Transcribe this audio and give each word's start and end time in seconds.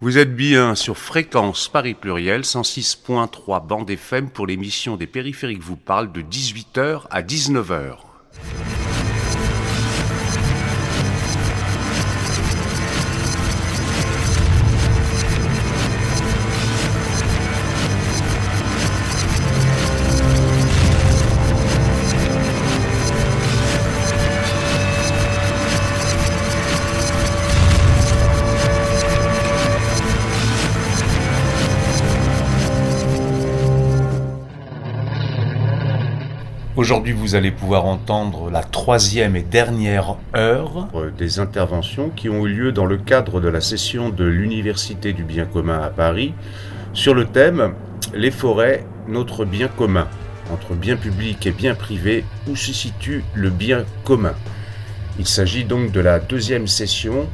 Vous 0.00 0.18
êtes 0.18 0.34
bien 0.34 0.74
sur 0.74 0.98
Fréquence 0.98 1.68
Paris 1.68 1.94
Pluriel 1.94 2.40
106.3 2.40 3.64
bande 3.64 3.88
FM 3.88 4.28
pour 4.28 4.46
l'émission 4.46 4.96
des 4.96 5.06
périphériques 5.06 5.62
vous 5.62 5.76
parle 5.76 6.10
de 6.10 6.20
18h 6.20 7.02
à 7.10 7.22
19h. 7.22 8.13
Aujourd'hui, 36.84 37.14
vous 37.14 37.34
allez 37.34 37.50
pouvoir 37.50 37.86
entendre 37.86 38.50
la 38.50 38.62
troisième 38.62 39.36
et 39.36 39.42
dernière 39.42 40.16
heure 40.36 40.90
des 41.16 41.38
interventions 41.38 42.10
qui 42.10 42.28
ont 42.28 42.44
eu 42.44 42.52
lieu 42.52 42.72
dans 42.72 42.84
le 42.84 42.98
cadre 42.98 43.40
de 43.40 43.48
la 43.48 43.62
session 43.62 44.10
de 44.10 44.24
l'Université 44.26 45.14
du 45.14 45.24
bien 45.24 45.46
commun 45.46 45.80
à 45.80 45.88
Paris 45.88 46.34
sur 46.92 47.14
le 47.14 47.24
thème 47.24 47.72
Les 48.12 48.30
forêts, 48.30 48.84
notre 49.08 49.46
bien 49.46 49.68
commun. 49.68 50.08
Entre 50.52 50.74
bien 50.74 50.96
public 50.96 51.46
et 51.46 51.52
bien 51.52 51.74
privé, 51.74 52.22
où 52.50 52.54
se 52.54 52.74
situe 52.74 53.24
le 53.32 53.48
bien 53.48 53.86
commun? 54.04 54.34
Il 55.18 55.26
s'agit 55.26 55.64
donc 55.64 55.90
de 55.90 56.00
la 56.00 56.20
deuxième 56.20 56.66
session 56.66 57.26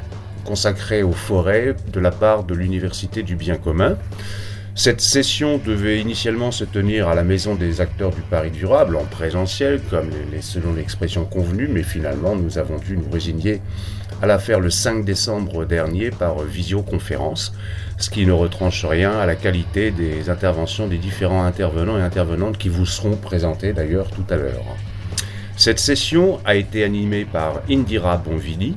consacrée 0.45 1.03
aux 1.03 1.11
forêts 1.11 1.75
de 1.93 1.99
la 1.99 2.13
part 2.13 2.45
de 2.45 2.55
l'Université 2.55 3.25
du 3.25 3.35
bien 3.35 3.57
commun. 3.57 3.97
Cette 4.83 5.03
session 5.03 5.59
devait 5.59 6.01
initialement 6.01 6.51
se 6.51 6.65
tenir 6.65 7.07
à 7.07 7.15
la 7.15 7.23
Maison 7.23 7.55
des 7.55 7.83
acteurs 7.83 8.13
du 8.13 8.23
Paris 8.23 8.51
durable, 8.51 8.97
en 8.97 9.05
présentiel, 9.05 9.79
comme 9.91 10.09
les, 10.33 10.41
selon 10.41 10.73
l'expression 10.73 11.27
convenue, 11.27 11.69
mais 11.71 11.83
finalement 11.83 12.35
nous 12.35 12.57
avons 12.57 12.79
dû 12.79 12.97
nous 12.97 13.11
résigner 13.13 13.61
à 14.23 14.27
la 14.27 14.39
faire 14.39 14.59
le 14.59 14.71
5 14.71 15.05
décembre 15.05 15.67
dernier 15.67 16.09
par 16.09 16.39
visioconférence, 16.39 17.53
ce 17.99 18.09
qui 18.09 18.25
ne 18.25 18.33
retranche 18.33 18.87
rien 18.87 19.13
à 19.19 19.27
la 19.27 19.37
qualité 19.37 19.91
des 19.91 20.31
interventions 20.31 20.87
des 20.87 20.97
différents 20.97 21.45
intervenants 21.45 21.99
et 21.99 22.03
intervenantes 22.03 22.57
qui 22.57 22.71
vous 22.71 22.87
seront 22.87 23.17
présentés 23.17 23.75
d'ailleurs 23.75 24.09
tout 24.09 24.25
à 24.31 24.37
l'heure. 24.37 24.65
Cette 25.59 25.79
session 25.79 26.41
a 26.47 26.55
été 26.55 26.85
animée 26.85 27.27
par 27.27 27.61
Indira 27.69 28.17
Bonvili, 28.17 28.77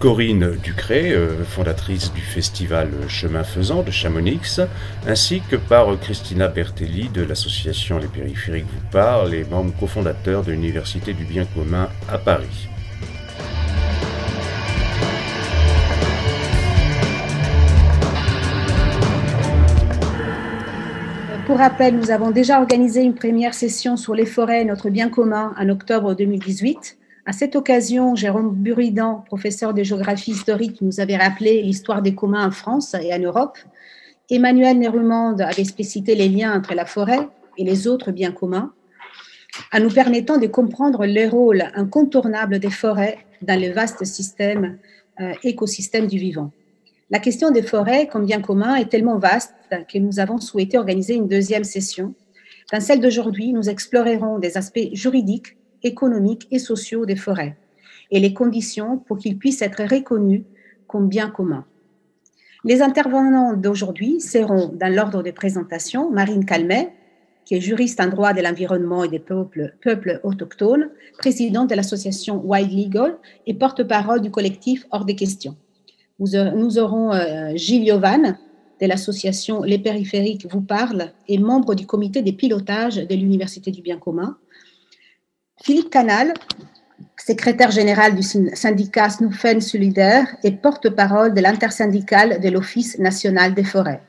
Corinne 0.00 0.56
Ducré, 0.62 1.12
euh, 1.12 1.44
fondatrice 1.44 2.10
du 2.14 2.22
festival 2.22 2.88
Chemin 3.06 3.44
Faisant 3.44 3.82
de 3.82 3.90
Chamonix, 3.90 4.58
ainsi 5.06 5.42
que 5.42 5.56
par 5.56 6.00
Christina 6.00 6.48
Bertelli 6.48 7.10
de 7.10 7.22
l'association 7.22 7.98
Les 7.98 8.06
Périphériques 8.06 8.64
vous 8.64 8.90
parlent 8.90 9.34
et 9.34 9.44
membre 9.44 9.74
cofondateur 9.78 10.42
de 10.42 10.52
l'Université 10.52 11.12
du 11.12 11.26
Bien 11.26 11.44
commun 11.44 11.90
à 12.10 12.16
Paris. 12.16 12.70
Pour 21.44 21.58
rappel, 21.58 21.98
nous 21.98 22.10
avons 22.10 22.30
déjà 22.30 22.58
organisé 22.58 23.02
une 23.02 23.14
première 23.14 23.52
session 23.52 23.98
sur 23.98 24.14
les 24.14 24.24
forêts, 24.24 24.64
notre 24.64 24.88
bien 24.88 25.10
commun, 25.10 25.52
en 25.58 25.68
octobre 25.68 26.14
2018. 26.14 26.96
À 27.26 27.32
cette 27.32 27.54
occasion, 27.54 28.14
Jérôme 28.14 28.54
Buridan, 28.54 29.22
professeur 29.26 29.74
de 29.74 29.82
géographie 29.82 30.30
historique, 30.30 30.80
nous 30.80 31.00
avait 31.00 31.18
rappelé 31.18 31.62
l'histoire 31.62 32.00
des 32.00 32.14
communs 32.14 32.46
en 32.46 32.50
France 32.50 32.94
et 32.94 33.12
en 33.12 33.18
Europe. 33.18 33.58
Emmanuel 34.30 34.78
Nérumande 34.78 35.42
avait 35.42 35.60
explicité 35.60 36.14
les 36.14 36.28
liens 36.28 36.56
entre 36.56 36.74
la 36.74 36.86
forêt 36.86 37.28
et 37.58 37.64
les 37.64 37.86
autres 37.86 38.10
biens 38.10 38.32
communs, 38.32 38.72
en 39.72 39.80
nous 39.80 39.90
permettant 39.90 40.38
de 40.38 40.46
comprendre 40.46 41.04
le 41.04 41.28
rôle 41.28 41.64
incontournable 41.74 42.58
des 42.58 42.70
forêts 42.70 43.18
dans 43.42 43.60
le 43.60 43.70
vaste 43.70 44.04
système, 44.04 44.78
euh, 45.20 45.34
écosystème 45.42 46.06
du 46.06 46.18
vivant. 46.18 46.52
La 47.10 47.18
question 47.18 47.50
des 47.50 47.62
forêts 47.62 48.06
comme 48.06 48.24
bien 48.24 48.40
commun 48.40 48.76
est 48.76 48.88
tellement 48.88 49.18
vaste 49.18 49.54
que 49.92 49.98
nous 49.98 50.20
avons 50.20 50.38
souhaité 50.38 50.78
organiser 50.78 51.14
une 51.14 51.28
deuxième 51.28 51.64
session. 51.64 52.14
Dans 52.72 52.80
celle 52.80 53.00
d'aujourd'hui, 53.00 53.52
nous 53.52 53.68
explorerons 53.68 54.38
des 54.38 54.56
aspects 54.56 54.88
juridiques 54.92 55.56
économiques 55.82 56.46
et 56.50 56.58
sociaux 56.58 57.06
des 57.06 57.16
forêts 57.16 57.56
et 58.10 58.20
les 58.20 58.34
conditions 58.34 58.98
pour 58.98 59.18
qu'ils 59.18 59.38
puissent 59.38 59.62
être 59.62 59.82
reconnus 59.84 60.42
comme 60.86 61.08
bien 61.08 61.30
commun. 61.30 61.64
Les 62.64 62.82
intervenants 62.82 63.54
d'aujourd'hui 63.54 64.20
seront, 64.20 64.68
dans 64.74 64.92
l'ordre 64.92 65.22
de 65.22 65.30
présentation, 65.30 66.10
Marine 66.10 66.44
Calmet, 66.44 66.92
qui 67.44 67.54
est 67.54 67.60
juriste 67.60 68.00
en 68.00 68.08
droit 68.08 68.32
de 68.32 68.42
l'environnement 68.42 69.02
et 69.02 69.08
des 69.08 69.18
peuples, 69.18 69.74
peuples 69.82 70.20
autochtones, 70.24 70.90
présidente 71.18 71.70
de 71.70 71.74
l'association 71.74 72.42
Wild 72.44 72.70
Legal 72.70 73.16
et 73.46 73.54
porte-parole 73.54 74.20
du 74.20 74.30
collectif 74.30 74.86
Hors 74.90 75.04
des 75.04 75.16
questions. 75.16 75.56
Nous 76.18 76.78
aurons 76.78 77.14
euh, 77.14 77.52
Gilles 77.54 77.84
Yovan, 77.84 78.36
de 78.80 78.86
l'association 78.86 79.62
Les 79.62 79.78
Périphériques 79.78 80.46
vous 80.50 80.60
parle 80.60 81.12
et 81.28 81.38
membre 81.38 81.74
du 81.74 81.86
comité 81.86 82.22
des 82.22 82.32
pilotages 82.32 82.96
de 82.96 83.14
l'Université 83.14 83.70
du 83.70 83.82
bien 83.82 83.98
commun, 83.98 84.38
Philippe 85.62 85.90
Canal, 85.90 86.32
secrétaire 87.18 87.70
général 87.70 88.14
du 88.14 88.22
syndicat 88.22 89.10
Snuffen 89.10 89.60
Solidaire 89.60 90.26
et 90.42 90.52
porte-parole 90.52 91.34
de 91.34 91.40
l'intersyndicale 91.40 92.40
de 92.40 92.48
l'Office 92.48 92.98
national 92.98 93.54
des 93.54 93.64
forêts. 93.64 94.00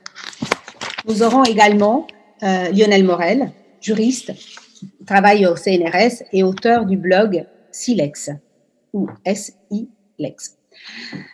Nous 1.06 1.22
aurons 1.22 1.44
également 1.44 2.06
euh, 2.42 2.70
Lionel 2.70 3.04
Morel, 3.04 3.50
juriste, 3.80 4.32
travaille 5.06 5.46
au 5.46 5.54
CNRS 5.54 6.24
et 6.32 6.42
auteur 6.42 6.86
du 6.86 6.96
blog 6.96 7.44
Silex 7.70 8.30
ou 8.94 9.08
S-I-Lex. 9.24 10.56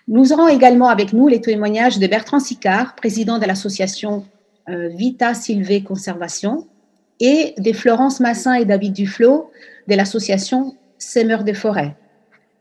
Nous 0.09 0.33
aurons 0.33 0.49
également 0.49 0.89
avec 0.89 1.13
nous 1.13 1.29
les 1.29 1.41
témoignages 1.41 1.99
de 1.99 2.07
Bertrand 2.07 2.41
Sicard, 2.41 2.97
président 2.97 3.39
de 3.39 3.47
l'association 3.47 4.27
euh, 4.69 4.89
Vita 4.89 5.33
Silvé 5.35 5.83
Conservation, 5.85 6.67
et 7.21 7.55
de 7.59 7.73
Florence 7.73 8.21
Massin 8.21 8.55
et 8.55 8.65
David 8.65 8.93
Duflo, 8.93 9.51
de 9.89 9.95
l'association 9.95 10.77
Semeurs 10.99 11.45
des 11.45 11.55
forêts. 11.55 11.97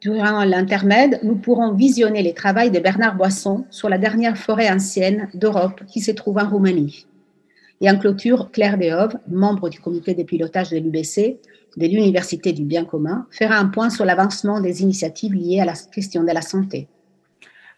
Durant 0.01 0.43
l'intermède, 0.43 1.19
nous 1.23 1.35
pourrons 1.35 1.73
visionner 1.73 2.21
les 2.21 2.33
travaux 2.33 2.69
de 2.69 2.79
Bernard 2.79 3.15
Boisson 3.15 3.65
sur 3.69 3.89
la 3.89 3.97
dernière 3.97 4.37
forêt 4.37 4.69
ancienne 4.69 5.27
d'Europe 5.33 5.81
qui 5.87 6.01
se 6.01 6.11
trouve 6.11 6.37
en 6.37 6.47
Roumanie. 6.47 7.07
Et 7.81 7.89
en 7.89 7.97
clôture, 7.97 8.51
Claire 8.51 8.77
Dehove, 8.77 9.17
membre 9.27 9.69
du 9.69 9.79
comité 9.79 10.13
de 10.13 10.23
pilotage 10.23 10.69
de 10.69 10.77
l'UBC, 10.77 11.39
de 11.77 11.85
l'Université 11.85 12.53
du 12.53 12.63
bien 12.63 12.85
commun, 12.85 13.27
fera 13.31 13.57
un 13.57 13.67
point 13.67 13.89
sur 13.89 14.05
l'avancement 14.05 14.61
des 14.61 14.81
initiatives 14.81 15.33
liées 15.33 15.59
à 15.59 15.65
la 15.65 15.73
question 15.73 16.23
de 16.23 16.31
la 16.31 16.41
santé. 16.41 16.87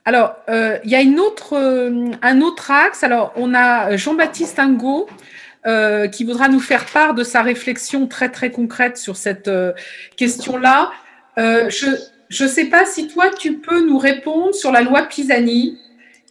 Alors, 0.06 0.36
euh, 0.50 0.78
il 0.84 0.90
y 0.90 0.96
a 0.96 1.02
euh, 1.02 2.12
un 2.22 2.42
autre 2.42 2.72
axe. 2.72 3.04
Alors, 3.04 3.34
on 3.36 3.54
a 3.54 3.96
Jean-Baptiste 3.96 4.60
Ingo, 4.60 5.08
euh, 5.68 6.08
qui 6.08 6.24
voudra 6.24 6.47
nous 6.47 6.62
faire 6.62 6.86
part 6.86 7.14
de 7.14 7.22
sa 7.22 7.42
réflexion 7.42 8.08
très 8.08 8.30
très 8.30 8.50
concrète 8.50 8.96
sur 8.96 9.18
cette 9.18 9.50
euh, 9.50 9.74
question-là. 10.16 10.90
Euh, 11.38 11.70
je 11.70 12.44
ne 12.44 12.47
sais 12.47 12.68
pas 12.68 12.86
si 12.86 13.09
toi 13.09 13.30
tu 13.38 13.58
peux 13.58 13.86
nous 13.86 13.98
répondre 13.98 14.53
sur 14.56 14.72
la 14.72 14.81
loi 14.81 15.02
Pisani, 15.02 15.78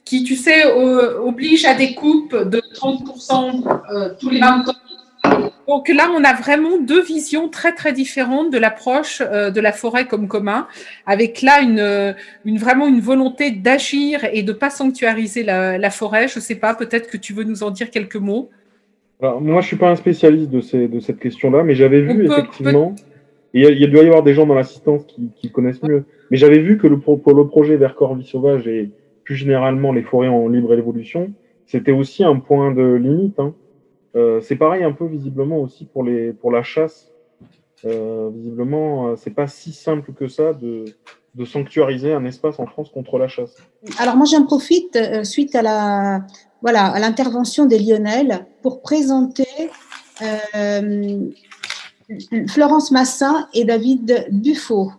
qui 0.07 0.25
tu 0.25 0.35
sais 0.35 0.65
oblige 0.65 1.67
à 1.67 1.75
des 1.75 1.95
coupes 1.95 2.35
de 2.35 2.63
30% 2.75 4.17
tous 4.19 4.31
les 4.31 4.41
20 4.41 4.67
ans. 4.67 5.53
Donc 5.67 5.89
là, 5.91 6.09
on 6.15 6.25
a 6.25 6.33
vraiment 6.33 6.79
deux 6.79 7.03
visions 7.03 7.51
très 7.51 7.75
très 7.75 7.93
différentes 7.93 8.51
de 8.51 8.57
l'approche 8.57 9.21
de 9.21 9.61
la 9.61 9.73
forêt 9.73 10.07
comme 10.07 10.27
commun, 10.27 10.67
avec 11.05 11.43
là 11.43 11.61
une, 11.61 12.17
une 12.47 12.57
vraiment 12.57 12.87
une 12.87 13.01
volonté 13.01 13.51
d'agir 13.51 14.25
et 14.33 14.43
de 14.43 14.55
pas 14.55 14.71
sanctuariser 14.71 15.43
la, 15.43 15.77
la 15.77 15.91
forêt. 15.91 16.29
Je 16.29 16.41
sais 16.41 16.55
pas, 16.55 16.75
peut-être 16.75 17.11
que 17.11 17.19
tu 17.19 17.35
veux 17.35 17.45
nous 17.45 17.63
en 17.63 17.71
dire 17.71 17.91
quelques 17.91 18.17
mots. 18.17 18.49
Alors, 19.21 19.41
moi, 19.41 19.61
je 19.61 19.67
suis 19.67 19.77
pas 19.77 19.91
un 19.91 19.97
spécialiste 19.97 20.51
de, 20.51 20.61
ces, 20.61 20.89
de 20.89 21.01
cette 21.01 21.19
question-là, 21.19 21.65
mais 21.65 21.75
j'avais 21.75 22.03
vu 22.03 22.25
effectivement, 22.25 22.95
et 23.55 23.63
il, 23.63 23.91
doit 23.91 24.03
y 24.03 24.07
avoir 24.07 24.23
des 24.23 24.35
gens 24.35 24.47
dans 24.47 24.55
l'assistance 24.55 25.05
qui, 25.07 25.31
qui, 25.35 25.51
connaissent 25.51 25.83
mieux, 25.83 26.05
mais 26.31 26.37
j'avais 26.37 26.61
vu 26.61 26.79
que 26.79 26.87
le, 26.87 26.99
pour 26.99 27.35
le 27.35 27.47
projet 27.47 27.77
Vert 27.77 27.97
Vie 28.15 28.25
Sauvage 28.25 28.69
et 28.69 28.91
plus 29.25 29.35
généralement 29.35 29.93
les 29.93 30.03
forêts 30.03 30.29
en 30.29 30.49
libre 30.49 30.73
évolution, 30.75 31.33
c'était 31.67 31.93
aussi 31.93 32.25
un 32.25 32.37
point 32.37 32.73
de 32.73 32.95
limite. 32.95 33.39
Hein. 33.41 33.55
Euh, 34.17 34.41
c'est 34.41 34.57
pareil 34.57 34.85
un 34.85 34.93
peu 34.93 35.07
visiblement 35.07 35.59
aussi 35.61 35.85
pour, 35.85 36.05
les, 36.05 36.33
pour 36.33 36.51
la 36.51 36.63
chasse. 36.63 37.13
Euh, 37.85 38.31
visiblement, 38.35 39.09
euh, 39.09 39.17
c'est 39.17 39.35
pas 39.35 39.47
si 39.47 39.73
simple 39.73 40.13
que 40.13 40.29
ça 40.29 40.53
de, 40.53 40.87
de 41.35 41.45
sanctuariser 41.45 42.13
un 42.13 42.25
espace 42.25 42.59
en 42.59 42.67
France 42.67 42.91
contre 42.91 43.19
la 43.19 43.29
chasse. 43.29 43.57
Alors 43.99 44.17
moi 44.17 44.27
j'en 44.27 44.45
profite 44.45 44.97
euh, 44.97 45.23
suite 45.25 45.55
à 45.55 45.63
la 45.63 46.27
voilà 46.63 46.87
à 46.87 46.99
l'intervention 46.99 47.67
de 47.67 47.77
Lionel 47.77 48.47
pour 48.63 48.83
présenter 48.83 49.71
euh, 50.23 51.31
Florence 52.49 52.91
Massin 52.91 53.49
et 53.55 53.65
David 53.65 54.27
Buffo. 54.31 54.93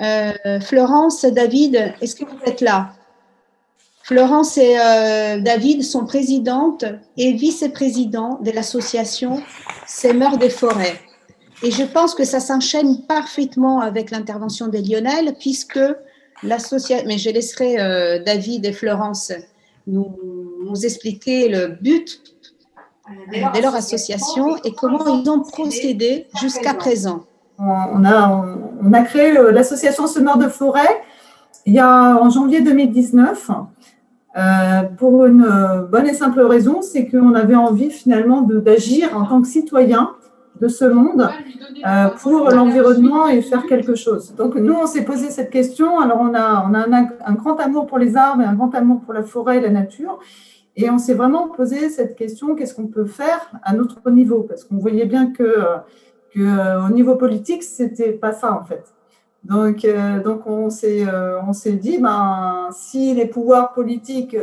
Euh, 0.00 0.60
Florence, 0.60 1.24
David, 1.24 1.94
est-ce 2.00 2.14
que 2.14 2.24
vous 2.24 2.38
êtes 2.46 2.60
là? 2.60 2.94
Florence 4.04 4.56
et 4.56 4.76
David 5.42 5.82
sont 5.82 6.06
présidentes 6.06 6.86
et 7.18 7.34
vice-présidents 7.34 8.38
de 8.42 8.50
l'association 8.52 9.42
Semeurs 9.86 10.38
des 10.38 10.48
forêts. 10.48 10.98
Et 11.62 11.70
je 11.70 11.82
pense 11.82 12.14
que 12.14 12.24
ça 12.24 12.40
s'enchaîne 12.40 13.02
parfaitement 13.06 13.80
avec 13.80 14.10
l'intervention 14.10 14.68
de 14.68 14.78
Lionel, 14.78 15.34
puisque 15.40 15.80
l'association, 16.42 17.04
mais 17.06 17.18
je 17.18 17.30
laisserai 17.30 17.80
euh, 17.80 18.22
David 18.22 18.64
et 18.64 18.72
Florence 18.72 19.32
nous, 19.88 20.16
nous, 20.64 20.84
expliquer 20.84 21.48
le 21.48 21.68
but 21.80 22.22
de 23.08 23.62
leur 23.62 23.74
association 23.74 24.56
et 24.64 24.72
comment 24.72 25.04
ils 25.06 25.28
ont 25.30 25.40
procédé 25.40 26.26
jusqu'à 26.40 26.74
présent. 26.74 27.24
On 27.58 28.04
a, 28.04 28.46
on 28.80 28.92
a 28.92 29.02
créé 29.02 29.36
euh, 29.36 29.50
l'association 29.50 30.06
Semeurs 30.06 30.38
de 30.38 30.46
forêt 30.48 31.02
il 31.66 31.74
y 31.74 31.80
a 31.80 32.16
en 32.16 32.30
janvier 32.30 32.62
2019 32.62 33.50
euh, 34.36 34.82
pour 34.96 35.26
une 35.26 35.86
bonne 35.90 36.06
et 36.06 36.14
simple 36.14 36.40
raison, 36.40 36.80
c'est 36.80 37.06
qu'on 37.06 37.34
avait 37.34 37.56
envie 37.56 37.90
finalement 37.90 38.40
d'agir 38.40 39.14
en 39.14 39.26
tant 39.26 39.42
que 39.42 39.48
citoyen 39.48 40.12
de 40.60 40.68
ce 40.68 40.84
monde 40.84 41.28
euh, 41.86 42.08
pour 42.20 42.50
l'environnement 42.50 43.28
et 43.28 43.42
faire 43.42 43.66
quelque 43.66 43.94
chose. 43.94 44.34
Donc 44.34 44.54
nous, 44.56 44.74
on 44.74 44.86
s'est 44.86 45.04
posé 45.04 45.30
cette 45.30 45.50
question. 45.50 46.00
Alors 46.00 46.18
on 46.20 46.34
a, 46.34 46.66
on 46.68 46.74
a 46.74 46.86
un, 47.24 47.34
grand 47.34 47.56
amour 47.56 47.86
pour 47.86 47.98
les 47.98 48.16
arbres 48.16 48.42
et 48.42 48.44
un 48.44 48.54
grand 48.54 48.74
amour 48.74 49.00
pour 49.00 49.14
la 49.14 49.22
forêt 49.22 49.58
et 49.58 49.60
la 49.60 49.70
nature. 49.70 50.18
Et 50.76 50.90
on 50.90 50.98
s'est 50.98 51.14
vraiment 51.14 51.48
posé 51.48 51.88
cette 51.88 52.14
question, 52.14 52.54
qu'est-ce 52.54 52.74
qu'on 52.74 52.86
peut 52.86 53.06
faire 53.06 53.50
à 53.62 53.72
notre 53.72 54.10
niveau? 54.10 54.42
Parce 54.42 54.64
qu'on 54.64 54.78
voyait 54.78 55.06
bien 55.06 55.32
que, 55.32 55.56
que 56.32 56.40
euh, 56.40 56.86
au 56.86 56.90
niveau 56.90 57.16
politique, 57.16 57.62
c'était 57.62 58.12
pas 58.12 58.32
ça 58.32 58.52
en 58.52 58.64
fait. 58.64 58.84
Donc, 59.44 59.84
euh, 59.84 60.20
donc 60.20 60.46
on 60.46 60.68
s'est 60.68 61.06
on 61.46 61.52
s'est 61.52 61.72
dit, 61.72 61.98
ben, 61.98 62.68
si 62.72 63.14
les 63.14 63.26
pouvoirs 63.26 63.72
politiques 63.72 64.36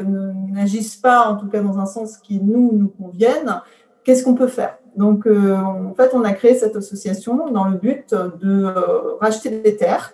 n'agissent 0.51 0.97
pas, 0.97 1.27
en 1.27 1.35
tout 1.35 1.47
cas 1.47 1.61
dans 1.61 1.79
un 1.79 1.85
sens 1.85 2.18
qui 2.18 2.41
nous, 2.41 2.71
nous 2.73 2.88
convienne, 2.88 3.61
qu'est-ce 4.03 4.23
qu'on 4.23 4.35
peut 4.35 4.47
faire? 4.47 4.77
Donc, 4.95 5.27
euh, 5.27 5.56
en 5.56 5.94
fait, 5.94 6.12
on 6.13 6.24
a 6.24 6.31
créé 6.31 6.56
cette 6.56 6.75
association 6.75 7.50
dans 7.51 7.65
le 7.65 7.77
but 7.77 8.13
de 8.13 8.65
euh, 8.65 9.15
racheter 9.19 9.50
des 9.50 9.75
terres 9.75 10.13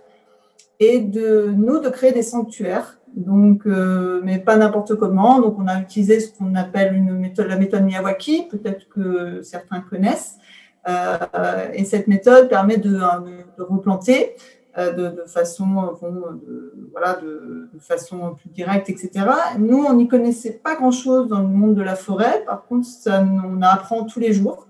et 0.79 0.99
de 0.99 1.51
nous 1.55 1.79
de 1.79 1.89
créer 1.89 2.11
des 2.11 2.23
sanctuaires. 2.23 2.97
Donc, 3.15 3.67
euh, 3.67 4.21
mais 4.23 4.39
pas 4.39 4.55
n'importe 4.55 4.95
comment. 4.95 5.39
Donc, 5.39 5.57
on 5.59 5.67
a 5.67 5.79
utilisé 5.79 6.19
ce 6.19 6.35
qu'on 6.35 6.55
appelle 6.55 6.95
la 7.37 7.55
méthode 7.57 7.83
Miyawaki, 7.83 8.47
peut-être 8.49 8.89
que 8.89 9.41
certains 9.43 9.81
connaissent. 9.81 10.37
et 11.73 11.85
cette 11.85 12.07
méthode 12.07 12.49
permet 12.49 12.77
de, 12.77 12.97
de 13.57 13.63
replanter 13.63 14.35
de, 14.77 15.23
façon, 15.27 15.95
voilà, 16.91 17.19
de, 17.21 17.69
façon 17.79 18.35
plus 18.35 18.49
directe, 18.49 18.89
etc. 18.89 19.11
Nous, 19.59 19.83
on 19.83 19.93
n'y 19.93 20.07
connaissait 20.07 20.53
pas 20.53 20.75
grand-chose 20.75 21.27
dans 21.27 21.41
le 21.41 21.47
monde 21.47 21.75
de 21.75 21.83
la 21.83 21.95
forêt. 21.95 22.43
Par 22.45 22.65
contre, 22.65 22.87
ça, 22.87 23.23
on 23.23 23.61
apprend 23.61 24.05
tous 24.05 24.19
les 24.19 24.33
jours. 24.33 24.69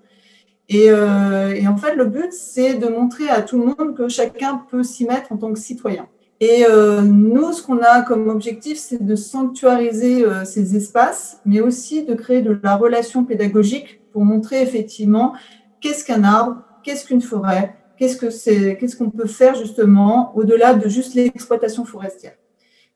Et, 0.70 0.90
euh, 0.90 1.54
et 1.54 1.68
en 1.68 1.78
fait, 1.78 1.96
le 1.96 2.06
but, 2.06 2.32
c'est 2.32 2.76
de 2.76 2.88
montrer 2.88 3.30
à 3.30 3.42
tout 3.42 3.58
le 3.58 3.66
monde 3.66 3.96
que 3.96 4.08
chacun 4.08 4.62
peut 4.70 4.84
s'y 4.84 5.06
mettre 5.06 5.32
en 5.32 5.38
tant 5.38 5.52
que 5.52 5.60
citoyen. 5.60 6.08
Et 6.40 6.66
euh, 6.68 7.02
nous, 7.02 7.52
ce 7.52 7.62
qu'on 7.62 7.80
a 7.80 8.02
comme 8.02 8.30
objectif, 8.30 8.78
c'est 8.78 9.04
de 9.04 9.16
sanctuariser 9.16 10.26
ces 10.46 10.76
espaces, 10.76 11.40
mais 11.46 11.62
aussi 11.62 12.04
de 12.04 12.14
créer 12.16 12.42
de 12.42 12.60
la 12.64 12.78
relation 12.78 13.26
pédagogique 13.26 14.02
pour 14.12 14.26
montrer 14.26 14.62
effectivement 14.62 15.34
qu'est-ce 15.82 16.06
qu'un 16.06 16.24
arbre, 16.24 16.64
qu'est-ce 16.84 17.06
qu'une 17.06 17.22
forêt, 17.22 17.76
qu'est-ce 17.98 18.18
que 18.18 18.32
c'est, 18.32 18.78
qu'est-ce 18.78 18.96
qu'on 18.96 19.12
peut 19.12 19.28
faire 19.28 19.54
justement 19.56 20.36
au-delà 20.36 20.74
de 20.74 20.90
juste 20.90 21.14
l'exploitation 21.14 21.86
forestière. 21.86 22.34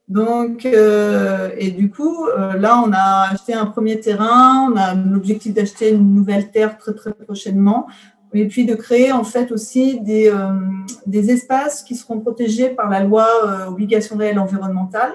Donc, 0.08 0.68
euh, 0.68 1.50
et 1.58 1.72
du 1.72 1.90
coup, 1.90 2.28
euh, 2.28 2.54
là, 2.54 2.82
on 2.86 2.92
a 2.94 3.32
acheté 3.32 3.54
un 3.54 3.66
premier 3.66 4.00
terrain, 4.00 4.70
on 4.72 4.78
a 4.78 4.94
l'objectif 4.94 5.54
d'acheter 5.54 5.90
une 5.90 6.14
nouvelle 6.14 6.52
terre 6.52 6.78
très 6.78 6.94
très 6.94 7.12
prochainement, 7.12 7.88
et 8.34 8.48
puis 8.48 8.66
de 8.66 8.76
créer 8.76 9.12
en 9.12 9.24
fait 9.24 9.52
aussi 9.52 10.00
des, 10.02 10.30
euh, 10.30 10.52
des 11.08 11.32
espaces 11.32 11.82
qui 11.82 11.96
seront 11.96 12.20
protégés 12.20 12.70
par 12.70 12.90
la 12.90 13.00
loi 13.04 13.28
obligation 13.68 14.18
réelle 14.18 14.38
environnementale 14.38 15.14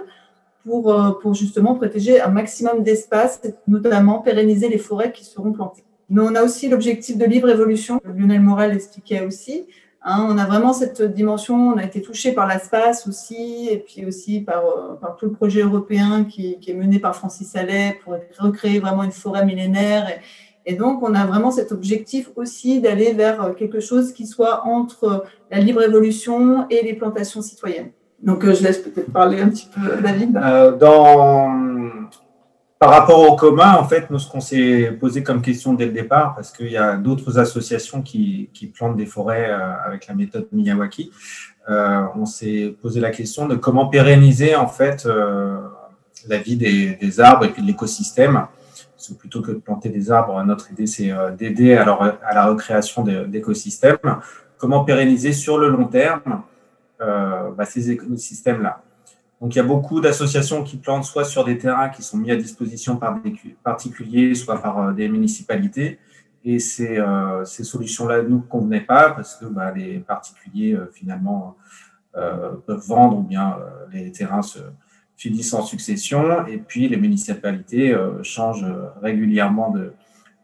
pour, 0.65 0.95
pour 1.23 1.35
justement 1.35 1.75
protéger 1.75 2.21
un 2.21 2.29
maximum 2.29 2.83
d'espaces, 2.83 3.41
notamment 3.69 4.19
pérenniser 4.19 4.69
les 4.69 4.79
forêts 4.79 5.13
qui 5.13 5.25
seront 5.25 5.53
plantées. 5.53 5.85
Mais 6.09 6.23
on 6.23 6.35
a 6.35 6.43
aussi 6.43 6.69
l'objectif 6.69 7.17
de 7.17 7.25
libre 7.25 7.49
évolution, 7.49 8.01
Lionel 8.05 8.41
Morel 8.41 8.73
expliquait 8.73 9.25
aussi. 9.25 9.67
Hein, 10.03 10.27
on 10.31 10.39
a 10.39 10.47
vraiment 10.47 10.73
cette 10.73 11.03
dimension, 11.03 11.75
on 11.75 11.77
a 11.77 11.85
été 11.85 12.01
touché 12.01 12.33
par 12.33 12.47
l'espace 12.49 13.07
aussi, 13.07 13.69
et 13.71 13.79
puis 13.79 14.07
aussi 14.07 14.41
par, 14.41 14.65
euh, 14.65 15.09
tout 15.19 15.27
le 15.27 15.33
projet 15.33 15.61
européen 15.61 16.25
qui, 16.25 16.57
est 16.67 16.75
mené 16.75 16.99
par 16.99 17.15
Francis 17.15 17.55
Allais 17.55 17.99
pour 18.03 18.17
recréer 18.39 18.79
vraiment 18.79 19.03
une 19.03 19.13
forêt 19.13 19.45
millénaire. 19.45 20.09
Et, 20.65 20.75
donc, 20.75 21.03
on 21.03 21.15
a 21.15 21.27
vraiment 21.27 21.51
cet 21.51 21.71
objectif 21.73 22.31
aussi 22.37 22.81
d'aller 22.81 23.13
vers 23.13 23.55
quelque 23.57 23.81
chose 23.81 24.13
qui 24.13 24.27
soit 24.27 24.67
entre 24.67 25.25
la 25.51 25.59
libre 25.59 25.83
évolution 25.83 26.67
et 26.71 26.83
les 26.83 26.95
plantations 26.95 27.43
citoyennes. 27.43 27.91
Donc, 28.23 28.45
euh, 28.45 28.55
je 28.55 28.63
laisse 28.63 28.79
peut-être 28.79 29.13
parler 29.13 29.41
un 29.41 29.49
petit 29.49 29.69
peu 29.75 30.01
David. 30.03 30.37
Euh, 30.37 30.77
dans 30.77 31.51
par 32.81 32.89
rapport 32.89 33.21
au 33.31 33.37
commun, 33.37 33.75
en 33.75 33.85
fait, 33.85 34.09
nous, 34.09 34.19
ce 34.19 34.27
qu'on 34.27 34.41
s'est 34.41 34.97
posé 34.99 35.23
comme 35.23 35.43
question 35.43 35.75
dès 35.75 35.85
le 35.85 35.93
départ, 35.93 36.35
parce 36.35 36.51
qu'il 36.51 36.71
y 36.71 36.79
a 36.79 36.97
d'autres 36.97 37.39
associations 37.39 38.01
qui, 38.01 38.49
plantent 38.75 38.97
des 38.97 39.05
forêts 39.05 39.51
euh, 39.51 39.75
avec 39.85 40.07
la 40.07 40.15
méthode 40.15 40.49
Miyawaki, 40.51 41.13
euh, 41.69 42.07
on 42.17 42.25
s'est 42.25 42.75
posé 42.81 42.99
la 42.99 43.11
question 43.11 43.47
de 43.47 43.55
comment 43.55 43.89
pérenniser, 43.89 44.57
en 44.57 44.67
fait, 44.67 45.05
euh, 45.05 45.59
la 46.27 46.39
vie 46.39 46.57
des, 46.57 47.21
arbres 47.21 47.45
et 47.45 47.51
puis 47.51 47.61
de 47.61 47.67
l'écosystème. 47.67 48.47
plutôt 49.19 49.43
que 49.43 49.53
de 49.53 49.59
planter 49.59 49.91
des 49.91 50.11
arbres, 50.11 50.43
notre 50.45 50.73
idée, 50.73 50.87
c'est 50.87 51.13
d'aider 51.37 51.75
à, 51.75 51.83
à, 51.83 52.35
la 52.35 52.47
recréation 52.47 53.05
d'écosystèmes. 53.05 53.99
Comment 54.57 54.85
pérenniser 54.85 55.35
sur 55.35 55.59
le 55.59 55.69
long 55.69 55.85
terme 55.85 56.43
bah, 56.99 57.67
ces 57.67 57.91
écosystèmes-là 57.91 58.83
donc, 59.41 59.55
il 59.55 59.57
y 59.57 59.61
a 59.61 59.65
beaucoup 59.65 60.01
d'associations 60.01 60.63
qui 60.63 60.77
plantent 60.77 61.05
soit 61.05 61.25
sur 61.25 61.45
des 61.45 61.57
terrains 61.57 61.89
qui 61.89 62.03
sont 62.03 62.19
mis 62.19 62.31
à 62.31 62.37
disposition 62.37 62.97
par 62.97 63.21
des 63.21 63.35
particuliers, 63.65 64.35
soit 64.35 64.61
par 64.61 64.79
euh, 64.79 64.93
des 64.93 65.09
municipalités. 65.09 65.99
Et 66.45 66.59
ces, 66.59 66.99
euh, 66.99 67.45
ces 67.45 67.65
solutions-là 67.65 68.23
ne 68.23 68.29
nous 68.29 68.41
convenaient 68.41 68.83
pas 68.83 69.11
parce 69.11 69.37
que 69.37 69.47
bah, 69.47 69.73
les 69.75 69.99
particuliers, 69.99 70.75
euh, 70.75 70.91
finalement, 70.93 71.57
peuvent 72.67 72.85
vendre 72.89 73.19
ou 73.19 73.23
bien 73.23 73.57
les 73.93 74.11
terrains 74.11 74.43
se 74.43 74.59
finissent 75.17 75.55
en 75.55 75.63
succession. 75.63 76.45
Et 76.49 76.57
puis, 76.59 76.89
les 76.89 76.97
municipalités 76.97 77.97
changent 78.25 78.67
régulièrement 79.01 79.73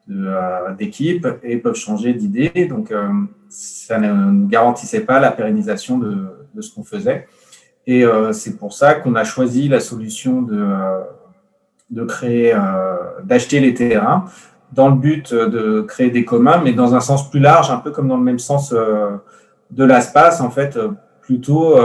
de, 0.06 0.30
d'équipe 0.78 1.26
et 1.42 1.56
peuvent 1.56 1.74
changer 1.74 2.14
d'idée. 2.14 2.68
Donc, 2.68 2.94
ça 3.48 3.98
ne 3.98 4.46
garantissait 4.46 5.00
pas 5.00 5.18
la 5.18 5.32
pérennisation 5.32 5.98
de, 5.98 6.28
de 6.54 6.62
ce 6.62 6.72
qu'on 6.72 6.84
faisait. 6.84 7.26
Et 7.86 8.04
euh, 8.04 8.32
c'est 8.32 8.56
pour 8.56 8.72
ça 8.72 8.94
qu'on 8.94 9.14
a 9.14 9.24
choisi 9.24 9.68
la 9.68 9.80
solution 9.80 10.42
de, 10.42 10.58
euh, 10.58 11.00
de 11.90 12.04
créer, 12.04 12.52
euh, 12.52 12.96
d'acheter 13.22 13.60
les 13.60 13.74
terrains 13.74 14.24
dans 14.72 14.88
le 14.88 14.96
but 14.96 15.32
de 15.32 15.82
créer 15.82 16.10
des 16.10 16.24
communs, 16.24 16.60
mais 16.62 16.72
dans 16.72 16.94
un 16.96 17.00
sens 17.00 17.30
plus 17.30 17.38
large, 17.38 17.70
un 17.70 17.76
peu 17.76 17.92
comme 17.92 18.08
dans 18.08 18.16
le 18.16 18.24
même 18.24 18.40
sens 18.40 18.74
de 18.74 19.84
l'espace, 19.84 20.40
en 20.40 20.50
fait, 20.50 20.76
plutôt 21.22 21.76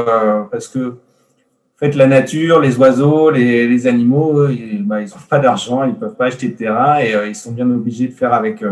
parce 0.50 0.68
que 0.68 0.90
en 0.90 1.78
fait, 1.78 1.96
la 1.96 2.08
nature, 2.08 2.60
les 2.60 2.78
oiseaux, 2.78 3.30
les, 3.30 3.68
les 3.68 3.88
animaux, 3.88 4.48
ils 4.50 4.80
n'ont 4.80 4.88
bah, 4.88 4.98
pas 5.30 5.38
d'argent, 5.38 5.84
ils 5.84 5.92
ne 5.92 5.96
peuvent 5.96 6.16
pas 6.16 6.26
acheter 6.26 6.50
de 6.50 6.56
terrain 6.56 7.00
et 7.00 7.14
ils 7.28 7.36
sont 7.36 7.52
bien 7.52 7.70
obligés 7.70 8.08
de 8.08 8.14
faire 8.14 8.34
avec, 8.34 8.64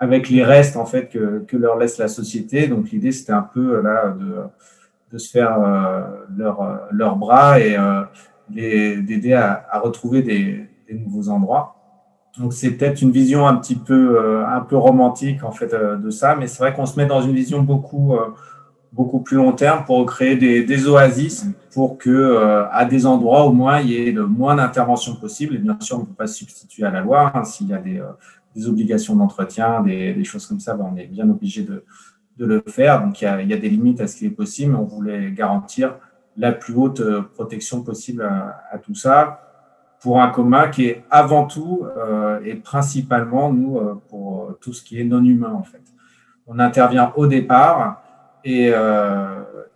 avec 0.00 0.30
les 0.30 0.42
restes 0.42 0.78
en 0.78 0.86
fait, 0.86 1.10
que, 1.10 1.44
que 1.46 1.58
leur 1.58 1.76
laisse 1.76 1.98
la 1.98 2.08
société. 2.08 2.66
Donc 2.66 2.90
l'idée, 2.90 3.12
c'était 3.12 3.32
un 3.32 3.46
peu 3.52 3.82
là 3.82 4.16
de 4.18 4.36
de 5.14 5.18
se 5.18 5.30
faire 5.30 5.56
euh, 5.60 6.00
leur, 6.36 6.60
euh, 6.60 6.74
leurs 6.90 7.14
bras 7.14 7.60
et 7.60 7.76
euh, 7.76 8.02
d'aider 8.50 9.32
à, 9.32 9.64
à, 9.70 9.78
retrouver 9.78 10.22
des, 10.22 10.68
nouveaux 10.92 11.28
endroits. 11.28 11.76
Donc 12.36 12.52
c'est 12.52 12.72
peut-être 12.72 13.00
une 13.00 13.12
vision 13.12 13.46
un 13.46 13.54
petit 13.56 13.76
peu 13.76 14.44
un 14.46 14.60
peu 14.60 14.76
romantique 14.76 15.42
en 15.44 15.52
fait 15.52 15.72
de 15.72 16.10
ça, 16.10 16.36
mais 16.36 16.46
c'est 16.46 16.58
vrai 16.58 16.74
qu'on 16.74 16.84
se 16.84 16.96
met 16.96 17.06
dans 17.06 17.22
une 17.22 17.32
vision 17.32 17.62
beaucoup 17.62 18.16
beaucoup 18.92 19.20
plus 19.20 19.36
long 19.36 19.52
terme 19.52 19.84
pour 19.84 20.04
créer 20.06 20.36
des, 20.36 20.88
oasis 20.88 21.46
pour 21.72 21.96
que 21.96 22.66
à 22.70 22.84
des 22.84 23.06
endroits 23.06 23.44
au 23.44 23.52
moins 23.52 23.80
il 23.80 23.90
y 23.90 24.08
ait 24.08 24.12
le 24.12 24.26
moins 24.26 24.56
d'intervention 24.56 25.14
possible. 25.14 25.54
Et 25.54 25.58
bien 25.58 25.76
sûr, 25.80 25.96
on 25.96 26.00
ne 26.00 26.06
peut 26.06 26.14
pas 26.14 26.26
se 26.26 26.34
substituer 26.34 26.84
à 26.84 26.90
la 26.90 27.00
loi 27.00 27.32
hein. 27.34 27.44
s'il 27.44 27.68
y 27.68 27.74
a 27.74 27.78
des, 27.78 28.00
obligations 28.68 29.16
d'entretien, 29.16 29.80
des, 29.82 30.12
des, 30.12 30.24
choses 30.24 30.46
comme 30.46 30.60
ça, 30.60 30.74
ben, 30.74 30.90
on 30.92 30.96
est 30.96 31.06
bien 31.06 31.28
obligé 31.30 31.62
de, 31.62 31.84
de 32.38 32.46
le 32.46 32.62
faire. 32.66 33.04
Donc, 33.04 33.20
il 33.20 33.24
y, 33.24 33.28
a, 33.28 33.40
il 33.40 33.48
y 33.48 33.54
a 33.54 33.56
des 33.56 33.68
limites 33.68 34.00
à 34.00 34.06
ce 34.06 34.16
qui 34.16 34.26
est 34.26 34.30
possible, 34.30 34.74
on 34.74 34.84
voulait 34.84 35.30
garantir 35.30 35.96
la 36.36 36.52
plus 36.52 36.74
haute 36.74 37.00
euh, 37.00 37.22
protection 37.22 37.82
possible 37.82 38.22
à, 38.22 38.78
tout 38.78 38.94
ça 38.94 39.40
pour 40.00 40.20
un 40.20 40.28
commun 40.28 40.68
qui 40.68 40.86
est 40.86 41.04
avant 41.10 41.46
tout 41.46 41.86
euh, 41.96 42.40
et 42.44 42.54
principalement, 42.56 43.52
nous, 43.52 43.78
euh, 43.78 43.94
pour 44.08 44.56
tout 44.60 44.72
ce 44.72 44.82
qui 44.82 45.00
est 45.00 45.04
non 45.04 45.24
humain, 45.24 45.52
en 45.52 45.62
fait. 45.62 45.82
On 46.46 46.58
intervient 46.58 47.12
au 47.16 47.26
départ 47.26 48.02
et, 48.44 48.70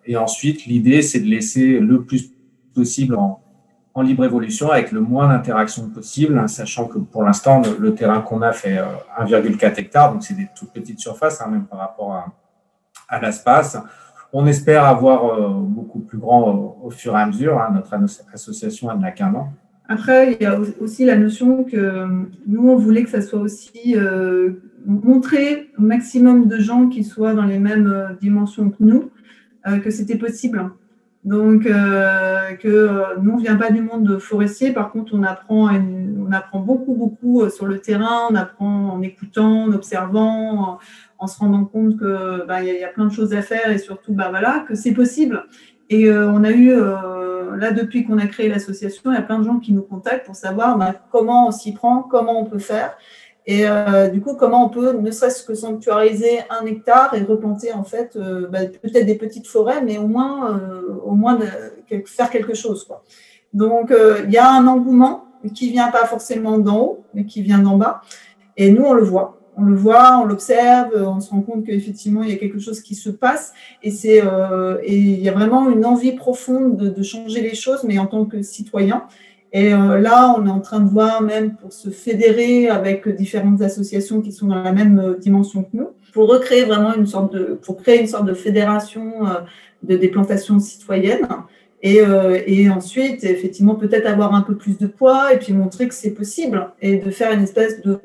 et 0.05 0.17
ensuite, 0.19 0.67
l'idée, 0.67 1.01
c'est 1.01 1.21
de 1.21 1.25
laisser 1.25 1.81
le 1.81 2.03
plus 2.03 2.31
possible 2.75 3.15
en, 3.15 3.43
en 3.95 4.03
libre 4.03 4.27
évolution 4.27 4.71
avec 4.71 4.93
le 4.93 5.01
moins 5.01 5.29
d'interaction 5.29 5.89
possible, 5.89 6.47
sachant 6.47 6.87
que 6.87 6.99
pour 6.99 7.23
l'instant, 7.23 7.63
le, 7.81 7.95
terrain 7.95 8.21
qu'on 8.21 8.43
a 8.43 8.53
fait 8.53 8.77
1,4 9.19 9.81
hectares, 9.81 10.13
donc 10.13 10.23
c'est 10.23 10.35
des 10.35 10.49
toutes 10.55 10.75
petites 10.75 11.01
surfaces, 11.01 11.41
hein, 11.41 11.49
même 11.49 11.65
par 11.65 11.79
rapport 11.79 12.13
à, 12.13 12.27
à 13.09 13.21
l'espace. 13.21 13.79
On 14.33 14.47
espère 14.47 14.85
avoir 14.85 15.51
beaucoup 15.51 16.01
plus 16.01 16.19
grand 16.19 16.77
au, 16.83 16.91
fur 16.91 17.17
et 17.17 17.21
à 17.23 17.27
mesure. 17.27 17.59
Hein, 17.59 17.71
notre 17.73 17.95
association 18.35 18.91
a 18.91 18.97
de 18.97 19.03
la. 19.03 19.13
Après, 19.91 20.35
il 20.35 20.43
y 20.43 20.45
a 20.45 20.61
aussi 20.81 21.07
la 21.07 21.17
notion 21.17 21.65
que 21.65 22.07
nous, 22.47 22.69
on 22.69 22.77
voulait 22.77 23.05
que 23.05 23.09
ça 23.09 23.23
soit 23.23 23.41
aussi 23.41 23.97
euh, 23.97 24.51
montrer 24.85 25.71
au 25.79 25.83
maximum 25.83 26.47
de 26.47 26.59
gens 26.59 26.89
qui 26.89 27.05
soient 27.05 27.33
dans 27.33 27.47
les 27.47 27.59
mêmes 27.59 27.87
euh, 27.87 28.09
dimensions 28.21 28.69
que 28.69 28.77
nous, 28.81 29.11
euh, 29.67 29.79
que 29.79 29.89
c'était 29.91 30.19
possible. 30.19 30.71
Donc, 31.25 31.65
que 31.65 33.21
nous, 33.21 33.33
on 33.33 33.37
ne 33.37 33.41
vient 33.41 33.57
pas 33.57 33.71
du 33.71 33.83
monde 33.83 34.19
forestier. 34.19 34.73
Par 34.73 34.93
contre, 34.93 35.15
on 35.15 35.25
apprend, 35.25 35.69
on 35.69 36.33
apprend 36.33 36.61
beaucoup, 36.61 36.95
beaucoup 36.95 37.51
sur 37.51 37.67
le 37.67 37.81
terrain. 37.81 38.29
On 38.31 38.35
apprend 38.35 38.93
en 38.93 39.03
écoutant, 39.03 39.65
en 39.65 39.73
observant, 39.73 40.79
en, 41.19 41.27
se 41.27 41.39
rendant 41.39 41.65
compte 41.65 41.99
qu'il 41.99 42.45
bah, 42.47 42.63
y, 42.63 42.85
a 42.85 42.89
plein 42.89 43.07
de 43.07 43.13
choses 43.13 43.35
à 43.35 43.43
faire 43.43 43.71
et 43.71 43.79
surtout, 43.79 44.13
bah, 44.13 44.29
voilà, 44.31 44.65
que 44.69 44.75
c'est 44.75 44.93
possible. 44.93 45.45
Et 45.91 46.11
on 46.11 46.45
a 46.45 46.51
eu 46.51 46.75
là, 47.57 47.73
depuis 47.73 48.05
qu'on 48.05 48.19
a 48.19 48.27
créé 48.27 48.49
l'association, 48.49 49.11
il 49.11 49.15
y 49.15 49.19
a 49.19 49.23
plein 49.23 49.39
de 49.39 49.45
gens 49.45 49.59
qui 49.59 49.73
nous 49.73 49.83
contactent 49.83 50.27
pour 50.27 50.37
savoir 50.37 50.77
bah, 50.79 50.95
comment 51.11 51.49
on 51.49 51.51
s'y 51.51 51.73
prend, 51.73 52.03
comment 52.03 52.41
on 52.41 52.45
peut 52.45 52.59
faire. 52.59 52.97
Et 53.47 53.67
euh, 53.67 54.09
du 54.09 54.21
coup, 54.21 54.35
comment 54.35 54.67
on 54.67 54.69
peut, 54.69 54.93
ne 54.93 55.11
serait-ce 55.11 55.43
que 55.43 55.55
sanctuariser 55.55 56.41
un 56.51 56.67
hectare 56.67 57.15
et 57.15 57.23
replanter 57.23 57.73
en 57.73 57.83
fait 57.83 58.15
euh, 58.17 58.47
bah, 58.47 58.67
peut-être 58.67 59.07
des 59.07 59.15
petites 59.15 59.47
forêts, 59.47 59.81
mais 59.83 59.97
au 59.97 60.07
moins, 60.07 60.55
euh, 60.55 60.83
au 61.03 61.13
moins 61.13 61.39
faire 62.05 62.29
quelque 62.29 62.53
chose. 62.53 62.85
Quoi. 62.85 63.03
Donc, 63.55 63.91
il 64.25 64.31
y 64.31 64.37
a 64.37 64.51
un 64.51 64.67
engouement 64.67 65.25
qui 65.55 65.71
vient 65.71 65.91
pas 65.91 66.05
forcément 66.05 66.59
d'en 66.59 66.79
haut, 66.79 67.05
mais 67.15 67.25
qui 67.25 67.41
vient 67.41 67.59
d'en 67.59 67.79
bas. 67.79 68.03
Et 68.59 68.71
nous, 68.71 68.85
on 68.85 68.93
le 68.93 69.03
voit 69.03 69.38
on 69.59 69.65
le 69.65 69.75
voit, 69.75 70.21
on 70.23 70.25
l'observe, 70.25 70.95
on 70.95 71.21
se 71.21 71.31
rend 71.31 71.43
compte 71.43 71.67
qu'effectivement, 71.67 72.23
il 72.23 72.31
y 72.31 72.33
a 72.33 72.37
quelque 72.37 72.61
chose 72.61 72.81
qui 72.81 72.95
se 72.95 73.11
passe 73.11 73.53
et, 73.83 73.91
c'est, 73.91 74.23
euh, 74.25 74.79
et 74.85 74.97
il 74.97 75.21
y 75.21 75.29
a 75.29 75.33
vraiment 75.33 75.69
une 75.69 75.85
envie 75.85 76.13
profonde 76.13 76.77
de, 76.77 77.03
changer 77.03 77.41
les 77.41 77.55
choses, 77.55 77.83
mais 77.85 77.99
en 77.99 78.07
tant 78.07 78.25
que 78.25 78.41
citoyen. 78.43 79.05
Et 79.53 79.75
euh, 79.75 79.99
là, 79.99 80.35
on 80.39 80.47
est 80.47 80.51
en 80.51 80.61
train 80.61 80.79
de 80.79 80.89
voir 80.89 81.23
même 81.23 81.57
pour 81.57 81.73
se 81.73 81.91
fédérer 81.91 82.69
avec 82.69 83.09
différentes 83.09 83.61
associations 83.63 84.21
qui 84.21 84.31
sont 84.31 84.47
dans 84.47 84.63
la 84.63 84.73
même 84.73 84.99
euh, 84.99 85.17
dimension 85.17 85.65
que 85.65 85.71
nous, 85.73 85.89
pour 86.13 86.29
recréer 86.29 86.65
vraiment 86.65 86.95
une 86.95 87.07
sorte 87.07 87.33
de, 87.33 87.59
pour 87.61 87.79
créer 87.79 88.01
une 88.01 88.07
sorte 88.07 88.27
de 88.27 88.35
fédération 88.35 89.13
de 89.83 89.97
des 89.97 90.09
plantations 90.09 90.59
citoyennes. 90.61 91.27
Et, 91.83 92.01
et, 92.47 92.69
ensuite, 92.71 93.23
effectivement, 93.23 93.77
peut-être 93.77 94.07
avoir 94.07 94.35
un 94.35 94.41
peu 94.41 94.57
plus 94.57 94.79
de 94.79 94.89
poids 94.89 95.33
et 95.33 95.39
puis 95.39 95.53
montrer 95.53 95.87
que 95.87 95.95
c'est 95.95 96.11
possible 96.11 96.73
et 96.83 96.97
de 96.97 97.11
faire 97.11 97.31
une 97.31 97.43
espèce 97.43 97.81
de, 97.83 98.01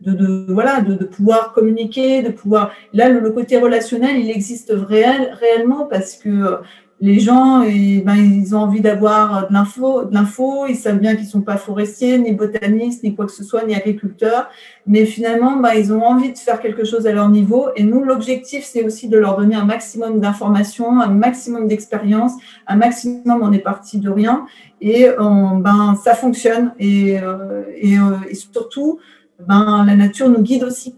de, 0.00 0.46
voilà, 0.48 0.80
de, 0.80 1.04
pouvoir 1.04 1.52
communiquer, 1.52 2.22
de 2.22 2.30
pouvoir. 2.30 2.72
Là, 2.92 3.08
le, 3.08 3.30
côté 3.30 3.58
relationnel, 3.58 4.18
il 4.18 4.30
existe 4.30 4.72
réel, 4.74 5.36
réellement 5.38 5.86
parce 5.86 6.16
que 6.16 6.58
les 7.02 7.18
gens, 7.18 7.62
et, 7.62 8.02
ben, 8.04 8.16
ils 8.16 8.54
ont 8.54 8.60
envie 8.60 8.82
d'avoir 8.82 9.48
de 9.48 9.54
l'info, 9.54 10.04
de 10.04 10.12
l'info. 10.12 10.66
Ils 10.68 10.76
savent 10.76 10.98
bien 10.98 11.16
qu'ils 11.16 11.26
sont 11.26 11.40
pas 11.40 11.56
forestiers, 11.56 12.18
ni 12.18 12.32
botanistes, 12.32 13.02
ni 13.02 13.14
quoi 13.14 13.24
que 13.24 13.32
ce 13.32 13.42
soit, 13.42 13.64
ni 13.64 13.74
agriculteurs. 13.74 14.50
Mais 14.86 15.06
finalement, 15.06 15.56
ben, 15.56 15.72
ils 15.74 15.94
ont 15.94 16.02
envie 16.02 16.32
de 16.32 16.38
faire 16.38 16.60
quelque 16.60 16.84
chose 16.84 17.06
à 17.06 17.12
leur 17.12 17.30
niveau. 17.30 17.68
Et 17.74 17.84
nous, 17.84 18.04
l'objectif, 18.04 18.64
c'est 18.64 18.84
aussi 18.84 19.08
de 19.08 19.16
leur 19.16 19.38
donner 19.38 19.56
un 19.56 19.64
maximum 19.64 20.20
d'informations, 20.20 21.00
un 21.00 21.08
maximum 21.08 21.68
d'expérience, 21.68 22.32
un 22.66 22.76
maximum. 22.76 23.40
On 23.42 23.52
est 23.52 23.60
parti 23.60 23.98
de 23.98 24.10
rien 24.10 24.44
et 24.82 25.06
ben, 25.18 25.98
ça 26.02 26.14
fonctionne. 26.14 26.74
Et, 26.78 27.18
euh, 27.18 27.62
et, 27.76 27.96
euh, 27.96 28.28
et 28.28 28.34
surtout, 28.34 28.98
ben, 29.46 29.84
la 29.86 29.96
nature 29.96 30.28
nous 30.28 30.42
guide 30.42 30.64
aussi. 30.64 30.94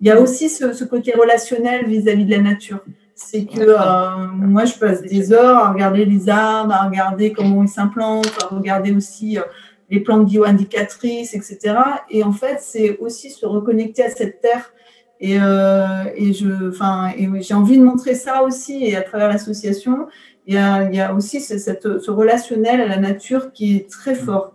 Il 0.00 0.08
y 0.08 0.10
a 0.10 0.20
aussi 0.20 0.48
ce, 0.48 0.84
côté 0.84 1.12
relationnel 1.12 1.86
vis-à-vis 1.86 2.24
de 2.24 2.30
la 2.30 2.40
nature. 2.40 2.80
C'est 3.14 3.44
que 3.44 3.60
euh, 3.60 4.26
moi, 4.34 4.64
je 4.64 4.74
passe 4.74 5.02
des 5.02 5.32
heures 5.32 5.58
à 5.58 5.72
regarder 5.72 6.04
les 6.04 6.28
arbres, 6.28 6.72
à 6.72 6.88
regarder 6.88 7.32
comment 7.32 7.62
ils 7.62 7.68
s'implantent, 7.68 8.32
à 8.42 8.54
regarder 8.54 8.92
aussi 8.92 9.38
euh, 9.38 9.42
les 9.90 10.00
plantes 10.00 10.26
bioindicatrices, 10.26 11.34
etc. 11.34 11.76
Et 12.10 12.24
en 12.24 12.32
fait, 12.32 12.58
c'est 12.60 12.98
aussi 12.98 13.30
se 13.30 13.46
reconnecter 13.46 14.02
à 14.02 14.10
cette 14.10 14.40
terre. 14.40 14.72
Et, 15.20 15.38
euh, 15.40 16.04
et 16.16 16.32
j'ai 16.32 17.54
envie 17.54 17.78
de 17.78 17.84
montrer 17.84 18.16
ça 18.16 18.42
aussi. 18.42 18.84
Et 18.84 18.96
à 18.96 19.02
travers 19.02 19.28
l'association, 19.28 20.08
il 20.48 20.54
il 20.54 20.96
y 20.96 21.00
a 21.00 21.14
aussi 21.14 21.40
ce, 21.40 21.58
ce 21.58 22.10
relationnel 22.10 22.80
à 22.80 22.86
la 22.86 22.96
nature 22.96 23.52
qui 23.52 23.76
est 23.76 23.88
très 23.88 24.16
fort. 24.16 24.51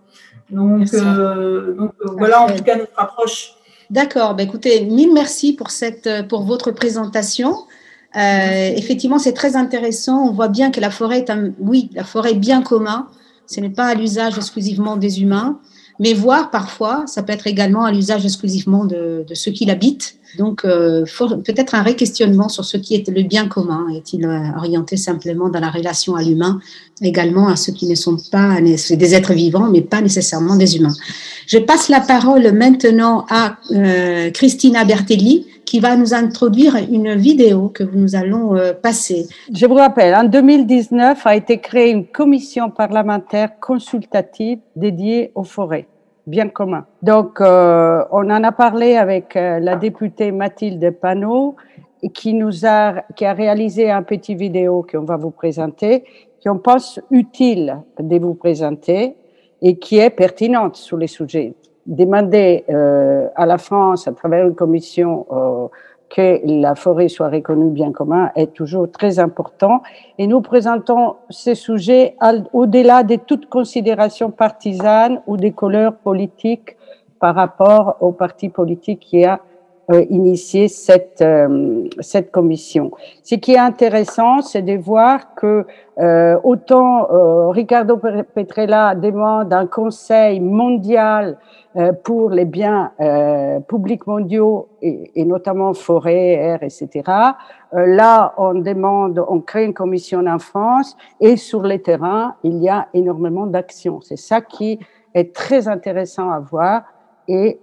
Donc, 0.50 0.94
euh, 0.94 1.74
donc 1.74 1.92
euh, 2.02 2.12
voilà 2.18 2.42
en 2.42 2.48
tout 2.48 2.64
cas 2.64 2.78
notre 2.78 2.98
approche. 2.98 3.54
D'accord. 3.90 4.36
Ben, 4.36 4.46
écoutez, 4.48 4.82
mille 4.82 5.14
merci 5.14 5.54
pour, 5.54 5.72
cette, 5.72 6.28
pour 6.28 6.44
votre 6.44 6.72
présentation. 6.72 7.56
Euh, 8.16 8.72
effectivement, 8.76 9.20
c'est 9.20 9.34
très 9.34 9.56
intéressant. 9.56 10.28
On 10.28 10.32
voit 10.32 10.48
bien 10.48 10.72
que 10.72 10.80
la 10.80 10.90
forêt 10.90 11.20
est 11.20 11.30
un, 11.30 11.52
oui, 11.60 11.90
la 11.94 12.04
forêt 12.04 12.32
est 12.32 12.36
bien 12.40 12.62
commun. 12.62 13.08
Ce 13.46 13.60
n'est 13.62 13.70
pas 13.70 13.86
à 13.86 13.94
l'usage 13.94 14.38
exclusivement 14.38 14.98
des 14.98 15.22
humains, 15.22 15.60
mais 16.00 16.14
voir 16.14 16.52
parfois, 16.52 17.06
ça 17.08 17.24
peut 17.24 17.32
être 17.32 17.48
également 17.48 17.86
à 17.86 17.92
l'usage 17.92 18.26
exclusivement 18.26 18.84
de, 18.84 19.24
de 19.28 19.34
ceux 19.36 19.52
qui 19.52 19.66
l'habitent. 19.66 20.18
Donc, 20.38 20.66
euh, 20.66 21.06
peut-être 21.46 21.76
un 21.76 21.82
réquestionnement 21.82 22.50
sur 22.50 22.66
ce 22.66 22.78
qui 22.78 22.96
est 22.96 23.08
le 23.08 23.24
bien 23.24 23.48
commun. 23.48 23.88
Est-il 23.96 24.26
euh, 24.26 24.58
orienté 24.58 24.98
simplement 24.98 25.50
dans 25.50 25.60
la 25.60 25.70
relation 25.70 26.16
à 26.16 26.24
l'humain, 26.24 26.60
également 27.02 27.48
à 27.48 27.56
ceux 27.56 27.74
qui 27.74 27.88
ne 27.88 27.96
sont 27.96 28.18
pas 28.32 28.60
des 28.62 29.16
êtres 29.16 29.34
vivants, 29.34 29.70
mais 29.70 29.82
pas 29.82 30.02
nécessairement 30.02 30.56
des 30.56 30.78
humains? 30.78 30.96
Je 31.48 31.60
passe 31.60 31.88
la 31.88 32.02
parole 32.02 32.52
maintenant 32.52 33.26
à 33.30 33.56
euh, 33.72 34.30
Christina 34.32 34.84
Bertelli, 34.84 35.48
qui 35.64 35.80
va 35.80 35.96
nous 35.96 36.14
introduire 36.14 36.76
une 36.76 37.16
vidéo 37.16 37.70
que 37.70 37.84
nous 37.84 38.16
allons 38.16 38.58
euh, 38.58 38.74
passer. 38.74 39.28
Je 39.54 39.66
vous 39.66 39.76
rappelle, 39.76 40.14
en 40.14 40.26
2019 40.26 41.26
a 41.26 41.36
été 41.38 41.60
créée 41.60 41.92
une 41.92 42.06
commission 42.06 42.70
parlementaire 42.70 43.60
consultative 43.62 44.60
dédiée 44.76 45.32
aux 45.36 45.46
forêts 45.46 45.88
bien 46.28 46.50
commun. 46.50 46.86
Donc, 47.02 47.42
euh, 47.42 48.04
on 48.12 48.30
en 48.30 48.44
a 48.44 48.52
parlé 48.52 48.96
avec 48.98 49.36
euh, 49.36 49.60
la 49.60 49.78
députée 49.78 50.32
Mathilde 50.32 50.92
Panot, 50.92 51.56
qui 52.14 52.34
nous 52.34 52.66
a, 52.66 53.02
qui 53.16 53.26
a 53.26 53.34
réalisé 53.34 53.90
un 53.90 54.04
petit 54.04 54.36
vidéo 54.36 54.86
qu'on 54.90 55.04
va 55.04 55.18
vous 55.18 55.32
présenter, 55.32 56.04
qu'on 56.46 56.60
pense 56.60 57.00
utile 57.10 57.78
de 58.00 58.20
vous 58.20 58.36
présenter 58.36 59.16
et 59.62 59.78
qui 59.80 59.98
est 59.98 60.12
pertinente 60.12 60.76
sur 60.76 60.98
les 60.98 61.08
sujets. 61.08 61.56
Demander 61.88 62.66
euh, 62.70 63.28
à 63.36 63.46
la 63.46 63.58
France, 63.58 64.08
à 64.08 64.12
travers 64.12 64.46
une 64.46 64.56
commission 64.56 65.26
euh, 65.32 65.68
que 66.10 66.40
la 66.46 66.76
forêt 66.76 67.08
soit 67.08 67.30
reconnue 67.30 67.70
bien 67.70 67.92
commun 67.92 68.32
est 68.36 68.54
toujours 68.54 68.90
très 68.92 69.20
important. 69.20 69.82
Et 70.18 70.28
nous 70.28 70.42
présentons 70.42 71.16
ces 71.30 71.56
sujets 71.56 72.16
au-delà 72.54 73.04
de 73.04 73.16
toute 73.16 73.48
considération 73.48 74.32
partisane 74.32 75.22
ou 75.28 75.38
des 75.38 75.52
couleurs 75.52 75.96
politiques 75.96 76.78
par 77.20 77.36
rapport 77.36 77.98
au 78.00 78.12
parti 78.12 78.50
politique 78.50 79.00
qui 79.00 79.26
a 79.26 79.40
euh, 79.90 80.04
initié 80.10 80.68
cette, 80.68 81.22
euh, 81.22 81.88
cette 82.02 82.30
commission. 82.30 82.92
Ce 83.24 83.36
qui 83.36 83.54
est 83.54 83.58
intéressant, 83.58 84.42
c'est 84.42 84.62
de 84.62 84.78
voir 84.78 85.34
que 85.36 85.66
euh, 86.00 86.38
autant 86.44 87.10
euh, 87.10 87.48
Ricardo 87.50 87.98
Petrella 88.36 88.96
demande 88.96 89.54
un 89.54 89.66
conseil 89.66 90.42
mondial 90.42 91.38
pour 92.04 92.32
les 92.32 92.46
biens 92.46 92.92
euh, 93.00 93.60
publics 93.60 94.08
mondiaux 94.08 94.70
et, 94.82 95.12
et, 95.16 95.26
notamment 95.26 95.74
forêt, 95.74 96.34
air, 96.34 96.64
etc. 96.64 97.04
Euh, 97.74 97.86
là, 97.86 98.34
on 98.38 98.56
demande, 98.56 99.24
on 99.28 99.42
crée 99.42 99.66
une 99.66 99.74
commission 99.74 100.26
en 100.26 100.40
France 100.40 100.98
et 101.20 101.38
sur 101.38 101.62
les 101.64 101.82
terrains, 101.82 102.36
il 102.44 102.58
y 102.64 102.70
a 102.70 102.88
énormément 102.94 103.46
d'actions. 103.46 104.02
C'est 104.02 104.18
ça 104.18 104.42
qui 104.42 104.80
est 105.14 105.36
très 105.36 105.68
intéressant 105.68 106.32
à 106.32 106.40
voir. 106.40 106.84
Et 107.30 107.60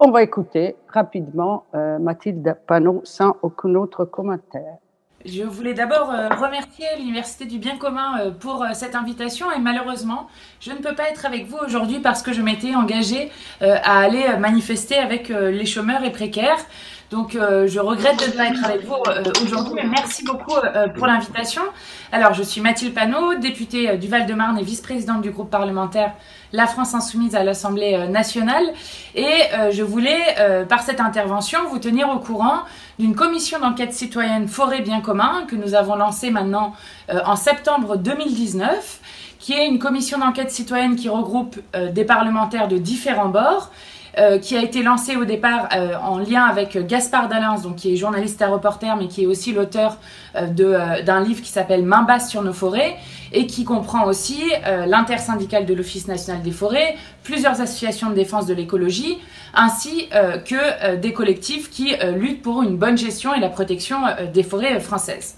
on 0.00 0.10
va 0.10 0.24
écouter 0.24 0.74
rapidement 0.88 1.66
Mathilde 2.00 2.56
Panot 2.66 3.02
sans 3.04 3.36
aucun 3.40 3.72
autre 3.76 4.04
commentaire. 4.04 4.78
Je 5.28 5.42
voulais 5.42 5.74
d'abord 5.74 6.12
euh, 6.12 6.28
remercier 6.28 6.86
l'Université 6.98 7.46
du 7.46 7.58
Bien 7.58 7.76
commun 7.78 8.18
euh, 8.20 8.30
pour 8.30 8.62
euh, 8.62 8.68
cette 8.74 8.94
invitation 8.94 9.50
et 9.50 9.58
malheureusement, 9.58 10.28
je 10.60 10.70
ne 10.70 10.76
peux 10.76 10.94
pas 10.94 11.10
être 11.10 11.26
avec 11.26 11.48
vous 11.48 11.56
aujourd'hui 11.56 11.98
parce 11.98 12.22
que 12.22 12.32
je 12.32 12.42
m'étais 12.42 12.74
engagée 12.74 13.30
à 13.60 14.00
aller 14.00 14.24
manifester 14.38 14.96
avec 14.96 15.28
les 15.28 15.66
chômeurs 15.66 16.04
et 16.04 16.10
précaires. 16.10 16.58
Donc, 17.10 17.32
je 17.34 17.78
regrette 17.78 18.18
de 18.18 18.26
ne 18.26 18.36
pas 18.36 18.46
être 18.46 18.64
avec 18.64 18.84
vous 18.84 18.96
aujourd'hui, 19.44 19.74
mais 19.74 19.84
merci 19.84 20.24
beaucoup 20.24 20.56
pour 20.96 21.06
l'invitation. 21.06 21.62
Alors, 22.10 22.34
je 22.34 22.42
suis 22.42 22.60
Mathilde 22.60 22.94
Panot, 22.94 23.34
députée 23.36 23.96
du 23.96 24.08
Val-de-Marne 24.08 24.58
et 24.58 24.62
vice-présidente 24.62 25.22
du 25.22 25.30
groupe 25.30 25.50
parlementaire 25.50 26.12
La 26.52 26.66
France 26.66 26.94
Insoumise 26.94 27.36
à 27.36 27.44
l'Assemblée 27.44 28.08
nationale. 28.08 28.64
Et 29.14 29.42
je 29.70 29.82
voulais, 29.82 30.64
par 30.68 30.82
cette 30.82 31.00
intervention, 31.00 31.60
vous 31.68 31.78
tenir 31.78 32.08
au 32.08 32.18
courant 32.18 32.62
d'une 32.98 33.14
commission 33.14 33.58
d'enquête 33.58 33.92
citoyenne 33.92 34.48
Forêt 34.48 34.80
Bien 34.80 35.00
Commun 35.00 35.44
que 35.48 35.56
nous 35.56 35.74
avons 35.74 35.96
lancée 35.96 36.30
maintenant 36.30 36.74
euh, 37.10 37.20
en 37.24 37.36
septembre 37.36 37.96
2019 37.96 39.00
qui 39.38 39.52
est 39.52 39.66
une 39.66 39.78
commission 39.78 40.18
d'enquête 40.18 40.50
citoyenne 40.50 40.96
qui 40.96 41.08
regroupe 41.08 41.58
des 41.92 42.04
parlementaires 42.04 42.68
de 42.68 42.78
différents 42.78 43.28
bords. 43.28 43.70
Qui 44.40 44.56
a 44.56 44.62
été 44.62 44.82
lancée 44.82 45.16
au 45.16 45.24
départ 45.24 45.68
en 46.02 46.18
lien 46.18 46.44
avec 46.44 46.78
Gaspard 46.86 47.28
Dalens, 47.28 47.62
donc 47.62 47.76
qui 47.76 47.92
est 47.92 47.96
journaliste 47.96 48.40
et 48.40 48.46
reporter, 48.46 48.96
mais 48.96 49.08
qui 49.08 49.24
est 49.24 49.26
aussi 49.26 49.52
l'auteur 49.52 49.98
d'un 50.34 51.20
livre 51.22 51.42
qui 51.42 51.50
s'appelle 51.50 51.84
Main 51.84 52.02
basse 52.02 52.30
sur 52.30 52.42
nos 52.42 52.52
forêts, 52.52 52.96
et 53.32 53.46
qui 53.46 53.64
comprend 53.64 54.06
aussi 54.06 54.42
l'intersyndicale 54.86 55.66
de 55.66 55.74
l'Office 55.74 56.08
national 56.08 56.42
des 56.42 56.50
forêts, 56.50 56.96
plusieurs 57.22 57.60
associations 57.60 58.10
de 58.10 58.14
défense 58.14 58.46
de 58.46 58.54
l'écologie, 58.54 59.18
ainsi 59.56 60.08
euh, 60.14 60.38
que 60.38 60.54
euh, 60.54 60.96
des 60.96 61.12
collectifs 61.12 61.70
qui 61.70 61.94
euh, 61.94 62.12
luttent 62.12 62.42
pour 62.42 62.62
une 62.62 62.76
bonne 62.76 62.96
gestion 62.96 63.34
et 63.34 63.40
la 63.40 63.48
protection 63.48 63.98
des 64.32 64.42
forêts 64.42 64.78
françaises. 64.80 65.36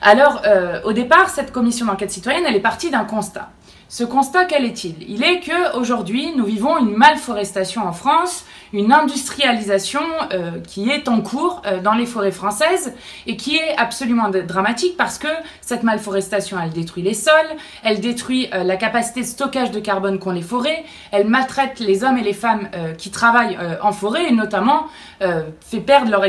Alors, 0.00 0.42
au 0.84 0.92
départ, 0.92 1.28
cette 1.28 1.50
commission 1.50 1.86
d'enquête 1.86 2.12
citoyenne, 2.12 2.44
elle 2.46 2.54
est 2.54 2.60
partie 2.60 2.88
d'un 2.88 3.04
constat. 3.04 3.48
Ce 3.90 4.04
constat, 4.04 4.44
quel 4.44 4.66
est-il? 4.66 4.96
Il 5.08 5.24
est 5.24 5.40
que 5.40 5.74
aujourd'hui, 5.74 6.34
nous 6.36 6.44
vivons 6.44 6.76
une 6.76 6.94
malforestation 6.94 7.88
en 7.88 7.92
France, 7.92 8.44
une 8.74 8.92
industrialisation 8.92 10.02
euh, 10.30 10.60
qui 10.60 10.90
est 10.90 11.08
en 11.08 11.22
cours 11.22 11.62
euh, 11.64 11.80
dans 11.80 11.94
les 11.94 12.04
forêts 12.04 12.30
françaises 12.30 12.94
et 13.26 13.38
qui 13.38 13.56
est 13.56 13.74
absolument 13.78 14.28
dramatique 14.28 14.98
parce 14.98 15.16
que 15.16 15.28
cette 15.62 15.84
malforestation, 15.84 16.58
elle 16.62 16.68
détruit 16.68 17.02
les 17.02 17.14
sols, 17.14 17.32
elle 17.82 18.00
détruit 18.00 18.50
euh, 18.52 18.62
la 18.62 18.76
capacité 18.76 19.22
de 19.22 19.26
stockage 19.26 19.70
de 19.70 19.80
carbone 19.80 20.18
qu'ont 20.18 20.32
les 20.32 20.42
forêts, 20.42 20.84
elle 21.10 21.26
maltraite 21.26 21.80
les 21.80 22.04
hommes 22.04 22.18
et 22.18 22.22
les 22.22 22.34
femmes 22.34 22.68
qui 22.98 23.10
travaillent 23.10 23.56
en 23.82 23.92
forêt 23.92 24.26
et 24.28 24.32
notamment 24.32 24.86
fait 25.20 25.80
perdre 25.80 26.10
leur, 26.10 26.22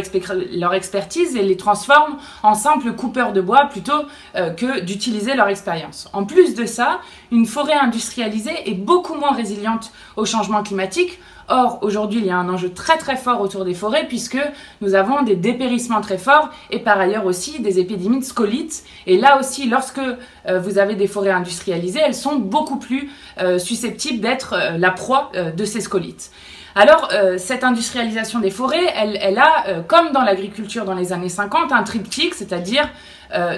leur, 0.54 0.74
expertise 0.74 1.36
et 1.36 1.42
les 1.42 1.58
transforme 1.58 2.18
en 2.44 2.54
simples 2.54 2.94
coupeurs 2.94 3.34
de 3.34 3.42
bois 3.42 3.66
plutôt 3.66 4.06
que 4.34 4.80
d'utiliser 4.80 5.36
leur 5.36 5.48
expérience. 5.48 6.10
En 6.14 6.24
plus 6.24 6.56
de 6.56 6.66
ça, 6.66 7.00
une 7.32 7.46
forêt 7.50 7.74
industrialisée 7.74 8.70
est 8.70 8.76
beaucoup 8.76 9.16
moins 9.16 9.34
résiliente 9.34 9.92
au 10.16 10.24
changement 10.24 10.64
climatique. 10.64 11.20
Or, 11.52 11.80
aujourd'hui, 11.82 12.20
il 12.20 12.28
y 12.28 12.30
a 12.30 12.38
un 12.38 12.48
enjeu 12.48 12.72
très 12.72 12.98
très 12.98 13.18
fort 13.18 13.42
autour 13.42 13.66
des 13.66 13.74
forêts 13.74 14.06
puisque 14.08 14.38
nous 14.82 14.94
avons 14.94 15.24
des 15.24 15.36
dépérissements 15.36 16.00
très 16.00 16.20
forts 16.20 16.50
et 16.70 16.78
par 16.78 17.00
ailleurs 17.00 17.26
aussi 17.26 17.60
des 17.60 17.80
épidémies 17.80 18.20
de 18.20 18.24
scolites. 18.24 18.84
Et 19.08 19.18
là 19.18 19.40
aussi, 19.40 19.68
lorsque 19.68 20.00
euh, 20.00 20.60
vous 20.60 20.78
avez 20.78 20.94
des 20.94 21.08
forêts 21.08 21.32
industrialisées, 21.32 22.02
elles 22.06 22.14
sont 22.14 22.36
beaucoup 22.36 22.78
plus 22.78 23.10
euh, 23.42 23.58
susceptibles 23.58 24.20
d'être 24.20 24.54
euh, 24.54 24.78
la 24.78 24.92
proie 24.92 25.32
de 25.34 25.66
ces 25.66 25.82
scolites. 25.82 26.32
Alors, 26.76 27.10
cette 27.38 27.64
industrialisation 27.64 28.40
des 28.40 28.52
forêts, 28.52 28.94
elle, 28.96 29.18
elle 29.22 29.40
a, 29.40 29.82
comme 29.88 30.12
dans 30.12 30.22
l'agriculture 30.22 30.86
dans 30.86 30.94
les 30.94 31.12
années 31.12 31.28
50, 31.28 31.72
un 31.72 31.84
triptyque, 31.84 32.36
c'est-à-dire 32.36 32.88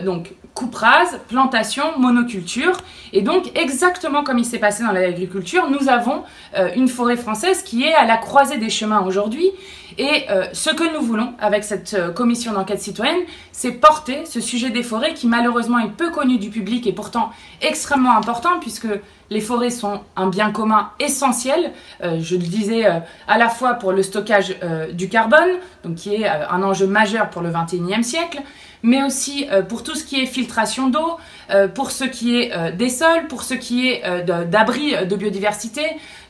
donc 0.03 0.33
coupe 0.53 0.75
rase, 0.75 1.19
plantation, 1.27 1.97
monoculture. 1.97 2.77
Et 3.13 3.21
donc, 3.21 3.51
exactement 3.55 4.23
comme 4.23 4.37
il 4.37 4.45
s'est 4.45 4.59
passé 4.59 4.83
dans 4.83 4.91
l'agriculture, 4.91 5.69
nous 5.69 5.89
avons 5.89 6.23
euh, 6.57 6.69
une 6.75 6.87
forêt 6.87 7.17
française 7.17 7.63
qui 7.63 7.83
est 7.83 7.93
à 7.93 8.05
la 8.05 8.17
croisée 8.17 8.57
des 8.57 8.69
chemins 8.69 9.01
aujourd'hui. 9.01 9.49
Et 9.97 10.25
euh, 10.29 10.45
ce 10.53 10.69
que 10.69 10.93
nous 10.93 11.05
voulons 11.05 11.33
avec 11.39 11.65
cette 11.65 11.93
euh, 11.93 12.11
commission 12.11 12.53
d'enquête 12.53 12.81
citoyenne, 12.81 13.19
c'est 13.51 13.73
porter 13.73 14.25
ce 14.25 14.39
sujet 14.39 14.69
des 14.69 14.83
forêts 14.83 15.13
qui 15.13 15.27
malheureusement 15.27 15.79
est 15.79 15.89
peu 15.89 16.11
connu 16.11 16.37
du 16.37 16.49
public 16.49 16.87
et 16.87 16.93
pourtant 16.93 17.31
extrêmement 17.61 18.15
important 18.15 18.59
puisque 18.61 18.87
les 19.29 19.41
forêts 19.41 19.69
sont 19.69 20.01
un 20.15 20.27
bien 20.27 20.51
commun 20.51 20.91
essentiel, 20.99 21.71
je 22.01 22.35
le 22.35 22.41
disais, 22.41 22.85
à 22.85 23.37
la 23.37 23.47
fois 23.47 23.75
pour 23.75 23.93
le 23.93 24.03
stockage 24.03 24.57
du 24.91 25.07
carbone, 25.07 25.51
donc 25.85 25.95
qui 25.95 26.15
est 26.15 26.27
un 26.27 26.61
enjeu 26.63 26.85
majeur 26.85 27.29
pour 27.29 27.41
le 27.41 27.49
21e 27.49 28.03
siècle, 28.03 28.41
mais 28.83 29.03
aussi 29.03 29.47
euh, 29.51 29.61
pour 29.61 29.83
tout 29.83 29.95
ce 29.95 30.03
qui 30.03 30.21
est 30.21 30.25
filtration 30.25 30.89
d'eau, 30.89 31.17
euh, 31.49 31.67
pour 31.67 31.91
ce 31.91 32.03
qui 32.03 32.37
est 32.37 32.51
euh, 32.53 32.71
des 32.71 32.89
sols, 32.89 33.27
pour 33.27 33.43
ce 33.43 33.53
qui 33.53 33.89
est 33.89 34.01
d'abri 34.25 34.93
de 35.05 35.15
biodiversité, 35.15 35.81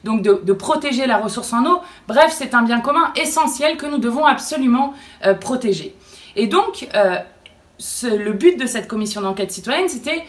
donc 0.04 0.22
de, 0.22 0.54
protéger 0.54 1.06
la 1.06 1.18
ressource 1.18 1.54
en 1.54 1.66
eau. 1.66 1.82
Bref, 2.08 2.34
c'est 2.36 2.54
un 2.54 2.64
bien 2.64 2.82
commun 2.82 3.12
essentiel 3.16 3.78
que 3.78 3.86
nous 3.86 3.98
devons 3.98 4.26
absolument 4.26 4.94
protéger. 5.40 5.96
Et 6.36 6.48
donc, 6.48 6.88
le 8.04 8.32
but 8.34 8.60
de 8.60 8.66
cette 8.66 8.88
commission 8.88 9.22
d'enquête 9.22 9.52
citoyenne, 9.52 9.88
c'était 9.90 10.24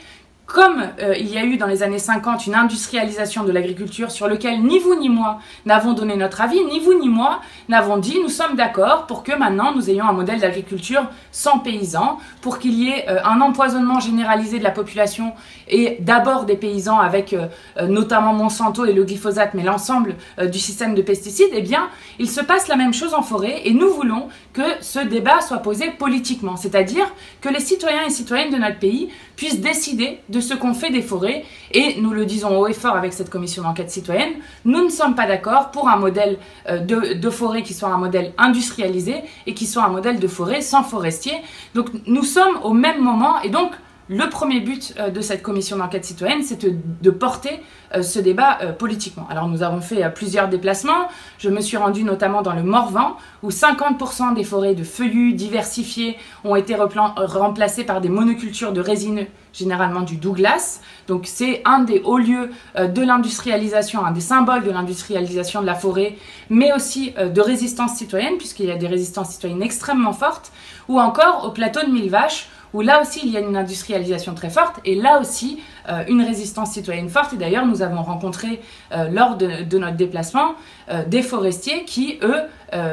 comme 0.52 0.82
euh, 1.00 1.14
il 1.18 1.32
y 1.32 1.38
a 1.38 1.44
eu 1.44 1.56
dans 1.56 1.66
les 1.66 1.82
années 1.82 1.98
50 1.98 2.46
une 2.46 2.54
industrialisation 2.54 3.42
de 3.42 3.52
l'agriculture 3.52 4.10
sur 4.10 4.28
lequel 4.28 4.62
ni 4.62 4.78
vous 4.78 4.94
ni 4.94 5.08
moi 5.08 5.38
n'avons 5.64 5.94
donné 5.94 6.14
notre 6.14 6.42
avis, 6.42 6.62
ni 6.64 6.78
vous 6.78 6.92
ni 6.92 7.08
moi 7.08 7.40
n'avons 7.70 7.96
dit 7.96 8.18
nous 8.22 8.28
sommes 8.28 8.54
d'accord 8.54 9.06
pour 9.06 9.22
que 9.22 9.34
maintenant 9.34 9.74
nous 9.74 9.88
ayons 9.88 10.06
un 10.06 10.12
modèle 10.12 10.40
d'agriculture 10.40 11.08
sans 11.30 11.58
paysans, 11.58 12.18
pour 12.42 12.58
qu'il 12.58 12.74
y 12.74 12.90
ait 12.90 13.06
euh, 13.08 13.24
un 13.24 13.40
empoisonnement 13.40 13.98
généralisé 13.98 14.58
de 14.58 14.64
la 14.64 14.70
population 14.70 15.32
et 15.68 15.96
d'abord 16.00 16.44
des 16.44 16.56
paysans 16.56 16.98
avec 16.98 17.32
euh, 17.32 17.46
notamment 17.88 18.34
Monsanto 18.34 18.84
et 18.84 18.92
le 18.92 19.04
glyphosate, 19.04 19.54
mais 19.54 19.62
l'ensemble 19.62 20.16
du 20.50 20.58
système 20.58 20.94
de 20.94 21.02
pesticides, 21.02 21.48
eh 21.52 21.62
bien 21.62 21.88
il 22.18 22.28
se 22.28 22.42
passe 22.42 22.68
la 22.68 22.76
même 22.76 22.92
chose 22.92 23.14
en 23.14 23.22
forêt 23.22 23.62
et 23.64 23.72
nous 23.72 23.88
voulons 23.88 24.28
que 24.52 24.62
ce 24.80 24.98
débat 24.98 25.40
soit 25.40 25.58
posé 25.58 25.90
politiquement, 25.98 26.56
c'est-à-dire 26.56 27.10
que 27.40 27.48
les 27.48 27.60
citoyens 27.60 28.04
et 28.06 28.10
citoyennes 28.10 28.52
de 28.52 28.58
notre 28.58 28.78
pays 28.78 29.08
puissent 29.36 29.60
décider 29.60 30.20
de 30.28 30.41
ce 30.42 30.54
qu'on 30.54 30.74
fait 30.74 30.90
des 30.90 31.02
forêts. 31.02 31.44
Et 31.72 32.00
nous 32.00 32.10
le 32.10 32.26
disons 32.26 32.58
haut 32.58 32.66
et 32.66 32.74
fort 32.74 32.96
avec 32.96 33.12
cette 33.12 33.30
commission 33.30 33.62
d'enquête 33.62 33.90
citoyenne, 33.90 34.32
nous 34.64 34.84
ne 34.84 34.90
sommes 34.90 35.14
pas 35.14 35.26
d'accord 35.26 35.70
pour 35.70 35.88
un 35.88 35.96
modèle 35.96 36.38
euh, 36.68 36.78
de, 36.78 37.14
de, 37.14 37.30
forêt 37.30 37.62
qui 37.62 37.72
soit 37.72 37.88
un 37.88 37.98
modèle 37.98 38.32
industrialisé 38.36 39.16
et 39.46 39.54
qui 39.54 39.66
soit 39.66 39.84
un 39.84 39.88
modèle 39.88 40.18
de 40.18 40.28
forêt 40.28 40.60
sans 40.60 40.82
forestier. 40.82 41.34
Donc 41.74 41.88
nous 42.06 42.24
sommes 42.24 42.58
au 42.62 42.74
même 42.74 43.00
moment 43.00 43.40
et 43.42 43.48
donc 43.48 43.72
le 44.08 44.28
premier 44.28 44.60
but 44.60 44.94
euh, 44.98 45.10
de 45.10 45.20
cette 45.20 45.42
commission 45.42 45.76
d'enquête 45.76 46.04
citoyenne, 46.04 46.42
c'est 46.42 46.64
de, 46.64 47.10
porter 47.10 47.62
euh, 47.94 48.02
ce 48.02 48.18
débat 48.18 48.58
euh, 48.62 48.72
politiquement. 48.72 49.26
Alors 49.30 49.46
nous 49.48 49.62
avons 49.62 49.80
fait 49.80 50.08
plusieurs 50.12 50.48
déplacements. 50.48 51.08
Je 51.38 51.48
me 51.48 51.60
suis 51.60 51.76
rendue 51.76 52.02
notamment 52.02 52.42
dans 52.42 52.52
le 52.52 52.64
Morvan, 52.64 53.16
où 53.42 53.50
50% 53.50 54.34
des 54.34 54.44
forêts 54.44 54.74
de 54.74 54.82
feuillus 54.82 55.34
diversifiées 55.34 56.16
ont 56.44 56.56
été 56.56 56.74
remplacées 56.74 57.84
par 57.84 58.00
des 58.00 58.08
monocultures 58.08 58.72
de 58.72 58.80
résineux, 58.80 59.26
généralement 59.52 60.00
du 60.00 60.16
Douglas. 60.16 60.80
Donc 61.06 61.26
c'est 61.26 61.62
un 61.64 61.80
des 61.80 62.00
hauts 62.04 62.18
lieux 62.18 62.50
de 62.76 63.02
l'industrialisation, 63.02 64.04
un 64.04 64.12
des 64.12 64.20
symboles 64.20 64.64
de 64.64 64.70
l'industrialisation 64.70 65.60
de 65.60 65.66
la 65.66 65.74
forêt, 65.74 66.16
mais 66.50 66.72
aussi 66.72 67.12
de 67.12 67.40
résistance 67.40 67.96
citoyenne, 67.96 68.36
puisqu'il 68.38 68.66
y 68.66 68.70
a 68.70 68.76
des 68.76 68.86
résistances 68.86 69.30
citoyennes 69.30 69.62
extrêmement 69.62 70.12
fortes, 70.12 70.52
ou 70.88 71.00
encore 71.00 71.44
au 71.46 71.50
plateau 71.50 71.80
de 71.84 71.90
Mille 71.92 72.10
Vaches, 72.10 72.48
où 72.72 72.80
là 72.80 73.00
aussi 73.00 73.20
il 73.24 73.30
y 73.30 73.36
a 73.36 73.40
une 73.40 73.56
industrialisation 73.56 74.34
très 74.34 74.50
forte 74.50 74.80
et 74.84 74.94
là 74.94 75.20
aussi 75.20 75.60
euh, 75.88 76.04
une 76.08 76.22
résistance 76.22 76.72
citoyenne 76.72 77.08
forte. 77.08 77.32
Et 77.32 77.36
d'ailleurs, 77.36 77.66
nous 77.66 77.82
avons 77.82 78.02
rencontré 78.02 78.60
euh, 78.92 79.08
lors 79.08 79.36
de, 79.36 79.78
notre 79.78 79.96
déplacement 79.96 80.54
euh, 80.90 81.04
des 81.04 81.22
forestiers 81.22 81.84
qui, 81.84 82.18
eux, 82.22 82.40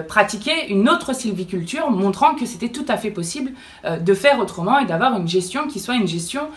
pratiquaient 0.09 0.67
une 0.67 0.89
autre 0.89 1.15
sylviculture, 1.15 1.89
montrant 1.89 2.35
que 2.35 2.45
c'était 2.45 2.67
tout 2.67 2.83
à 2.89 2.97
fait 2.97 3.11
possible 3.11 3.53
de 3.85 4.13
faire 4.13 4.41
autrement 4.41 4.77
et 4.77 4.85
d'avoir 4.85 5.15
une 5.15 5.27
gestion 5.27 5.67
qui 5.67 5.79
soit 5.79 5.95
une 5.95 6.07
gestion 6.07 6.49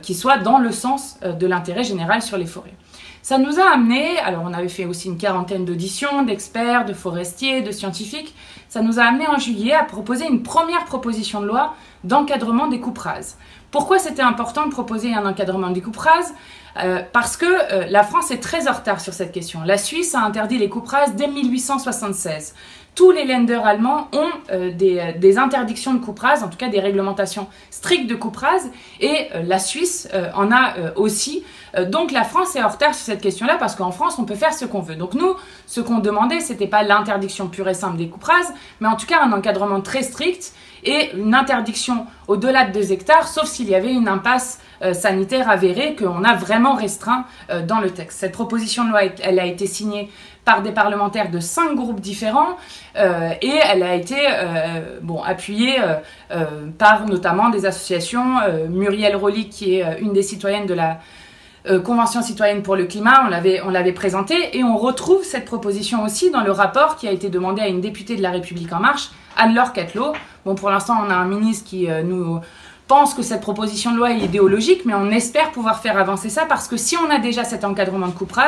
qui 0.00 0.14
soit 0.14 0.38
dans 0.38 0.58
le 0.58 0.70
sens 0.70 1.18
de 1.24 1.46
l'intérêt 1.48 1.82
général 1.82 2.22
sur 2.22 2.38
les 2.38 2.46
forêts. 2.46 2.74
Ça 3.20 3.38
nous 3.38 3.58
a 3.58 3.72
amené, 3.72 4.16
alors 4.18 4.44
on 4.44 4.52
avait 4.52 4.68
fait 4.68 4.84
aussi 4.84 5.08
une 5.08 5.18
quarantaine 5.18 5.64
d'auditions 5.64 6.22
d'experts, 6.22 6.84
de 6.84 6.92
forestiers, 6.92 7.62
de 7.62 7.72
scientifiques, 7.72 8.32
ça 8.68 8.80
nous 8.80 8.98
a 8.98 9.02
amené 9.02 9.26
en 9.26 9.38
juillet 9.38 9.74
à 9.74 9.84
proposer 9.84 10.26
une 10.26 10.42
première 10.42 10.84
proposition 10.84 11.40
de 11.40 11.46
loi 11.46 11.74
d'encadrement 12.04 12.68
des 12.68 12.80
coupes 12.80 12.98
rases. 12.98 13.36
Pourquoi 13.70 13.98
c'était 13.98 14.22
important 14.22 14.66
de 14.66 14.70
proposer 14.70 15.14
un 15.14 15.24
encadrement 15.24 15.70
des 15.70 15.80
coupes 15.80 15.96
rases? 15.96 16.34
Euh, 16.82 17.02
Parce 17.12 17.36
que 17.36 17.46
euh, 17.46 17.86
la 17.88 18.02
France 18.02 18.30
est 18.30 18.40
très 18.40 18.68
en 18.68 18.72
retard 18.72 19.00
sur 19.00 19.14
cette 19.14 19.32
question. 19.32 19.60
La 19.64 19.78
Suisse 19.78 20.14
a 20.14 20.20
interdit 20.20 20.58
les 20.58 20.68
coupes 20.68 20.88
rases 20.88 21.14
dès 21.16 21.26
1876 21.26 22.54
tous 22.94 23.10
les 23.10 23.24
lenders 23.24 23.64
allemands 23.64 24.08
ont 24.12 24.28
euh, 24.50 24.70
des, 24.70 25.38
interdictions 25.38 25.94
de 25.94 25.98
coupe 25.98 26.18
rase, 26.18 26.42
en 26.42 26.48
tout 26.48 26.58
cas 26.58 26.68
des 26.68 26.78
réglementations 26.78 27.48
strictes 27.70 28.06
de 28.06 28.14
coupe 28.14 28.36
rase, 28.36 28.70
et 29.00 29.28
la 29.44 29.58
Suisse 29.58 30.10
en 30.34 30.52
a 30.52 30.74
aussi. 30.96 31.42
donc 31.88 32.12
la 32.12 32.22
France 32.22 32.54
est 32.54 32.62
en 32.62 32.68
retard 32.68 32.94
sur 32.94 33.06
cette 33.06 33.22
question-là 33.22 33.56
parce 33.58 33.76
qu'en 33.76 33.92
France 33.92 34.18
on 34.18 34.26
peut 34.26 34.34
faire 34.34 34.52
ce 34.52 34.66
qu'on 34.66 34.80
veut. 34.80 34.96
Donc 34.96 35.14
nous, 35.14 35.34
ce 35.66 35.80
qu'on 35.80 36.00
demandait, 36.00 36.40
c'était 36.40 36.66
pas 36.66 36.82
l'interdiction 36.82 37.48
pure 37.48 37.66
et 37.70 37.72
simple 37.72 37.96
des 37.96 38.08
coupes 38.08 38.24
rases, 38.24 38.52
mais 38.82 38.88
en 38.88 38.96
tout 38.96 39.06
cas 39.06 39.22
un 39.22 39.32
encadrement 39.32 39.80
très 39.80 40.02
strict 40.02 40.52
et 40.84 41.10
une 41.14 41.34
interdiction 41.34 42.06
au-delà 42.28 42.64
de 42.66 42.72
2 42.72 42.92
hectares, 42.92 43.28
sauf 43.28 43.44
s'il 43.44 43.68
y 43.68 43.74
avait 43.74 43.92
une 43.92 44.08
impasse 44.08 44.60
euh, 44.82 44.94
sanitaire 44.94 45.48
avérée 45.48 45.94
qu'on 45.94 46.24
a 46.24 46.34
vraiment 46.34 46.74
restreint 46.74 47.24
euh, 47.50 47.64
dans 47.64 47.80
le 47.80 47.90
texte. 47.90 48.18
Cette 48.18 48.32
proposition 48.32 48.84
de 48.84 48.90
loi, 48.90 49.02
elle 49.22 49.38
a 49.38 49.46
été 49.46 49.66
signée 49.66 50.10
par 50.44 50.62
des 50.62 50.72
parlementaires 50.72 51.30
de 51.30 51.38
cinq 51.38 51.76
groupes 51.76 52.00
différents 52.00 52.56
euh, 52.96 53.30
et 53.40 53.52
elle 53.70 53.84
a 53.84 53.94
été 53.94 54.16
bon, 55.02 55.22
appuyée 55.22 55.76
par 56.78 57.06
notamment 57.06 57.48
des 57.48 57.64
associations. 57.64 58.40
Muriel 58.68 59.14
Rolly, 59.14 59.48
qui 59.48 59.76
est 59.76 60.00
une 60.00 60.12
des 60.12 60.22
citoyennes 60.22 60.66
de 60.66 60.74
la 60.74 60.98
Convention 61.84 62.22
citoyenne 62.22 62.62
pour 62.62 62.74
le 62.74 62.86
climat, 62.86 63.22
on 63.24 63.28
l'avait, 63.28 63.60
on 63.62 63.70
l'avait 63.70 63.92
présentée 63.92 64.56
et 64.56 64.64
on 64.64 64.76
retrouve 64.76 65.22
cette 65.22 65.44
proposition 65.44 66.02
aussi 66.02 66.30
dans 66.30 66.42
le 66.42 66.50
rapport 66.50 66.96
qui 66.96 67.06
a 67.06 67.12
été 67.12 67.28
demandé 67.28 67.62
à 67.62 67.68
une 67.68 67.80
députée 67.80 68.16
de 68.16 68.22
la 68.22 68.30
République 68.30 68.72
en 68.72 68.80
marche, 68.80 69.10
Anne-Laure 69.36 69.72
Catelot. 69.72 70.12
Bon, 70.44 70.56
pour 70.56 70.70
l'instant, 70.70 70.94
on 71.06 71.08
a 71.08 71.14
un 71.14 71.26
ministre 71.26 71.68
qui 71.68 71.86
nous 72.04 72.40
pense 72.92 73.14
que 73.14 73.22
cette 73.22 73.40
proposition 73.40 73.92
de 73.92 73.96
loi 73.96 74.10
est 74.12 74.18
idéologique, 74.18 74.84
mais 74.84 74.92
on 74.94 75.10
espère 75.10 75.50
pouvoir 75.50 75.80
faire 75.80 75.96
avancer 75.96 76.28
ça 76.28 76.44
parce 76.44 76.68
que 76.68 76.76
si 76.76 76.94
on 76.96 77.08
a 77.10 77.18
déjà 77.18 77.42
cet 77.42 77.64
encadrement 77.64 78.08
de 78.08 78.12
coupe 78.12 78.38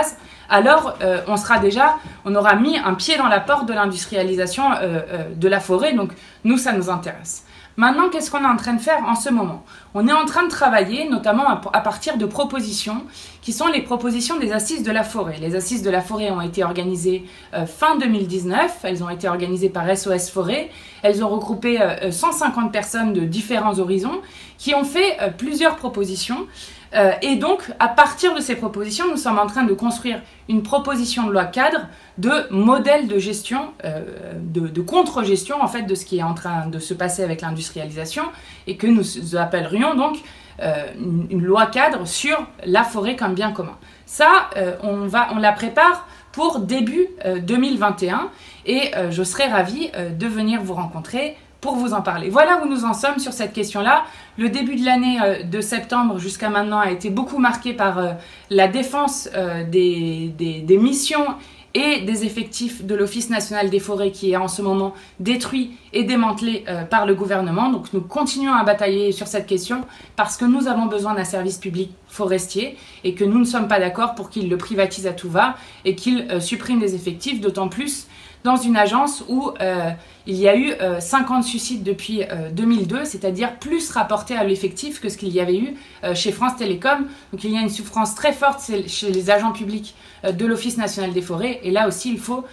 alors 0.50 0.96
euh, 1.02 1.20
on 1.28 1.38
sera 1.38 1.58
déjà, 1.58 1.96
on 2.26 2.34
aura 2.34 2.54
mis 2.54 2.76
un 2.76 2.92
pied 2.92 3.16
dans 3.16 3.28
la 3.28 3.40
porte 3.40 3.66
de 3.66 3.72
l'industrialisation 3.72 4.64
euh, 4.82 5.24
de 5.34 5.48
la 5.48 5.60
forêt. 5.60 5.94
Donc 5.94 6.12
nous, 6.44 6.58
ça 6.58 6.72
nous 6.72 6.90
intéresse. 6.90 7.44
Maintenant, 7.76 8.08
qu'est-ce 8.08 8.30
qu'on 8.30 8.42
est 8.44 8.46
en 8.46 8.56
train 8.56 8.74
de 8.74 8.80
faire 8.80 9.02
en 9.08 9.16
ce 9.16 9.30
moment? 9.30 9.64
On 9.94 10.06
est 10.06 10.12
en 10.12 10.26
train 10.26 10.44
de 10.44 10.48
travailler 10.48 11.08
notamment 11.08 11.48
à, 11.48 11.80
partir 11.80 12.16
de 12.16 12.24
propositions 12.24 13.02
qui 13.42 13.52
sont 13.52 13.66
les 13.66 13.82
propositions 13.82 14.38
des 14.38 14.52
assises 14.52 14.84
de 14.84 14.92
la 14.92 15.02
forêt. 15.02 15.38
Les 15.40 15.56
assises 15.56 15.82
de 15.82 15.90
la 15.90 16.00
forêt 16.00 16.30
ont 16.30 16.40
été 16.40 16.62
organisées 16.62 17.24
euh, 17.52 17.66
fin 17.66 17.98
2019, 17.98 18.78
elles 18.84 19.02
ont 19.02 19.10
été 19.10 19.28
organisées 19.28 19.70
par 19.70 19.84
SOS 19.96 20.30
Forêt, 20.30 20.70
elles 21.02 21.24
ont 21.24 21.28
regroupé 21.28 21.80
150 22.10 22.66
euh, 22.66 22.68
personnes 22.70 23.12
de 23.12 23.22
différents 23.22 23.78
horizons 23.80 24.20
qui 24.56 24.74
ont 24.74 24.84
fait 24.84 25.16
euh, 25.20 25.30
plusieurs 25.30 25.74
propositions 25.74 26.46
euh, 26.94 27.12
et 27.22 27.36
donc, 27.36 27.62
à 27.80 27.88
partir 27.88 28.34
de 28.34 28.40
ces 28.40 28.54
propositions, 28.54 29.06
nous 29.10 29.16
sommes 29.16 29.38
en 29.38 29.46
train 29.46 29.64
de 29.64 29.74
construire 29.74 30.20
une 30.48 30.62
proposition 30.62 31.26
de 31.26 31.32
loi 31.32 31.44
cadre 31.44 31.88
de 32.18 32.46
modèle 32.50 33.08
de 33.08 33.18
gestion, 33.18 33.72
euh, 33.84 34.02
de, 34.38 34.80
contre-gestion 34.80 35.60
en 35.60 35.66
fait 35.66 35.82
de 35.82 35.94
ce 35.94 36.04
qui 36.04 36.18
est 36.18 36.22
en 36.22 36.34
train 36.34 36.66
de 36.66 36.78
se 36.78 36.94
passer 36.94 37.24
avec 37.24 37.40
l'industrialisation 37.40 38.24
et 38.66 38.76
que 38.76 38.86
nous 38.86 39.36
appellerions 39.36 39.94
donc 39.94 40.18
euh, 40.62 40.86
une, 41.30 41.42
loi 41.42 41.66
cadre 41.66 42.06
sur 42.06 42.46
la 42.64 42.84
forêt 42.84 43.16
comme 43.16 43.34
bien 43.34 43.50
commun. 43.50 43.76
Ça, 44.06 44.50
on, 44.82 45.06
va, 45.06 45.28
on 45.32 45.38
la 45.38 45.52
prépare 45.52 46.06
pour 46.30 46.60
début 46.60 47.08
2021 47.42 48.28
et 48.66 48.92
je 49.10 49.22
serai 49.22 49.46
ravie 49.46 49.90
de 50.16 50.26
venir 50.26 50.62
vous 50.62 50.74
rencontrer 50.74 51.36
pour 51.64 51.76
vous 51.76 51.94
en 51.94 52.02
parler. 52.02 52.28
Voilà 52.28 52.62
où 52.62 52.68
nous 52.68 52.84
en 52.84 52.92
sommes 52.92 53.18
sur 53.18 53.32
cette 53.32 53.54
question-là. 53.54 54.04
Le 54.36 54.50
début 54.50 54.76
de 54.76 54.84
l'année 54.84 55.18
euh, 55.22 55.42
de 55.44 55.62
septembre 55.62 56.18
jusqu'à 56.18 56.50
maintenant 56.50 56.78
a 56.78 56.90
été 56.90 57.08
beaucoup 57.08 57.38
marqué 57.38 57.72
par 57.72 57.98
euh, 57.98 58.12
la 58.50 58.68
défense 58.68 59.30
euh, 59.34 59.64
des, 59.64 60.28
des, 60.36 60.76
missions 60.76 61.24
et 61.72 62.02
des 62.02 62.26
effectifs 62.26 62.84
de 62.84 62.94
l'Office 62.94 63.30
national 63.30 63.70
des 63.70 63.78
forêts 63.80 64.10
qui 64.10 64.32
est 64.32 64.36
en 64.36 64.46
ce 64.46 64.60
moment 64.60 64.92
détruit 65.20 65.70
et 65.94 66.04
démantelé 66.04 66.64
par 66.90 67.06
le 67.06 67.14
gouvernement. 67.14 67.70
Donc 67.70 67.92
nous 67.94 68.02
continuons 68.02 68.52
à 68.52 68.62
batailler 68.62 69.10
sur 69.10 69.26
cette 69.26 69.46
question 69.46 69.80
parce 70.16 70.36
que 70.36 70.44
nous 70.44 70.68
avons 70.68 70.86
besoin 70.86 71.14
d'un 71.14 71.24
service 71.24 71.56
public 71.56 71.90
forestier 72.08 72.76
et 73.04 73.14
que 73.14 73.24
nous 73.24 73.38
ne 73.38 73.44
sommes 73.44 73.68
pas 73.68 73.80
d'accord 73.80 74.14
pour 74.14 74.30
qu'il 74.30 74.48
le 74.48 74.56
privatise 74.56 75.06
à 75.08 75.12
tout 75.12 75.30
va 75.30 75.56
et 75.84 75.96
qu'il 75.96 76.40
supprime 76.40 76.78
des 76.78 76.94
effectifs, 76.94 77.40
d'autant 77.40 77.68
plus 77.68 78.06
dans 78.44 78.56
une 78.56 78.76
agence 78.76 79.24
où 79.28 79.50
euh, 79.62 79.90
il 80.26 80.36
y 80.36 80.48
a 80.48 80.54
eu 80.54 80.74
50 81.00 81.38
euh, 81.38 81.46
suicides 81.46 81.82
depuis 81.82 82.20
2002, 82.52 82.96
euh, 82.96 83.04
c'est-à-dire 83.04 83.56
plus 83.56 83.90
rapporté 83.90 84.36
à 84.36 84.44
l'effectif 84.44 85.00
que 85.00 85.08
ce 85.08 85.16
qu'il 85.16 85.30
y 85.30 85.40
avait 85.40 85.56
eu 85.56 85.74
chez 86.14 86.30
France 86.30 86.56
Télécom. 86.56 87.06
Donc 87.32 87.42
il 87.42 87.50
y 87.50 87.56
a 87.56 87.62
une 87.62 87.70
souffrance 87.70 88.14
très 88.14 88.32
forte 88.32 88.60
chez 88.86 89.10
les 89.10 89.30
agents 89.30 89.52
publics 89.52 89.94
de 90.30 90.46
l'Office 90.46 90.76
national 90.76 91.12
des 91.12 91.22
forêts 91.22 91.60
et 91.62 91.70
là 91.70 91.88
aussi 91.88 92.10
il 92.10 92.18
faut 92.18 92.44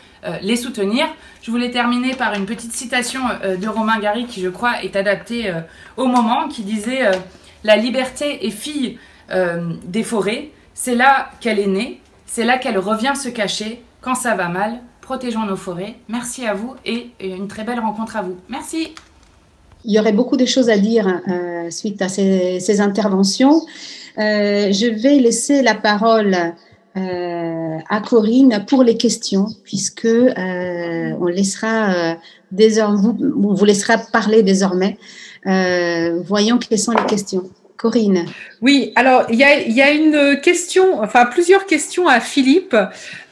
les 0.42 0.56
soutenir. 0.56 1.08
Je 1.42 1.52
voulais 1.52 1.72
terminer 1.72 2.14
par 2.14 2.34
une 2.34 2.46
petite 2.46 2.74
citation 2.74 3.22
de 3.44 3.68
Romain 3.68 4.00
Gary 4.00 4.26
qui 4.26 4.42
je 4.42 4.50
crois 4.50 4.84
est 4.84 4.96
adaptée 4.96 5.54
au 5.98 6.06
moment, 6.06 6.48
qui 6.48 6.64
disait 6.64 7.12
La 7.64 7.76
liberté 7.76 8.46
est 8.46 8.52
fille 8.52 8.98
des 9.30 10.04
forêts, 10.04 10.50
c'est 10.74 10.96
là 10.96 11.30
qu'elle 11.42 11.60
est 11.60 11.68
née, 11.68 12.02
c'est 12.26 12.46
là 12.46 12.58
qu'elle 12.58 12.78
revient 12.78 13.14
se 13.16 13.30
cacher 13.30 13.84
quand 14.02 14.16
ça 14.16 14.36
va 14.36 14.48
mal, 14.48 14.82
protégeons 15.02 15.46
nos 15.46 15.56
forêts. 15.56 15.96
Merci 16.08 16.46
à 16.46 16.54
vous 16.54 16.76
et 16.86 17.12
une 17.20 17.48
très 17.48 17.64
belle 17.64 17.80
rencontre 17.80 18.18
à 18.18 18.22
vous. 18.22 18.38
Merci. 18.50 18.94
Il 19.84 19.94
y 19.94 20.00
aurait 20.00 20.14
beaucoup 20.14 20.38
de 20.38 20.46
choses 20.46 20.70
à 20.70 20.78
dire 20.78 21.22
euh, 21.28 21.70
suite 21.72 22.02
à 22.02 22.10
ces, 22.10 22.82
interventions. 22.82 23.62
Euh, 24.18 24.72
je 24.72 24.88
vais 24.88 25.16
laisser 25.16 25.62
la 25.64 25.74
parole 25.74 26.36
euh, 26.98 27.78
à 27.90 28.02
Corinne 28.02 28.64
pour 28.68 28.84
les 28.84 28.98
questions, 28.98 29.48
puisque 29.64 30.08
on 30.08 31.26
laissera 31.26 32.16
désormais, 32.52 33.02
vous, 33.02 33.56
vous 33.56 33.66
laissera 33.66 33.98
parler 33.98 34.44
désormais. 34.44 34.98
voyons 35.46 36.58
quelles 36.60 36.80
sont 36.80 36.92
les 36.92 37.06
questions. 37.06 37.50
Corinne. 37.82 38.26
Oui, 38.62 38.92
alors 38.96 39.26
il 39.32 39.38
y 39.38 39.44
a, 39.82 39.92
une 39.92 40.40
question, 40.40 41.02
enfin 41.02 41.26
plusieurs 41.26 41.66
questions 41.66 42.08
à 42.08 42.20
Philippe, 42.20 42.76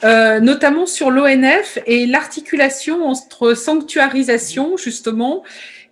euh, 0.03 0.39
notamment 0.39 0.87
sur 0.87 1.11
l'ONF 1.11 1.77
et 1.85 2.07
l'articulation 2.07 3.05
entre 3.05 3.53
sanctuarisation 3.53 4.75
justement 4.75 5.43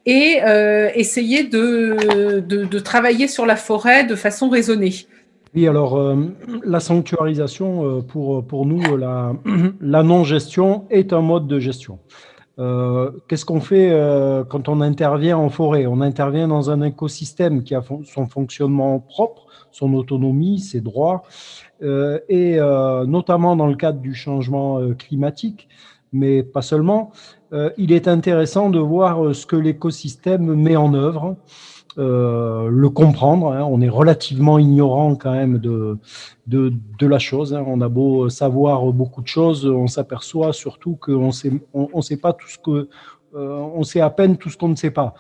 et 0.08 0.40
euh, 0.44 0.90
essayer 0.96 1.44
de, 1.44 2.80
travailler 2.80 3.28
sur 3.28 3.46
la 3.46 3.58
forêt 3.58 4.06
de 4.06 4.16
façon 4.16 4.50
raisonnée. 4.50 5.06
Oui, 5.54 5.68
alors 5.68 5.96
euh, 5.96 6.16
la 6.64 6.80
sanctuarisation, 6.80 8.02
pour, 8.02 8.44
pour 8.44 8.66
nous, 8.66 8.98
la, 8.98 9.34
la 9.82 10.02
non-gestion 10.02 10.86
est 10.90 11.14
un 11.14 11.22
mode 11.22 11.48
de 11.48 11.60
gestion. 11.60 12.00
Euh, 12.60 13.12
qu'est-ce 13.28 13.46
qu'on 13.46 13.62
fait 13.62 13.92
euh, 13.92 14.44
quand 14.44 14.68
on 14.68 14.82
intervient 14.82 15.38
en 15.38 15.50
forêt? 15.50 15.86
On 15.86 16.02
intervient 16.02 16.48
dans 16.48 16.72
un 16.72 16.82
écosystème 16.82 17.64
qui 17.64 17.76
a 17.76 17.84
son 18.06 18.26
fonctionnement 18.26 19.00
propre, 19.00 19.46
son 19.72 19.94
autonomie, 19.94 20.60
ses 20.60 20.82
droits, 20.82 21.24
euh, 21.84 22.20
et 22.30 22.58
notamment 23.08 23.56
dans 23.56 23.68
le 23.68 23.76
cadre 23.76 24.00
du 24.00 24.16
changement 24.16 24.80
climatique, 24.96 25.68
mais 26.12 26.42
pas 26.42 26.62
seulement. 26.62 27.12
il 27.78 27.92
est 27.92 28.08
intéressant 28.08 28.70
de 28.70 28.80
voir 28.80 29.36
ce 29.36 29.46
que 29.46 29.56
l'écosystème 29.56 30.56
met 30.56 30.76
en 30.76 30.94
œuvre 30.94 31.36
euh, 31.98 32.70
le 32.70 32.90
comprendre. 32.90 33.52
Hein. 33.54 33.64
On 33.64 33.82
est 33.82 33.90
relativement 33.90 34.60
ignorant 34.60 35.16
quand 35.16 35.32
même 35.32 35.58
de, 35.58 35.98
de, 36.46 37.08
la 37.08 37.20
chose. 37.20 37.54
Hein. 37.54 37.64
On 37.66 37.82
a 37.82 37.90
beau 37.90 38.30
savoir 38.30 38.86
beaucoup 38.94 39.22
de 39.22 39.28
choses, 39.28 39.66
on 39.66 39.88
s'aperçoit 39.88 40.54
surtout 40.54 40.96
qu'on 40.96 41.32
sait, 41.32 41.52
on, 41.74 41.90
on, 41.94 42.02
sait 42.02 42.18
pas 42.18 42.34
tout 42.34 42.48
ce 42.48 42.60
que, 42.60 42.88
euh, 43.36 43.60
on 43.76 43.84
sait 43.84 44.02
à 44.02 44.10
peine 44.10 44.38
tout 44.38 44.50
ce 44.50 44.58
qu'on 44.58 44.70
ne 44.70 44.76
sait 44.76 44.92
pas. 44.92 45.16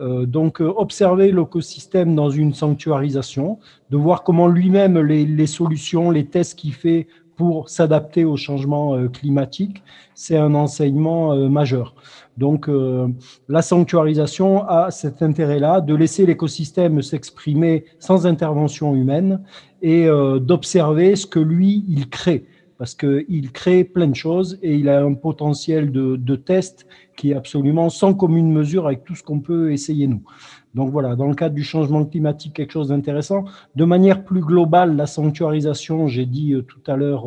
Euh, 0.00 0.24
donc, 0.24 0.60
observer 0.60 1.30
l'écosystème 1.30 2.14
dans 2.14 2.30
une 2.30 2.54
sanctuarisation, 2.54 3.58
de 3.90 3.96
voir 3.96 4.22
comment 4.22 4.46
lui-même 4.46 4.98
les, 4.98 5.26
les, 5.26 5.46
solutions, 5.46 6.10
les 6.10 6.26
tests 6.26 6.58
qu'il 6.58 6.72
fait 6.72 7.06
pour 7.40 7.70
s'adapter 7.70 8.26
au 8.26 8.36
changement 8.36 9.08
climatique, 9.08 9.82
c'est 10.14 10.36
un 10.36 10.54
enseignement 10.54 11.34
majeur. 11.48 11.94
Donc, 12.40 12.70
euh, 12.70 13.08
la 13.48 13.60
sanctuarisation 13.60 14.66
a 14.66 14.90
cet 14.90 15.20
intérêt-là 15.22 15.82
de 15.82 15.94
laisser 15.94 16.24
l'écosystème 16.24 17.02
s'exprimer 17.02 17.84
sans 17.98 18.26
intervention 18.26 18.94
humaine 18.94 19.42
et 19.82 20.06
euh, 20.06 20.38
d'observer 20.38 21.16
ce 21.16 21.26
que 21.26 21.38
lui, 21.38 21.84
il 21.88 22.08
crée. 22.08 22.46
Parce 22.78 22.94
qu'il 22.94 23.52
crée 23.52 23.84
plein 23.84 24.06
de 24.06 24.14
choses 24.14 24.58
et 24.62 24.74
il 24.74 24.88
a 24.88 25.02
un 25.04 25.12
potentiel 25.12 25.92
de 25.92 26.36
test 26.36 26.86
qui 27.14 27.32
est 27.32 27.34
absolument 27.34 27.90
sans 27.90 28.14
commune 28.14 28.50
mesure 28.50 28.86
avec 28.86 29.04
tout 29.04 29.14
ce 29.14 29.22
qu'on 29.22 29.40
peut 29.40 29.70
essayer 29.70 30.06
nous. 30.06 30.22
Donc 30.74 30.90
voilà, 30.90 31.16
dans 31.16 31.26
le 31.26 31.34
cadre 31.34 31.54
du 31.54 31.64
changement 31.64 32.04
climatique, 32.04 32.54
quelque 32.54 32.72
chose 32.72 32.88
d'intéressant. 32.88 33.44
De 33.74 33.84
manière 33.84 34.24
plus 34.24 34.40
globale, 34.40 34.96
la 34.96 35.06
sanctuarisation, 35.06 36.06
j'ai 36.06 36.26
dit 36.26 36.52
euh, 36.52 36.62
tout 36.62 36.82
à 36.86 36.96
l'heure 36.96 37.26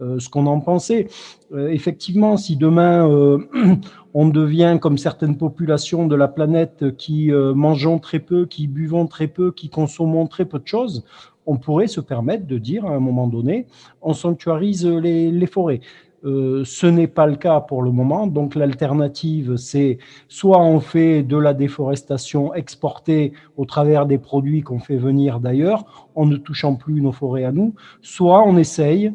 ce 0.00 0.28
qu'on 0.28 0.46
en 0.46 0.60
pensait. 0.60 1.08
effectivement, 1.52 2.36
si 2.36 2.56
demain 2.56 3.04
on 4.14 4.28
devient 4.28 4.78
comme 4.80 4.98
certaines 4.98 5.36
populations 5.36 6.06
de 6.06 6.16
la 6.16 6.28
planète 6.28 6.96
qui 6.96 7.32
euh, 7.32 7.54
mangeons 7.54 7.98
très 7.98 8.18
peu, 8.18 8.46
qui 8.46 8.66
buvons 8.66 9.06
très 9.06 9.28
peu, 9.28 9.52
qui 9.52 9.68
consommons 9.68 10.26
très 10.26 10.44
peu 10.44 10.58
de 10.58 10.66
choses, 10.66 11.04
on 11.46 11.56
pourrait 11.56 11.86
se 11.86 12.00
permettre 12.00 12.46
de 12.46 12.58
dire 12.58 12.84
à 12.84 12.90
un 12.90 13.00
moment 13.00 13.26
donné, 13.26 13.66
on 14.02 14.14
sanctuarise 14.14 14.86
les, 14.86 15.46
forêts. 15.46 15.80
Euh, 16.24 16.64
ce 16.64 16.86
n'est 16.86 17.06
pas 17.06 17.26
le 17.26 17.36
cas 17.36 17.60
pour 17.60 17.82
le 17.82 17.92
moment. 17.92 18.26
Donc 18.26 18.54
l'alternative, 18.54 19.56
c'est 19.56 19.98
soit 20.26 20.60
on 20.60 20.80
fait 20.80 21.22
de 21.22 21.36
la 21.36 21.54
déforestation 21.54 22.52
exportée 22.54 23.32
au 23.56 23.64
travers 23.64 24.04
des 24.04 24.18
produits 24.18 24.62
qu'on 24.62 24.80
fait 24.80 24.96
venir 24.96 25.38
d'ailleurs, 25.38 26.08
en 26.16 26.26
ne 26.26 26.36
touchant 26.36 26.74
plus 26.74 27.00
nos 27.00 27.12
forêts 27.12 27.44
à 27.44 27.52
nous, 27.52 27.74
soit 28.02 28.42
on 28.44 28.56
essaye 28.56 29.12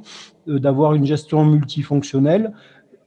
euh, 0.47 0.59
d'avoir 0.59 0.93
une 0.93 1.05
gestion 1.05 1.45
multifonctionnelle 1.45 2.53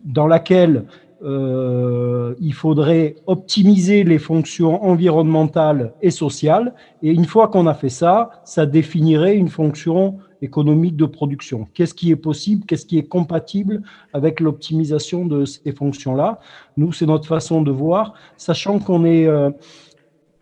dans 0.05 0.27
laquelle 0.27 0.85
euh, 1.25 2.35
il 2.41 2.53
faudrait 2.53 3.17
optimiser 3.27 4.05
les 4.05 4.19
fonctions 4.19 4.85
environnementales 4.85 5.95
et 6.03 6.11
sociales. 6.11 6.75
Et 7.03 7.11
une 7.11 7.25
fois 7.25 7.49
qu'on 7.49 7.67
a 7.67 7.75
fait 7.75 7.89
ça, 7.89 8.31
ça 8.45 8.67
définirait 8.67 9.37
une 9.37 9.49
fonction 9.49 10.19
économique 10.43 10.97
de 10.97 11.07
production. 11.07 11.67
Qu'est-ce 11.73 11.95
qui 11.95 12.11
est 12.11 12.17
possible 12.17 12.67
Qu'est-ce 12.67 12.85
qui 12.85 12.99
est 12.99 13.09
compatible 13.09 13.83
avec 14.13 14.41
l'optimisation 14.41 15.25
de 15.25 15.47
ces 15.47 15.73
fonctions-là? 15.73 16.39
Nous, 16.77 16.93
c'est 16.93 17.07
notre 17.07 17.27
façon 17.27 17.63
de 17.63 17.71
voir, 17.71 18.15
sachant 18.37 18.79
qu'on 18.79 19.05
est... 19.05 19.27
Euh, 19.27 19.51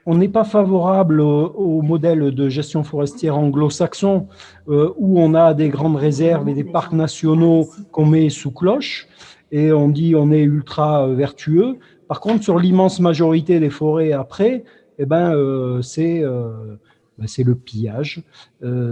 on 0.07 0.17
n'est 0.17 0.29
pas 0.29 0.45
favorable 0.45 1.23
au, 1.23 1.81
modèle 1.81 2.35
de 2.35 2.49
gestion 2.51 2.85
forestière 2.85 3.39
anglo-saxon 3.39 4.29
euh, 4.69 4.93
où 4.99 5.19
on 5.19 5.35
a 5.35 5.55
des 5.55 5.71
grandes 5.71 5.97
réserves 5.97 6.47
et 6.47 6.53
des 6.53 6.63
parcs 6.63 6.93
nationaux 6.93 7.71
qu'on 7.91 8.05
met 8.05 8.29
sous 8.29 8.51
cloche 8.51 9.09
et 9.53 9.73
on 9.73 9.89
dit 9.89 10.15
on 10.15 10.31
est 10.31 10.43
ultra 10.43 11.09
vertueux. 11.09 11.77
Par 12.09 12.21
contre, 12.21 12.43
sur 12.43 12.59
l'immense 12.59 13.01
majorité 13.01 13.61
des 13.61 13.71
forêts 13.71 14.13
après, 14.13 14.65
eh 14.99 15.07
ben, 15.07 15.81
c'est 15.83 16.23
ben, 17.19 17.27
c'est 17.27 17.45
le 17.45 17.55
pillage. 17.55 18.23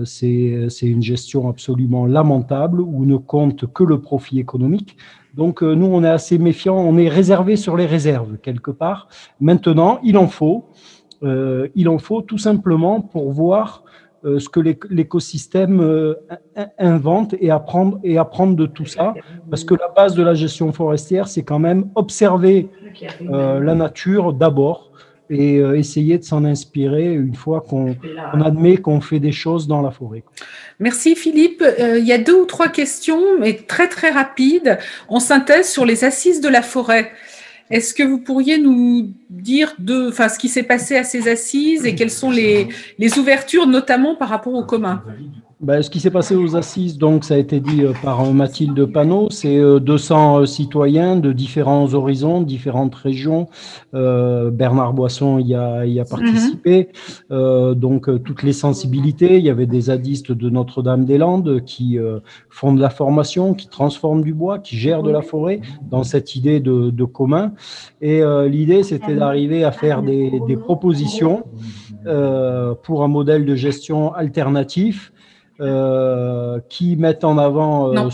c'est 0.05 0.69
une 0.83 1.03
gestion 1.03 1.49
absolument 1.49 2.07
lamentable 2.07 2.81
où 2.81 3.05
ne 3.05 3.17
compte 3.17 3.71
que 3.73 3.85
le 3.85 4.01
profit 4.01 4.41
économique. 4.41 4.97
Donc 5.35 5.63
nous, 5.63 5.87
on 5.87 6.03
est 6.03 6.09
assez 6.09 6.39
méfiants, 6.39 6.79
on 6.79 6.97
est 6.97 7.09
réservé 7.09 7.57
sur 7.57 7.77
les 7.77 7.87
réserves 7.87 8.39
quelque 8.39 8.71
part. 8.71 9.09
Maintenant, 9.41 10.01
il 10.03 10.17
en 10.17 10.27
faut. 10.27 10.65
il 11.23 11.89
en 11.89 11.99
faut 11.99 12.23
tout 12.23 12.39
simplement 12.39 13.01
pour 13.01 13.31
voir 13.31 13.85
euh, 13.85 13.87
ce 14.25 14.49
que 14.49 14.61
l'écosystème 14.91 15.81
euh, 15.81 16.15
invente 16.79 17.35
et 17.41 17.51
apprendre, 17.51 17.99
et 18.05 18.19
apprendre 18.19 18.57
de 18.57 18.67
tout 18.67 18.87
ça. 18.87 19.15
Parce 19.51 19.65
que 19.65 19.75
la 19.75 19.89
base 19.89 20.15
de 20.15 20.23
la 20.23 20.35
gestion 20.35 20.73
forestière, 20.73 21.29
c'est 21.29 21.43
quand 21.43 21.59
même 21.59 21.91
observer 21.95 22.69
euh, 23.23 23.61
la 23.61 23.75
nature 23.75 24.33
d'abord 24.33 24.91
et 25.31 25.57
essayer 25.57 26.19
de 26.19 26.25
s'en 26.25 26.45
inspirer 26.45 27.15
une 27.15 27.35
fois 27.35 27.63
qu'on 27.63 27.97
admet 28.45 28.77
qu'on 28.77 29.01
fait 29.01 29.21
des 29.21 29.33
choses 29.33 29.67
dans 29.67 29.81
la 29.81 29.91
forêt. 29.91 30.25
Merci 30.79 31.17
Philippe. 31.17 31.65
il 31.79 32.05
y 32.05 32.13
a 32.13 32.19
deux 32.19 32.43
ou 32.43 32.45
trois 32.45 32.69
questions, 32.69 33.39
mais 33.41 33.55
très 33.55 33.89
très 33.89 34.11
rapides, 34.11 34.79
en 35.09 35.21
synthèse 35.21 35.71
sur 35.71 35.87
les 35.87 36.05
assises 36.05 36.43
de 36.43 36.51
la 36.51 36.61
forêt. 36.61 37.13
Est-ce 37.73 37.95
que 37.95 38.03
vous 38.03 38.19
pourriez 38.19 38.59
nous 38.59 39.15
dire 39.31 39.75
de, 39.79 40.11
enfin, 40.11 40.29
ce 40.29 40.39
qui 40.39 40.51
s'est 40.51 40.63
passé 40.63 40.95
à 40.95 41.05
ces 41.05 41.27
assises 41.27 41.87
et 41.87 41.95
quelles 41.95 42.11
sont 42.11 42.31
les, 42.31 42.69
les 42.99 43.19
ouvertures, 43.19 43.67
notamment 43.67 44.15
par 44.15 44.29
rapport 44.29 44.53
au 44.53 44.65
commun? 44.65 45.03
Ben, 45.63 45.81
ce 45.81 45.91
qui 45.91 46.01
s'est 46.01 46.11
passé 46.11 46.35
aux 46.35 46.57
assises, 46.57 46.99
donc, 46.99 47.23
ça 47.23 47.35
a 47.35 47.37
été 47.37 47.61
dit 47.61 47.83
euh, 47.83 47.93
par 48.03 48.21
euh, 48.21 48.33
Mathilde 48.33 48.85
Panot, 48.87 49.31
c'est 49.31 49.61
200 49.81 50.41
euh, 50.41 50.45
citoyens 50.47 51.15
de 51.15 51.33
différents 51.33 51.95
horizons, 51.95 52.43
différentes 52.43 52.97
régions. 52.97 53.47
Bernard 53.93 54.93
Boisson 54.93 55.39
y 55.39 55.55
a, 55.55 55.87
y 55.87 56.01
a 56.01 56.05
participé. 56.05 56.89
donc, 57.31 58.23
toutes 58.25 58.43
les 58.43 58.53
sensibilités. 58.53 59.39
Il 59.39 59.45
y 59.45 59.51
avait 59.51 59.67
des 59.67 59.83
zadistes 59.83 60.33
de 60.33 60.51
Notre-Dame-des-Landes 60.51 61.63
qui 61.65 61.99
font 62.49 62.73
de 62.73 62.81
la 62.81 62.91
formation, 62.91 63.55
qui 63.55 63.69
transforment 63.69 64.23
du 64.23 64.33
bois, 64.33 64.59
qui 64.59 64.77
gèrent 64.77 65.03
de 65.03 65.11
la 65.11 65.23
forêt 65.23 65.61
dans 65.91 66.05
cette 66.05 66.35
idée 66.35 66.61
de, 66.61 66.91
de 66.91 67.05
commun. 67.05 67.53
Et 68.01 68.23
l'idée, 68.49 68.83
c'était 68.83 69.15
d'arriver 69.15 69.65
à 69.65 69.73
faire 69.73 70.03
des, 70.03 70.41
des 70.47 70.57
propositions 70.57 71.45
pour 72.83 73.05
un 73.05 73.09
modèle 73.09 73.45
de 73.45 73.55
gestion 73.55 74.13
alternatif 74.15 75.13
euh, 75.61 76.61
qui 76.71 76.97
mettent 76.97 77.25
en 77.25 77.37
avant 77.37 77.95
euh, 77.95 78.09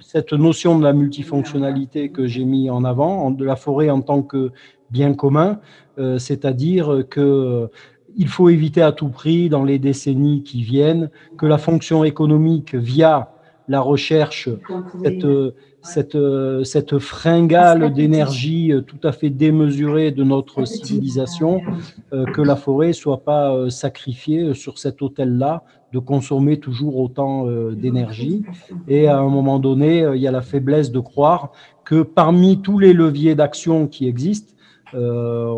cette 0.00 0.32
notion 0.32 0.76
de 0.76 0.82
la 0.82 0.92
multifonctionnalité 0.92 2.10
que 2.10 2.26
j'ai 2.26 2.44
mis 2.44 2.68
en 2.68 2.84
avant, 2.84 3.30
de 3.30 3.44
la 3.44 3.54
forêt 3.54 3.90
en 3.90 4.00
tant 4.00 4.22
que 4.22 4.50
bien 4.90 5.14
commun, 5.14 5.60
euh, 5.98 6.18
c'est-à-dire 6.18 7.04
que 7.08 7.70
il 8.16 8.26
faut 8.26 8.48
éviter 8.48 8.82
à 8.82 8.90
tout 8.90 9.08
prix, 9.08 9.48
dans 9.48 9.62
les 9.62 9.78
décennies 9.78 10.42
qui 10.42 10.62
viennent, 10.62 11.10
que 11.36 11.46
la 11.46 11.58
fonction 11.58 12.02
économique 12.02 12.74
via 12.74 13.30
la 13.68 13.80
recherche, 13.80 14.48
cette, 15.04 15.26
cette, 15.82 16.18
cette 16.64 16.98
fringale 16.98 17.92
d'énergie 17.92 18.72
tout 18.84 18.98
à 19.04 19.12
fait 19.12 19.30
démesurée 19.30 20.10
de 20.10 20.24
notre 20.24 20.64
civilisation, 20.64 21.60
que 22.10 22.42
la 22.42 22.56
forêt 22.56 22.92
soit 22.92 23.22
pas 23.22 23.70
sacrifiée 23.70 24.54
sur 24.54 24.78
cet 24.78 25.00
autel-là 25.02 25.62
de 25.92 25.98
consommer 25.98 26.58
toujours 26.58 26.98
autant 26.98 27.46
euh, 27.46 27.74
d'énergie. 27.74 28.44
Et 28.88 29.08
à 29.08 29.18
un 29.18 29.28
moment 29.28 29.58
donné, 29.58 30.02
euh, 30.02 30.16
il 30.16 30.22
y 30.22 30.28
a 30.28 30.30
la 30.30 30.42
faiblesse 30.42 30.92
de 30.92 31.00
croire 31.00 31.52
que 31.84 32.02
parmi 32.02 32.60
tous 32.60 32.78
les 32.78 32.92
leviers 32.92 33.34
d'action 33.34 33.86
qui 33.86 34.06
existent, 34.06 34.52
euh, 34.94 35.54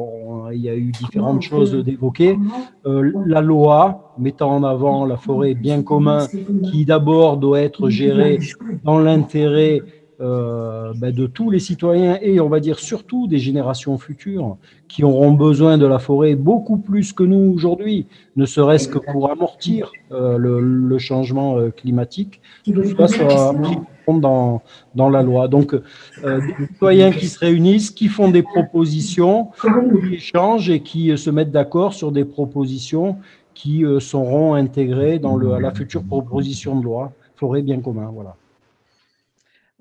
il 0.52 0.60
y 0.60 0.68
a 0.68 0.74
eu 0.74 0.90
différentes 0.90 1.42
choses 1.42 1.72
d'évoquer. 1.72 2.36
la 2.84 3.40
loi 3.40 4.14
mettant 4.18 4.56
en 4.56 4.64
avant 4.64 5.04
la 5.04 5.16
forêt 5.16 5.54
bien 5.54 5.82
commun, 5.82 6.26
qui 6.64 6.84
d'abord 6.84 7.36
doit 7.36 7.60
être 7.60 7.88
gérée 7.88 8.40
dans 8.82 8.98
l'intérêt 8.98 9.82
euh, 10.20 10.92
ben, 10.96 11.14
de 11.14 11.26
tous 11.26 11.50
les 11.50 11.61
citoyens 11.61 12.18
et 12.20 12.40
on 12.40 12.48
va 12.50 12.61
dire 12.61 12.78
surtout 12.78 13.26
des 13.26 13.38
générations 13.38 13.96
futures 13.96 14.59
qui 14.87 15.02
auront 15.02 15.33
besoin 15.33 15.78
de 15.78 15.87
la 15.87 15.98
forêt 15.98 16.35
beaucoup 16.35 16.76
plus 16.76 17.14
que 17.14 17.22
nous 17.22 17.54
aujourd'hui, 17.54 18.06
ne 18.37 18.44
serait-ce 18.44 18.87
que 18.88 18.98
pour 18.98 19.30
amortir 19.30 19.90
euh, 20.12 20.37
le, 20.37 20.98
changement 20.98 21.56
euh, 21.56 21.70
climatique. 21.70 22.42
Tout 22.64 22.85
ça 22.98 23.09
sera 23.09 23.54
pris 23.54 23.78
dans, 24.09 24.61
dans 24.94 25.09
la 25.09 25.22
loi. 25.22 25.48
Donc, 25.48 25.74
des 25.74 26.66
citoyens 26.66 27.12
qui 27.12 27.26
se 27.26 27.38
réunissent, 27.38 27.90
qui 27.90 28.09
font 28.09 28.28
des 28.28 28.42
propositions, 28.42 29.50
qui 29.62 30.14
échangent 30.14 30.68
et 30.68 30.80
qui 30.80 31.16
se 31.16 31.30
mettent 31.30 31.52
d'accord 31.52 31.94
sur 31.94 32.11
des 32.11 32.24
propositions 32.24 33.16
qui 33.54 33.85
seront 34.00 34.54
intégrées 34.54 35.18
dans 35.18 35.37
le, 35.37 35.59
la 35.61 35.72
future 35.72 36.02
proposition 36.02 36.78
de 36.78 36.85
loi 36.85 37.12
forêt 37.37 37.62
bien 37.62 37.80
commun. 37.80 38.11
Voilà. 38.12 38.37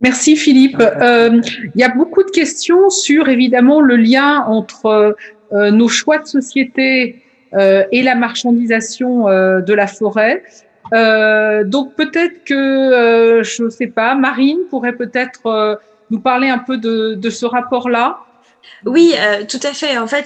Merci 0.01 0.37
Philippe. 0.37 0.79
Euh, 0.79 1.41
il 1.75 1.81
y 1.81 1.83
a 1.83 1.89
beaucoup 1.89 2.23
de 2.23 2.31
questions 2.31 2.89
sur 2.89 3.27
évidemment 3.27 3.81
le 3.81 3.97
lien 3.97 4.43
entre 4.45 5.15
euh, 5.51 5.71
nos 5.71 5.89
choix 5.89 6.19
de 6.19 6.27
société 6.27 7.23
euh, 7.53 7.83
et 7.91 8.01
la 8.01 8.15
marchandisation 8.15 9.25
de 9.25 9.73
la 9.73 9.87
forêt. 9.87 10.43
donc 11.65 11.95
peut-être 11.95 12.43
que, 12.45 13.41
je 13.43 13.63
ne 13.63 13.69
sais 13.69 13.87
pas, 13.87 14.15
Marine 14.15 14.59
pourrait 14.69 14.95
peut-être 14.95 15.79
nous 16.11 16.19
parler 16.19 16.49
un 16.49 16.59
peu 16.59 16.77
de, 16.77 17.15
de 17.15 17.29
ce 17.29 17.45
rapport-là. 17.45 18.19
Oui, 18.85 19.13
tout 19.47 19.59
à 19.63 19.73
fait. 19.73 19.97
En 19.97 20.07
fait, 20.07 20.25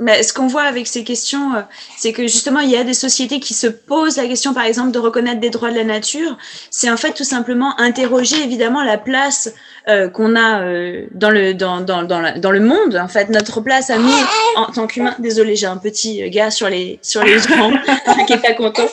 mais 0.00 0.22
ce 0.22 0.32
qu'on 0.32 0.46
voit 0.46 0.62
avec 0.62 0.86
ces 0.86 1.02
questions, 1.02 1.54
euh, 1.54 1.62
c'est 1.96 2.12
que 2.12 2.22
justement, 2.22 2.60
il 2.60 2.70
y 2.70 2.76
a 2.76 2.84
des 2.84 2.94
sociétés 2.94 3.40
qui 3.40 3.52
se 3.52 3.66
posent 3.66 4.16
la 4.16 4.28
question, 4.28 4.54
par 4.54 4.64
exemple, 4.64 4.92
de 4.92 4.98
reconnaître 5.00 5.40
des 5.40 5.50
droits 5.50 5.70
de 5.70 5.76
la 5.76 5.84
nature. 5.84 6.36
C'est 6.70 6.88
en 6.88 6.96
fait 6.96 7.12
tout 7.14 7.24
simplement 7.24 7.78
interroger 7.80 8.36
évidemment 8.42 8.84
la 8.84 8.96
place 8.96 9.52
euh, 9.88 10.08
qu'on 10.08 10.36
a 10.36 10.62
euh, 10.62 11.06
dans 11.12 11.30
le 11.30 11.52
dans, 11.52 11.80
dans, 11.80 12.04
dans, 12.04 12.20
la, 12.20 12.38
dans, 12.38 12.52
le 12.52 12.60
monde. 12.60 12.94
En 12.94 13.08
fait, 13.08 13.28
notre 13.28 13.60
place 13.60 13.90
à 13.90 13.98
nous 13.98 14.14
en 14.54 14.66
tant 14.66 14.86
qu'humains. 14.86 15.16
Désolé, 15.18 15.56
j'ai 15.56 15.66
un 15.66 15.78
petit 15.78 16.30
gars 16.30 16.52
sur 16.52 16.68
les 16.68 17.00
sur 17.02 17.24
les 17.24 17.40
gens 17.40 17.72
qui 18.26 18.34
est 18.34 18.42
pas 18.42 18.54
content. 18.54 18.88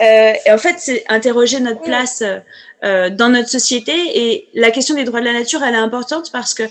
et 0.00 0.50
en 0.50 0.58
fait, 0.58 0.74
c'est 0.78 1.04
interroger 1.08 1.60
notre 1.60 1.82
place 1.82 2.24
dans 2.82 3.28
notre 3.28 3.48
société. 3.48 3.92
Et 3.94 4.48
la 4.54 4.72
question 4.72 4.96
des 4.96 5.04
droits 5.04 5.20
de 5.20 5.26
la 5.26 5.34
nature, 5.34 5.62
elle 5.62 5.74
est 5.74 5.78
importante 5.78 6.32
parce 6.32 6.52
que 6.54 6.64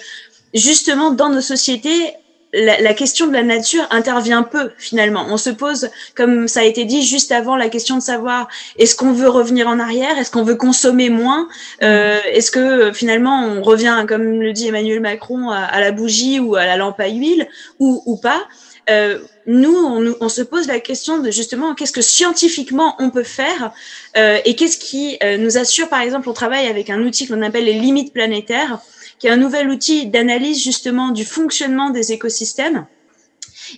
justement, 0.54 1.12
dans 1.12 1.30
nos 1.30 1.42
sociétés, 1.42 2.14
la, 2.54 2.94
question 2.94 3.28
de 3.28 3.34
la 3.34 3.44
nature 3.44 3.86
intervient 3.92 4.44
peu 4.44 4.72
finalement. 4.78 5.26
On 5.30 5.38
se 5.38 5.50
pose, 5.50 5.90
comme 6.16 6.48
ça 6.48 6.62
a 6.62 6.64
été 6.64 6.86
dit 6.86 7.04
juste 7.04 7.32
avant, 7.32 7.56
la 7.56 7.70
question 7.70 7.98
de 7.98 8.02
savoir 8.02 8.48
est-ce 8.78 8.96
qu'on 8.96 9.12
veut 9.12 9.30
revenir 9.30 9.68
en 9.68 9.80
arrière, 9.80 10.18
est-ce 10.18 10.32
qu'on 10.32 10.44
veut 10.44 10.56
consommer 10.56 11.10
moins, 11.10 11.48
euh, 11.84 12.20
est-ce 12.32 12.52
que 12.52 12.92
finalement 12.94 13.46
on 13.46 13.62
revient, 13.62 14.06
comme 14.08 14.42
le 14.42 14.54
dit 14.54 14.68
Emmanuel 14.68 15.02
Macron, 15.02 15.50
à, 15.50 15.80
la 15.80 15.92
bougie 15.92 16.40
ou 16.40 16.56
à 16.56 16.66
la 16.66 16.78
lampe 16.78 17.00
à 17.00 17.10
huile 17.10 17.48
ou, 17.80 18.02
ou 18.06 18.18
pas? 18.18 18.48
Euh, 18.90 19.20
nous, 19.46 19.76
on, 19.76 20.16
on, 20.22 20.30
se 20.30 20.42
pose 20.42 20.68
la 20.68 20.80
question 20.80 21.20
de 21.20 21.30
justement 21.30 21.76
qu'est-ce 21.76 21.92
que 21.92 22.02
scientifiquement 22.02 22.96
on 23.00 23.10
peut 23.10 23.24
faire 23.24 23.74
euh, 24.16 24.40
et 24.46 24.56
qu'est-ce 24.56 24.78
qui 24.78 25.18
euh, 25.24 25.38
nous 25.38 25.58
assure, 25.58 25.90
par 25.90 26.00
exemple, 26.00 26.30
on 26.30 26.34
travaille 26.34 26.68
avec 26.68 26.90
un 26.90 27.02
outil 27.02 27.28
qu'on 27.28 27.42
appelle 27.42 27.66
les 27.66 27.74
limites 27.74 28.14
planétaires 28.14 28.80
qui 29.20 29.28
est 29.28 29.32
un 29.32 29.38
nouvel 29.38 29.70
outil 29.70 30.08
d'analyse 30.08 30.64
justement 30.64 31.10
du 31.10 31.26
fonctionnement 31.26 31.90
des 31.90 32.12
écosystèmes. 32.12 32.86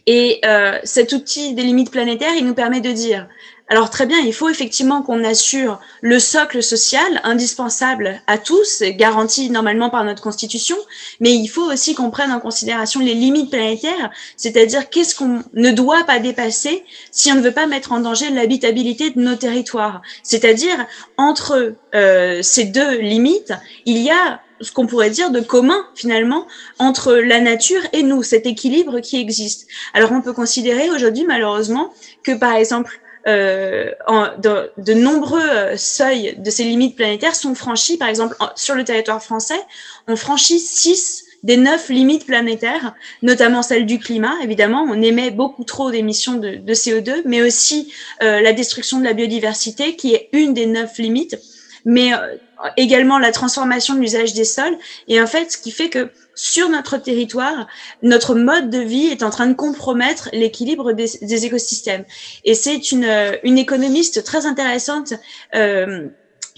Et 0.06 0.40
euh, 0.46 0.78
cet 0.84 1.14
outil 1.14 1.54
des 1.54 1.64
limites 1.64 1.92
planétaires, 1.92 2.36
il 2.38 2.46
nous 2.46 2.54
permet 2.54 2.82
de 2.82 2.92
dire, 2.92 3.28
alors 3.72 3.92
très 3.92 4.08
bien, 4.08 4.18
il 4.20 4.34
faut 4.34 4.50
effectivement 4.50 5.04
qu'on 5.04 5.24
assure 5.24 5.80
le 6.02 6.18
socle 6.20 6.64
social 6.64 7.22
indispensable 7.24 8.20
à 8.26 8.40
tous, 8.40 8.82
garanti 8.82 9.52
normalement 9.52 9.92
par 9.92 10.04
notre 10.04 10.24
constitution, 10.24 10.76
mais 11.20 11.36
il 11.36 11.48
faut 11.48 11.72
aussi 11.72 11.94
qu'on 11.94 12.10
prenne 12.10 12.32
en 12.32 12.40
considération 12.40 13.00
les 13.00 13.14
limites 13.14 13.52
planétaires, 13.52 14.10
c'est-à-dire 14.38 14.90
qu'est-ce 14.90 15.14
qu'on 15.14 15.44
ne 15.54 15.72
doit 15.72 16.04
pas 16.06 16.18
dépasser 16.18 16.84
si 17.12 17.32
on 17.32 17.36
ne 17.36 17.42
veut 17.42 17.52
pas 17.52 17.68
mettre 17.68 17.92
en 17.92 18.00
danger 18.00 18.32
l'habitabilité 18.32 19.12
de 19.12 19.22
nos 19.22 19.36
territoires. 19.36 20.02
C'est-à-dire 20.24 20.88
entre 21.18 21.76
euh, 21.94 22.42
ces 22.42 22.66
deux 22.66 22.98
limites, 22.98 23.54
il 23.86 24.00
y 24.00 24.10
a 24.10 24.42
ce 24.62 24.72
qu'on 24.72 24.88
pourrait 24.88 25.10
dire 25.10 25.32
de 25.32 25.40
commun 25.40 25.86
finalement 25.96 26.48
entre 26.78 27.14
la 27.14 27.40
nature 27.40 27.82
et 27.94 28.04
nous, 28.04 28.24
cet 28.24 28.46
équilibre 28.46 29.00
qui 29.00 29.20
existe. 29.20 29.68
Alors 29.94 30.12
on 30.12 30.22
peut 30.22 30.34
considérer 30.34 30.90
aujourd'hui 30.90 31.26
malheureusement 31.26 31.94
que 32.24 32.38
par 32.38 32.54
exemple 32.54 33.00
euh, 33.28 33.92
de, 34.38 34.94
nombreux 34.94 35.42
euh, 35.42 35.78
seuils 35.78 36.36
de 36.38 36.50
ces 36.50 36.64
limites 36.64 36.96
planétaires 36.96 37.36
sont 37.36 37.54
franchis. 37.54 37.98
Par 37.98 38.08
exemple, 38.08 38.36
sur 38.56 38.76
le 38.76 38.84
territoire 38.84 39.22
français, 39.22 39.60
on 40.08 40.16
franchit 40.16 40.60
six 40.60 41.26
des 41.44 41.58
neuf 41.58 41.90
limites 41.90 42.26
planétaires, 42.26 42.94
notamment 43.22 43.62
celle 43.62 43.86
du 43.86 44.00
climat. 44.00 44.34
Évidemment, 44.44 44.86
on 44.90 45.02
émet 45.02 45.32
beaucoup 45.32 45.64
trop 45.64 45.92
d'émissions 45.92 46.36
de, 46.36 46.56
de, 46.56 46.74
CO2, 46.74 47.22
mais 47.26 47.42
aussi 47.42 47.94
euh, 48.22 48.42
la 48.42 48.54
destruction 48.54 49.00
de 49.00 49.06
la 49.06 49.14
biodiversité, 49.14 49.96
qui 49.96 50.14
est 50.14 50.30
une 50.34 50.54
des 50.54 50.66
neuf 50.66 50.98
limites. 50.98 51.38
Mais 51.86 52.14
euh, 52.14 52.36
également 52.78 53.20
la 53.20 53.32
transformation 53.32 53.96
de 53.96 54.00
l'usage 54.00 54.34
des 54.34 54.44
sols. 54.44 54.78
Et 55.08 55.22
en 55.22 55.28
fait, 55.28 55.52
ce 55.52 55.58
qui 55.58 55.72
fait 55.72 55.90
que 55.90 56.12
sur 56.36 56.70
notre 56.70 56.98
territoire, 56.98 57.68
notre 58.02 58.36
mode 58.36 58.70
de 58.70 58.80
vie 58.80 59.08
est 59.08 59.24
en 59.24 59.30
train 59.30 59.48
de 59.48 59.54
compromettre 59.54 60.30
l'équilibre 60.32 60.94
des, 60.94 61.46
écosystèmes. 61.46 62.06
Et 62.46 62.54
c'est 62.54 62.92
une, 62.92 63.10
une 63.44 63.58
économiste 63.58 64.24
très 64.24 64.46
intéressante 64.46 65.14
euh, 65.56 66.08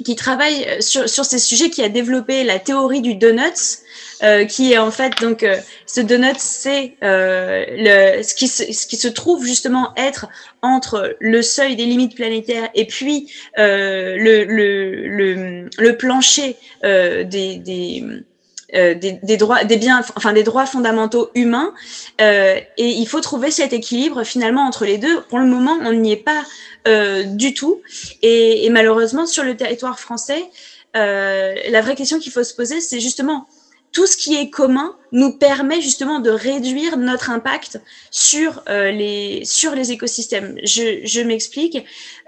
qui 0.03 0.15
travaille 0.15 0.81
sur, 0.81 1.09
sur 1.09 1.25
ces 1.25 1.39
sujets, 1.39 1.69
qui 1.69 1.83
a 1.83 1.89
développé 1.89 2.43
la 2.43 2.59
théorie 2.59 3.01
du 3.01 3.15
donuts, 3.15 3.81
euh, 4.23 4.45
qui 4.45 4.71
est 4.71 4.77
en 4.77 4.91
fait 4.91 5.13
donc 5.19 5.41
euh, 5.41 5.57
ce 5.87 5.99
donut 5.99 6.37
c'est 6.37 6.95
euh, 7.03 8.21
ce 8.21 8.35
qui 8.35 8.47
se, 8.47 8.71
ce 8.71 8.85
qui 8.85 8.95
se 8.95 9.07
trouve 9.07 9.43
justement 9.43 9.93
être 9.97 10.27
entre 10.61 11.15
le 11.19 11.41
seuil 11.41 11.75
des 11.75 11.85
limites 11.85 12.15
planétaires 12.15 12.69
et 12.75 12.85
puis 12.85 13.31
euh, 13.57 14.15
le, 14.17 14.43
le, 14.43 15.07
le, 15.07 15.69
le 15.75 15.97
plancher 15.97 16.55
des, 16.83 17.23
des 17.57 18.03
euh, 18.73 18.93
des, 18.93 19.35
droits, 19.35 19.65
des 19.65 19.75
biens, 19.75 20.01
enfin 20.15 20.31
des 20.31 20.43
droits 20.43 20.65
fondamentaux 20.65 21.29
humains, 21.35 21.73
euh, 22.21 22.57
et 22.77 22.87
il 22.87 23.05
faut 23.05 23.19
trouver 23.19 23.51
cet 23.51 23.73
équilibre 23.73 24.23
finalement 24.23 24.61
entre 24.61 24.85
les 24.85 24.97
deux. 24.97 25.21
Pour 25.23 25.39
le 25.39 25.45
moment, 25.45 25.77
on 25.83 25.91
n'y 25.91 26.13
est 26.13 26.23
pas 26.23 26.43
euh, 26.87 27.23
du 27.23 27.53
tout, 27.53 27.81
et, 28.21 28.69
malheureusement 28.69 29.25
sur 29.25 29.43
le 29.43 29.57
territoire 29.57 29.99
français, 29.99 30.45
la 30.93 31.81
vraie 31.81 31.95
question 31.95 32.19
qu'il 32.19 32.31
faut 32.31 32.45
se 32.45 32.53
poser, 32.53 32.79
c'est 32.79 33.01
justement 33.01 33.47
tout 33.91 34.07
ce 34.07 34.15
qui 34.15 34.37
est 34.37 34.49
commun 34.49 34.95
nous 35.11 35.37
permet 35.37 35.81
justement 35.81 36.21
de 36.21 36.29
réduire 36.29 36.95
notre 36.95 37.29
impact 37.29 37.81
sur 38.09 38.63
les 38.67 39.41
sur 39.43 39.75
les 39.75 39.91
écosystèmes. 39.91 40.55
Je 40.63 41.21
m'explique. 41.21 41.77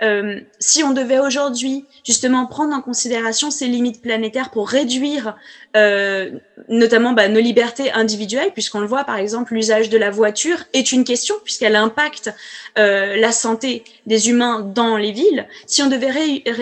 Euh, 0.04 0.42
si 0.60 0.84
on 0.84 0.92
devait 0.92 1.20
aujourd'hui 1.20 1.86
justement 2.06 2.46
prendre 2.46 2.74
en 2.74 2.82
considération 2.82 3.52
ces 3.52 3.68
limites 3.68 4.02
planétaires 4.02 4.52
pour 4.52 4.68
réduire 4.68 5.36
euh, 5.76 6.32
notamment 6.70 7.14
bah, 7.14 7.28
nos 7.30 7.40
libertés 7.40 7.92
individuelles, 7.92 8.52
puisqu'on 8.54 8.80
le 8.80 8.88
voit 8.88 9.06
par 9.06 9.18
exemple, 9.18 9.54
l'usage 9.54 9.90
de 9.90 9.98
la 9.98 10.12
voiture 10.12 10.58
est 10.74 10.92
une 10.92 11.04
question 11.04 11.36
puisqu'elle 11.44 11.76
impacte 11.76 12.32
euh, 12.78 13.16
la 13.18 13.32
santé 13.32 13.84
des 14.06 14.30
humains 14.30 14.62
dans 14.62 14.98
les 14.98 15.12
villes. 15.12 15.48
Si 15.68 15.82
on 15.82 15.88
devait 15.88 16.12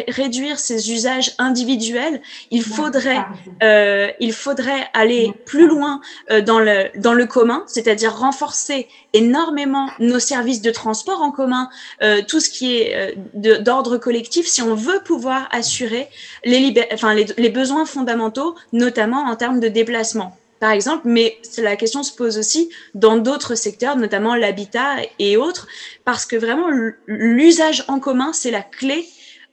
réduire 0.08 0.60
ces 0.60 0.92
usages 0.92 1.34
individuels, 1.38 2.22
il 2.52 2.64
faudrait 2.64 3.26
euh, 3.64 4.12
il 4.20 4.34
faudrait 4.34 4.88
aller 4.94 5.34
plus 5.46 5.68
loin 5.68 6.02
euh, 6.30 6.42
dans, 6.42 6.60
le, 6.60 6.90
dans 6.96 7.14
le 7.14 7.26
commun, 7.26 7.64
c'est-à-dire 7.68 8.16
renforcer 8.16 8.88
énormément 9.14 9.90
nos 10.00 10.20
services 10.20 10.62
de 10.62 10.72
transport 10.72 11.22
en 11.22 11.32
commun, 11.32 11.70
euh, 12.02 12.22
tout 12.28 12.40
ce 12.40 12.50
qui 12.50 12.78
est 12.78 13.16
euh, 13.36 13.60
d'ordre 13.60 13.98
collectif, 13.98 14.48
si 14.48 14.62
on 14.62 14.76
veut 14.76 15.02
pouvoir 15.04 15.48
assurer 15.52 16.08
les, 16.44 16.74
enfin, 16.94 17.14
les, 17.14 17.26
les 17.38 17.50
besoins 17.50 17.86
fondamentaux, 17.86 18.56
notamment 18.74 19.24
en 19.24 19.36
termes 19.36 19.60
de 19.60 19.68
déplacement 19.68 20.38
par 20.62 20.70
exemple, 20.70 21.02
mais 21.06 21.40
la 21.58 21.76
question 21.76 22.04
se 22.04 22.14
pose 22.14 22.38
aussi 22.38 22.70
dans 22.94 23.18
d'autres 23.18 23.56
secteurs, 23.56 23.98
notamment 23.98 24.36
l'habitat 24.36 24.98
et 25.18 25.36
autres, 25.36 25.68
parce 26.06 26.28
que 26.28 26.36
vraiment 26.36 26.68
l'usage 27.08 27.84
en 27.88 28.00
commun, 28.00 28.32
c'est 28.32 28.52
la 28.52 28.62
clé 28.62 29.08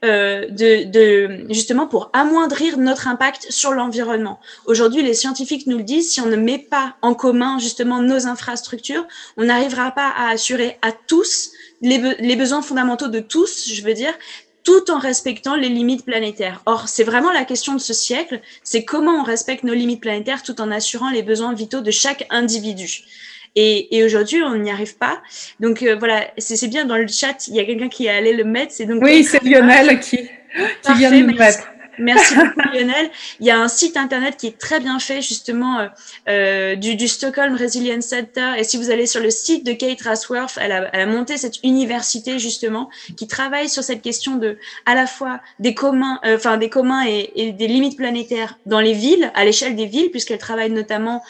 euh, 0.05 0.47
de, 0.47 0.85
de, 0.85 1.45
justement 1.53 1.85
pour 1.85 2.09
amoindrir 2.13 2.77
notre 2.77 3.07
impact 3.07 3.47
sur 3.49 3.71
l'environnement. 3.71 4.39
Aujourd'hui, 4.65 5.03
les 5.03 5.13
scientifiques 5.13 5.67
nous 5.67 5.77
le 5.77 5.83
disent, 5.83 6.11
si 6.11 6.21
on 6.21 6.25
ne 6.27 6.37
met 6.37 6.57
pas 6.57 6.95
en 7.01 7.13
commun 7.13 7.59
justement 7.59 8.01
nos 8.01 8.25
infrastructures, 8.25 9.05
on 9.35 9.45
n'arrivera 9.45 9.91
pas 9.91 10.07
à 10.07 10.29
assurer 10.29 10.77
à 10.81 10.93
tous 10.93 11.51
les, 11.81 12.15
les 12.19 12.35
besoins 12.37 12.61
fondamentaux 12.61 13.09
de 13.09 13.19
tous, 13.19 13.73
je 13.73 13.81
veux 13.81 13.93
dire, 13.93 14.13
tout 14.63 14.91
en 14.91 14.99
respectant 14.99 15.55
les 15.55 15.69
limites 15.69 16.05
planétaires. 16.05 16.61
Or, 16.65 16.87
c'est 16.87 17.03
vraiment 17.03 17.31
la 17.31 17.43
question 17.43 17.73
de 17.73 17.79
ce 17.79 17.93
siècle, 17.93 18.39
c'est 18.63 18.85
comment 18.85 19.19
on 19.19 19.23
respecte 19.23 19.63
nos 19.63 19.73
limites 19.73 20.01
planétaires 20.01 20.43
tout 20.43 20.61
en 20.61 20.71
assurant 20.71 21.09
les 21.09 21.23
besoins 21.23 21.53
vitaux 21.53 21.81
de 21.81 21.91
chaque 21.91 22.25
individu. 22.29 23.03
Et, 23.55 23.97
et 23.97 24.03
aujourd'hui, 24.03 24.41
on 24.43 24.55
n'y 24.55 24.71
arrive 24.71 24.97
pas. 24.97 25.21
Donc 25.59 25.81
euh, 25.83 25.95
voilà, 25.97 26.27
c'est 26.37 26.67
bien 26.67 26.85
dans 26.85 26.97
le 26.97 27.07
chat, 27.07 27.47
il 27.47 27.55
y 27.55 27.59
a 27.59 27.65
quelqu'un 27.65 27.89
qui 27.89 28.05
est 28.05 28.09
allé 28.09 28.33
le 28.33 28.43
mettre. 28.43 28.73
C'est 28.73 28.85
donc 28.85 29.01
oui, 29.03 29.23
c'est 29.23 29.43
Lionel 29.43 29.99
qui, 29.99 30.17
qui 30.17 30.93
vient 30.97 31.11
de 31.11 31.25
le 31.25 31.33
mettre. 31.33 31.67
Merci 31.99 32.35
beaucoup 32.37 32.61
Lionel. 32.73 33.09
Il 33.39 33.45
y 33.45 33.51
a 33.51 33.59
un 33.59 33.67
site 33.67 33.97
internet 33.97 34.37
qui 34.37 34.47
est 34.47 34.57
très 34.57 34.79
bien 34.79 34.99
fait 34.99 35.21
justement 35.21 35.79
euh, 35.79 35.87
euh, 36.29 36.75
du, 36.75 36.95
du, 36.95 37.07
Stockholm 37.07 37.55
Resilience 37.55 38.05
Center. 38.05 38.53
Et 38.57 38.63
si 38.63 38.77
vous 38.77 38.89
allez 38.89 39.05
sur 39.05 39.21
le 39.21 39.29
site 39.29 39.65
de 39.65 39.73
Kate 39.73 40.01
Rasworth, 40.01 40.57
elle 40.61 40.71
a, 40.71 40.89
elle 40.93 41.01
a 41.01 41.05
monté 41.05 41.37
cette 41.37 41.61
université 41.63 42.39
justement 42.39 42.89
qui 43.17 43.27
travaille 43.27 43.69
sur 43.69 43.83
cette 43.83 44.01
question 44.01 44.37
de 44.37 44.57
à 44.85 44.95
la 44.95 45.07
fois 45.07 45.41
des 45.59 45.73
communs, 45.73 46.19
euh, 46.25 46.37
enfin 46.37 46.57
des 46.57 46.69
communs 46.69 47.05
et, 47.05 47.31
et, 47.35 47.51
des 47.51 47.67
limites 47.67 47.97
planétaires 47.97 48.57
dans 48.65 48.79
les 48.79 48.93
villes, 48.93 49.31
à 49.35 49.43
l'échelle 49.43 49.75
des 49.75 49.85
villes, 49.85 50.11
puisqu'elle 50.11 50.37
travaille 50.37 50.71
notamment 50.71 51.21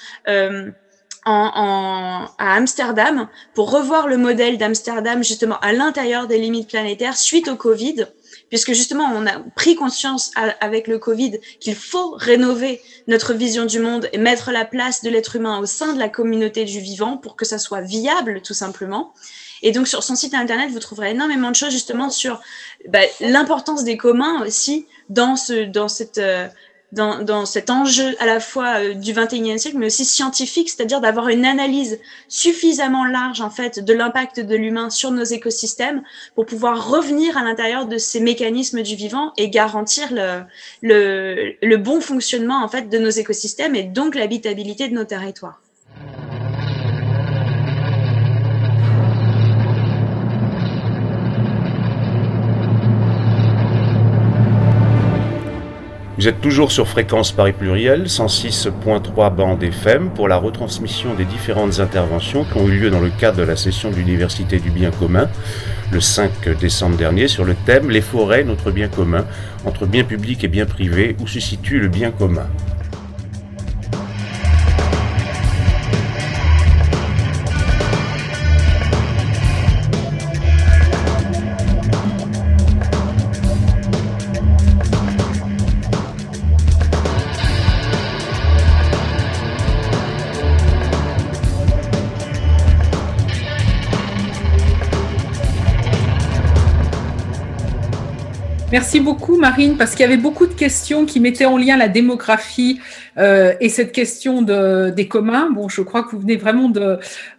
euh, 1.27 1.31
en, 1.31 2.27
à 2.37 2.55
Amsterdam 2.55 3.27
pour 3.53 3.71
revoir 3.71 4.07
le 4.07 4.17
modèle 4.17 4.57
d'Amsterdam 4.57 5.23
justement 5.23 5.59
à 5.59 5.73
l'intérieur 5.73 6.27
des 6.27 6.37
limites 6.37 6.69
planétaires 6.69 7.17
suite 7.17 7.49
au 7.49 7.55
Covid, 7.55 8.05
puisque 8.49 8.71
justement 8.71 9.11
on 9.13 9.27
a 9.27 9.39
pris 9.55 9.75
conscience 9.75 10.31
avec 10.61 10.87
le 10.87 10.97
Covid 10.97 11.39
qu'il 11.59 11.75
faut 11.75 12.11
rénover 12.11 12.81
notre 13.07 13.33
vision 13.33 13.65
du 13.65 13.79
monde 13.79 14.09
et 14.13 14.17
mettre 14.17 14.51
la 14.51 14.63
place 14.63 15.03
de 15.03 15.09
l'être 15.09 15.35
humain 15.35 15.59
au 15.59 15.65
sein 15.65 15.93
de 15.93 15.99
la 15.99 16.09
communauté 16.09 16.63
du 16.63 16.79
vivant 16.79 17.17
pour 17.17 17.35
que 17.35 17.45
ça 17.45 17.59
soit 17.59 17.81
viable 17.81 18.41
tout 18.41 18.53
simplement. 18.53 19.13
Et 19.61 19.71
donc 19.71 19.87
sur 19.87 20.03
son 20.03 20.15
site 20.15 20.33
internet, 20.33 20.71
vous 20.71 20.79
trouverez 20.79 21.11
énormément 21.11 21.51
de 21.51 21.55
choses 21.55 21.71
justement 21.71 22.09
sur 22.09 22.39
bah, 22.87 22.99
l'importance 23.19 23.83
des 23.83 23.97
communs 23.97 24.41
aussi 24.45 24.87
dans 25.09 25.35
ce 25.35 25.65
dans 25.65 25.89
cette 25.89 26.17
euh, 26.17 26.47
dans, 26.91 27.45
cet 27.45 27.69
enjeu 27.69 28.15
à 28.19 28.25
la 28.25 28.39
fois 28.39 28.79
euh, 28.79 28.93
du 28.93 29.13
21e 29.13 29.57
siècle, 29.57 29.77
mais 29.77 29.87
aussi 29.87 30.05
scientifique, 30.05 30.69
c'est-à-dire 30.69 31.01
d'avoir 31.01 31.29
une 31.29 31.45
analyse 31.45 31.99
suffisamment 32.27 33.05
large 33.05 33.41
en 33.41 33.49
fait 33.49 33.79
de 33.79 33.93
l'impact 33.93 34.39
de 34.39 34.55
l'humain 34.55 34.89
sur 34.89 35.11
nos 35.11 35.23
écosystèmes 35.23 36.01
pour 36.35 36.45
pouvoir 36.45 36.89
revenir 36.89 37.37
à 37.37 37.43
l'intérieur 37.43 37.85
de 37.85 37.97
ces 37.97 38.19
mécanismes 38.19 38.81
du 38.81 38.95
vivant 38.95 39.33
et 39.37 39.49
garantir 39.49 40.07
le, 40.11 40.41
le, 40.81 41.53
le 41.61 41.77
bon 41.77 42.01
fonctionnement 42.01 42.63
en 42.63 42.67
fait 42.67 42.89
de 42.89 42.97
nos 42.97 43.09
écosystèmes 43.09 43.75
et 43.75 43.83
donc 43.83 44.15
l'habitabilité 44.15 44.87
de 44.87 44.93
nos 44.93 45.05
territoires. 45.05 45.61
Vous 56.19 56.27
êtes 56.27 56.41
toujours 56.41 56.69
sur 56.73 56.85
Fréquence 56.85 57.31
Paris 57.31 57.53
Pluriel, 57.53 58.07
106.3 58.07 59.33
bande 59.33 59.63
FM, 59.63 60.09
pour 60.09 60.27
la 60.27 60.35
retransmission 60.35 61.13
des 61.13 61.23
différentes 61.23 61.79
interventions 61.79 62.43
qui 62.43 62.57
ont 62.57 62.67
eu 62.67 62.77
lieu 62.77 62.89
dans 62.89 62.99
le 62.99 63.09
cadre 63.09 63.37
de 63.37 63.43
la 63.43 63.55
session 63.55 63.89
de 63.89 63.95
l'Université 63.95 64.59
du 64.59 64.69
bien 64.69 64.91
commun 64.91 65.29
le 65.93 66.01
5 66.01 66.59
décembre 66.59 66.97
dernier 66.97 67.29
sur 67.29 67.45
le 67.45 67.55
thème 67.65 67.89
Les 67.89 68.01
forêts, 68.01 68.43
notre 68.43 68.69
bien 68.69 68.89
commun, 68.89 69.25
entre 69.63 69.85
bien 69.85 70.03
public 70.03 70.43
et 70.43 70.49
bien 70.49 70.65
privé, 70.65 71.15
où 71.21 71.27
se 71.27 71.39
situe 71.39 71.79
le 71.79 71.87
bien 71.87 72.11
commun. 72.11 72.49
Merci 98.71 98.99
beaucoup, 98.99 99.35
Marine, 99.35 99.77
parce 99.77 99.91
qu'il 99.91 100.01
y 100.01 100.03
avait 100.03 100.15
beaucoup 100.15 100.45
de 100.45 100.53
questions 100.53 101.07
qui 101.07 101.19
mettaient 101.19 101.45
en 101.45 101.57
lien 101.57 101.75
la 101.75 101.87
démographie 101.87 102.79
euh, 103.17 103.55
et 103.59 103.67
cette 103.67 103.91
question 103.91 104.43
de, 104.43 104.91
des 104.91 105.07
communs. 105.07 105.49
Bon, 105.49 105.67
je 105.67 105.81
crois 105.81 106.03
que 106.03 106.11
vous 106.11 106.19
venez 106.19 106.37
vraiment 106.37 106.71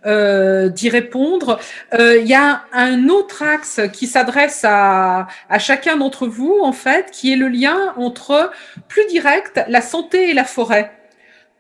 euh, 0.07 0.69
d'y 0.71 0.89
répondre. 0.89 1.61
Euh, 1.95 2.19
il 2.21 2.27
y 2.27 2.35
a 2.35 2.65
un 2.73 3.09
autre 3.09 3.45
axe 3.45 3.81
qui 3.93 4.09
s'adresse 4.09 4.65
à, 4.65 5.29
à 5.49 5.59
chacun 5.61 5.97
d'entre 5.97 6.27
vous, 6.27 6.59
en 6.63 6.73
fait, 6.73 7.13
qui 7.13 7.33
est 7.33 7.37
le 7.37 7.47
lien 7.47 7.79
entre 7.97 8.51
plus 8.89 9.07
direct 9.07 9.61
la 9.69 9.83
santé 9.83 10.31
et 10.31 10.35
la 10.35 10.45
forêt 10.45 10.91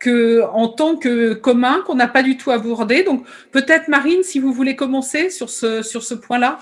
que 0.00 0.42
en 0.52 0.66
tant 0.66 0.96
que 0.96 1.34
commun 1.34 1.82
qu'on 1.86 1.94
n'a 1.94 2.08
pas 2.08 2.24
du 2.24 2.36
tout 2.36 2.50
abordé. 2.50 3.04
Donc 3.04 3.24
peut-être 3.52 3.86
Marine, 3.86 4.24
si 4.24 4.40
vous 4.40 4.52
voulez 4.52 4.74
commencer 4.74 5.30
sur 5.30 5.48
ce 5.48 5.82
sur 5.82 6.02
ce 6.02 6.14
point-là. 6.14 6.58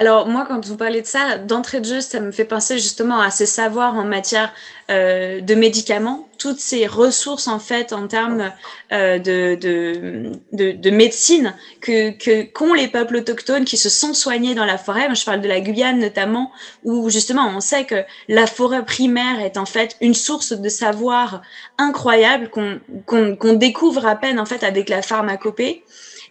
Alors 0.00 0.28
moi, 0.28 0.44
quand 0.46 0.64
vous 0.64 0.76
parlez 0.76 1.02
de 1.02 1.06
ça, 1.06 1.38
d'entrée 1.38 1.80
de 1.80 1.84
jeu, 1.84 2.00
ça 2.00 2.20
me 2.20 2.30
fait 2.30 2.44
penser 2.44 2.78
justement 2.78 3.20
à 3.20 3.30
ces 3.30 3.46
savoirs 3.46 3.96
en 3.96 4.04
matière 4.04 4.54
euh, 4.92 5.40
de 5.40 5.54
médicaments, 5.56 6.28
toutes 6.38 6.60
ces 6.60 6.86
ressources 6.86 7.48
en 7.48 7.58
fait 7.58 7.92
en 7.92 8.06
termes 8.06 8.52
euh, 8.92 9.18
de, 9.18 9.56
de, 9.56 10.30
de, 10.52 10.70
de, 10.70 10.90
médecine 10.90 11.52
que 11.80 12.44
qu'ont 12.52 12.74
les 12.74 12.86
peuples 12.86 13.16
autochtones 13.16 13.64
qui 13.64 13.76
se 13.76 13.88
sont 13.88 14.14
soignés 14.14 14.54
dans 14.54 14.64
la 14.64 14.78
forêt. 14.78 15.06
Moi, 15.06 15.14
je 15.14 15.24
parle 15.24 15.40
de 15.40 15.48
la 15.48 15.60
Guyane 15.60 15.98
notamment, 15.98 16.52
où 16.84 17.10
justement 17.10 17.50
on 17.54 17.60
sait 17.60 17.84
que 17.84 18.04
la 18.28 18.46
forêt 18.46 18.84
primaire 18.84 19.40
est 19.40 19.56
en 19.56 19.66
fait 19.66 19.96
une 20.00 20.14
source 20.14 20.52
de 20.52 20.68
savoir 20.68 21.42
incroyable 21.76 22.50
qu'on 22.50 22.78
qu'on 23.04 23.52
découvre 23.54 24.06
à 24.06 24.14
peine 24.14 24.38
en 24.38 24.46
fait 24.46 24.62
avec 24.62 24.88
la 24.88 25.02
pharmacopée. 25.02 25.82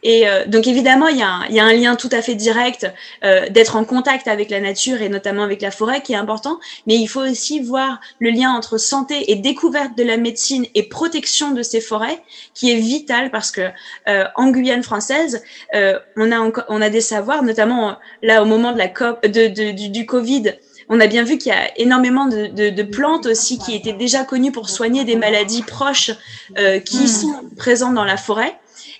Et 0.09 0.25
euh, 0.25 0.45
donc 0.45 0.67
évidemment, 0.67 1.09
il 1.09 1.17
y, 1.17 1.21
a 1.21 1.29
un, 1.29 1.45
il 1.49 1.55
y, 1.55 1.59
a 1.59 1.65
un, 1.65 1.73
lien 1.73 1.97
tout 1.97 2.07
à 2.13 2.21
fait 2.21 2.33
direct 2.33 2.89
euh, 3.25 3.49
d'être 3.49 3.75
en 3.75 3.83
contact 3.83 4.29
avec 4.29 4.49
la 4.49 4.61
nature 4.61 5.01
et 5.01 5.09
notamment 5.09 5.43
avec 5.43 5.61
la 5.61 5.69
forêt 5.69 6.01
qui 6.01 6.13
est 6.13 6.15
important, 6.15 6.61
mais 6.87 6.95
il 6.95 7.07
faut 7.07 7.19
aussi 7.19 7.59
voir 7.59 7.99
le 8.19 8.29
lien 8.29 8.51
entre 8.51 8.77
santé 8.77 9.29
et 9.29 9.35
découverte 9.35 9.97
de 9.97 10.03
la 10.05 10.15
médecine 10.15 10.65
et 10.75 10.83
protection 10.83 11.51
de 11.51 11.61
ces 11.61 11.81
forêts 11.81 12.23
qui 12.53 12.71
est 12.71 12.77
vital 12.77 13.31
parce 13.31 13.51
que 13.51 13.67
euh, 14.07 14.23
en 14.35 14.49
Guyane 14.49 14.81
française, 14.81 15.43
euh, 15.75 15.99
on 16.15 16.31
a 16.31 16.39
encore, 16.39 16.63
on 16.69 16.81
a 16.81 16.89
des 16.89 17.01
savoirs, 17.01 17.43
notamment 17.43 17.97
là 18.23 18.41
au 18.41 18.45
moment 18.45 18.71
de 18.71 18.77
la 18.77 18.87
COP, 18.87 19.27
de, 19.27 19.47
de, 19.47 19.71
du, 19.71 19.89
du 19.89 20.05
Covid, 20.05 20.53
on 20.87 21.01
a 21.01 21.07
bien 21.07 21.23
vu 21.23 21.37
qu'il 21.37 21.51
y 21.51 21.55
a 21.55 21.77
énormément 21.77 22.27
de, 22.27 22.47
de, 22.47 22.69
de, 22.69 22.83
plantes 22.83 23.25
aussi 23.25 23.57
qui 23.59 23.75
étaient 23.75 23.91
déjà 23.91 24.23
connues 24.23 24.53
pour 24.53 24.69
soigner 24.69 25.03
des 25.03 25.17
maladies 25.17 25.63
proches 25.63 26.11
euh, 26.57 26.79
qui 26.79 27.03
mmh. 27.03 27.07
sont 27.07 27.41
présentes 27.57 27.93
dans 27.93 28.05
la 28.05 28.15
forêt. 28.15 28.57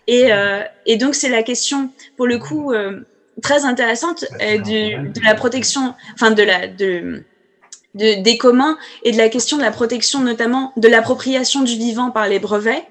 Et, 0.07 0.31
euh, 0.31 0.63
et 0.85 0.97
donc, 0.97 1.15
c'est 1.15 1.29
la 1.29 1.43
question, 1.43 1.89
pour 2.15 2.27
le 2.27 2.39
coup, 2.39 2.71
euh, 2.71 3.01
très 3.41 3.65
intéressante 3.65 4.25
euh, 4.41 4.57
de, 4.57 5.11
de, 5.11 5.23
la 5.23 5.35
protection, 5.35 5.93
enfin, 6.13 6.31
de 6.31 6.43
la. 6.43 6.67
De, 6.67 7.23
de, 7.95 8.21
des 8.21 8.37
communs 8.37 8.77
et 9.03 9.11
de 9.11 9.17
la 9.17 9.27
question 9.27 9.57
de 9.57 9.63
la 9.63 9.71
protection 9.71 10.19
notamment 10.19 10.71
de 10.77 10.87
l'appropriation 10.87 11.63
du 11.63 11.77
vivant 11.77 12.11
par 12.11 12.27
les 12.27 12.37
brevets, 12.37 12.85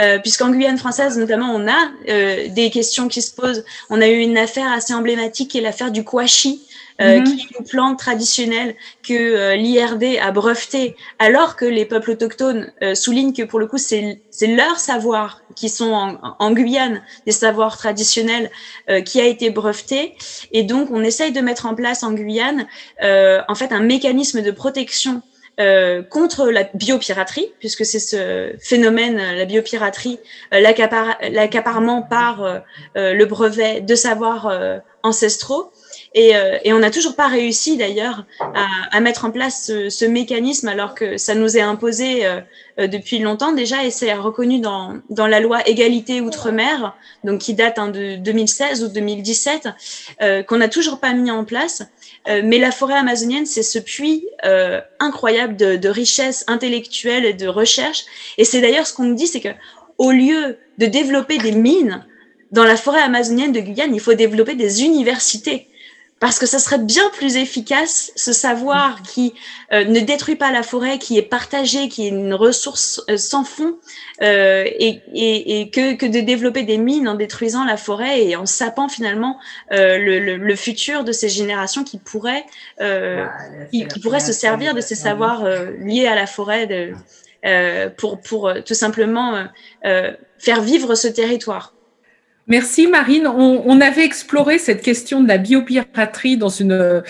euh, 0.00 0.18
puisqu'en 0.18 0.50
Guyane 0.50 0.78
française 0.78 1.18
notamment 1.18 1.52
on 1.54 1.68
a 1.68 1.80
euh, 2.08 2.48
des 2.48 2.70
questions 2.70 3.08
qui 3.08 3.22
se 3.22 3.34
posent. 3.34 3.64
On 3.90 4.00
a 4.00 4.08
eu 4.08 4.18
une 4.18 4.38
affaire 4.38 4.70
assez 4.72 4.94
emblématique 4.94 5.50
qui 5.50 5.58
est 5.58 5.60
l'affaire 5.60 5.90
du 5.90 6.04
kouachi, 6.04 6.62
euh, 7.00 7.20
-hmm. 7.20 7.24
qui 7.24 7.32
est 7.40 7.58
une 7.58 7.64
plante 7.64 7.98
traditionnelle 7.98 8.74
que 9.02 9.14
euh, 9.14 9.56
l'IRD 9.56 10.04
a 10.20 10.30
brevetée, 10.32 10.96
alors 11.18 11.56
que 11.56 11.64
les 11.64 11.86
peuples 11.86 12.10
autochtones 12.10 12.72
euh, 12.82 12.94
soulignent 12.94 13.32
que 13.32 13.42
pour 13.50 13.58
le 13.58 13.66
coup, 13.66 13.78
c'est 13.78 14.18
leur 14.60 14.78
savoir 14.78 15.40
qui 15.54 15.68
sont 15.68 15.92
en, 15.92 16.08
en, 16.38 16.50
Guyane, 16.52 17.02
des 17.26 17.32
savoirs 17.32 17.76
traditionnels, 17.76 18.50
euh, 18.90 19.00
qui 19.08 19.20
a 19.20 19.26
été 19.34 19.50
breveté. 19.50 20.14
Et 20.52 20.62
donc, 20.62 20.90
on 20.90 21.02
essaye 21.10 21.32
de 21.32 21.40
mettre 21.40 21.64
en 21.66 21.74
place 21.74 22.02
en 22.02 22.12
Guyane, 22.12 22.66
euh, 23.02 23.40
en 23.48 23.54
fait, 23.54 23.70
un 23.72 23.84
mécanisme 23.94 24.40
de 24.42 24.50
protection 24.50 25.22
euh, 25.60 26.02
contre 26.02 26.50
la 26.50 26.64
biopiraterie, 26.74 27.52
puisque 27.58 27.84
c'est 27.84 27.98
ce 27.98 28.52
phénomène, 28.58 29.16
la 29.16 29.44
biopiraterie, 29.44 30.18
euh, 30.54 30.60
l'accaparement 30.60 32.02
par 32.02 32.42
euh, 32.42 32.58
le 32.94 33.24
brevet 33.26 33.82
de 33.82 33.94
savoirs 33.94 34.50
ancestraux. 35.02 35.70
Et, 36.14 36.34
euh, 36.34 36.58
on 36.66 36.78
n'a 36.78 36.90
toujours 36.90 37.14
pas 37.14 37.28
réussi 37.28 37.76
d'ailleurs 37.76 38.24
à, 38.92 39.00
mettre 39.00 39.24
en 39.24 39.30
place 39.30 39.66
ce, 39.88 40.04
mécanisme 40.04 40.68
alors 40.68 40.94
que 40.94 41.16
ça 41.16 41.34
nous 41.34 41.56
est 41.56 41.60
imposé 41.60 42.26
euh, 42.26 42.40
euh 42.78 42.86
depuis 42.86 43.18
longtemps 43.18 43.52
déjà 43.52 43.84
et 43.84 43.90
c'est 43.90 44.12
reconnu 44.14 44.58
dans, 44.58 45.00
la 45.10 45.40
loi 45.40 45.66
égalité 45.68 46.20
outre-mer, 46.20 46.96
donc 47.22 47.40
qui 47.40 47.54
date 47.54 47.78
hein, 47.78 47.88
de 47.88 48.16
2016 48.16 48.82
ou 48.84 48.88
2017, 48.88 49.68
euh, 50.22 50.42
qu'on 50.42 50.56
n'a 50.56 50.68
toujours 50.68 50.98
pas 50.98 51.12
mis 51.12 51.30
en 51.30 51.44
place. 51.44 51.82
Euh, 52.28 52.42
mais 52.44 52.58
la 52.58 52.70
forêt 52.70 52.94
amazonienne, 52.94 53.46
c'est 53.46 53.62
ce 53.62 53.78
puits 53.78 54.26
incroyable 54.98 55.56
de, 55.56 55.76
de 55.76 55.88
richesse 55.88 56.44
intellectuelle 56.48 57.24
et 57.24 57.32
de 57.32 57.48
recherche. 57.48 58.04
Et 58.38 58.44
c'est 58.44 58.60
d'ailleurs 58.60 58.86
ce 58.86 58.94
qu'on 58.94 59.04
nous 59.04 59.14
dit, 59.14 59.26
c'est 59.26 59.40
que 59.40 59.48
au 59.98 60.10
lieu 60.10 60.58
de 60.78 60.86
développer 60.86 61.38
des 61.38 61.52
mines, 61.52 62.04
dans 62.52 62.64
la 62.64 62.76
forêt 62.76 63.00
amazonienne 63.00 63.52
de 63.52 63.60
Guyane, 63.60 63.94
il 63.94 64.00
faut 64.00 64.14
développer 64.14 64.54
des 64.54 64.82
universités 64.82 65.68
parce 66.20 66.38
que 66.38 66.44
ça 66.44 66.58
serait 66.58 66.78
bien 66.78 67.08
plus 67.14 67.36
efficace, 67.36 68.12
ce 68.14 68.34
savoir 68.34 69.02
qui 69.02 69.32
euh, 69.72 69.84
ne 69.84 70.00
détruit 70.00 70.36
pas 70.36 70.52
la 70.52 70.62
forêt, 70.62 70.98
qui 70.98 71.16
est 71.16 71.22
partagé, 71.22 71.88
qui 71.88 72.06
est 72.06 72.10
une 72.10 72.34
ressource 72.34 73.02
euh, 73.08 73.16
sans 73.16 73.42
fond, 73.42 73.78
euh, 74.20 74.64
et, 74.66 75.00
et, 75.14 75.60
et 75.60 75.70
que, 75.70 75.94
que, 75.94 76.04
de 76.04 76.20
développer 76.20 76.64
des 76.64 76.76
mines 76.76 77.08
en 77.08 77.14
détruisant 77.14 77.64
la 77.64 77.78
forêt 77.78 78.22
et 78.22 78.36
en 78.36 78.44
sapant 78.44 78.90
finalement 78.90 79.38
euh, 79.72 79.96
le, 79.96 80.18
le, 80.18 80.36
le, 80.36 80.56
futur 80.56 81.04
de 81.04 81.12
ces 81.12 81.30
générations 81.30 81.84
qui 81.84 81.98
pourraient, 81.98 82.44
euh, 82.82 83.24
qui, 83.70 83.88
qui, 83.88 84.00
pourraient 84.00 84.20
se 84.20 84.34
servir 84.34 84.74
de 84.74 84.82
ces 84.82 84.96
savoirs 84.96 85.42
liés 85.78 86.06
à 86.06 86.14
la 86.14 86.26
forêt 86.26 86.66
de, 86.66 87.88
pour, 87.96 88.20
pour 88.20 88.52
tout 88.66 88.74
simplement 88.74 89.46
faire 89.82 90.60
vivre 90.60 90.94
ce 90.94 91.08
territoire. 91.08 91.72
Merci 92.50 92.88
Marine. 92.88 93.28
On, 93.28 93.62
on, 93.64 93.80
avait 93.80 94.04
exploré 94.04 94.58
cette 94.58 94.82
question 94.82 95.22
de 95.22 95.28
la 95.28 95.38
biopiraterie 95.38 96.36
dans 96.36 96.48
une, 96.48 96.72
euh, 96.72 97.00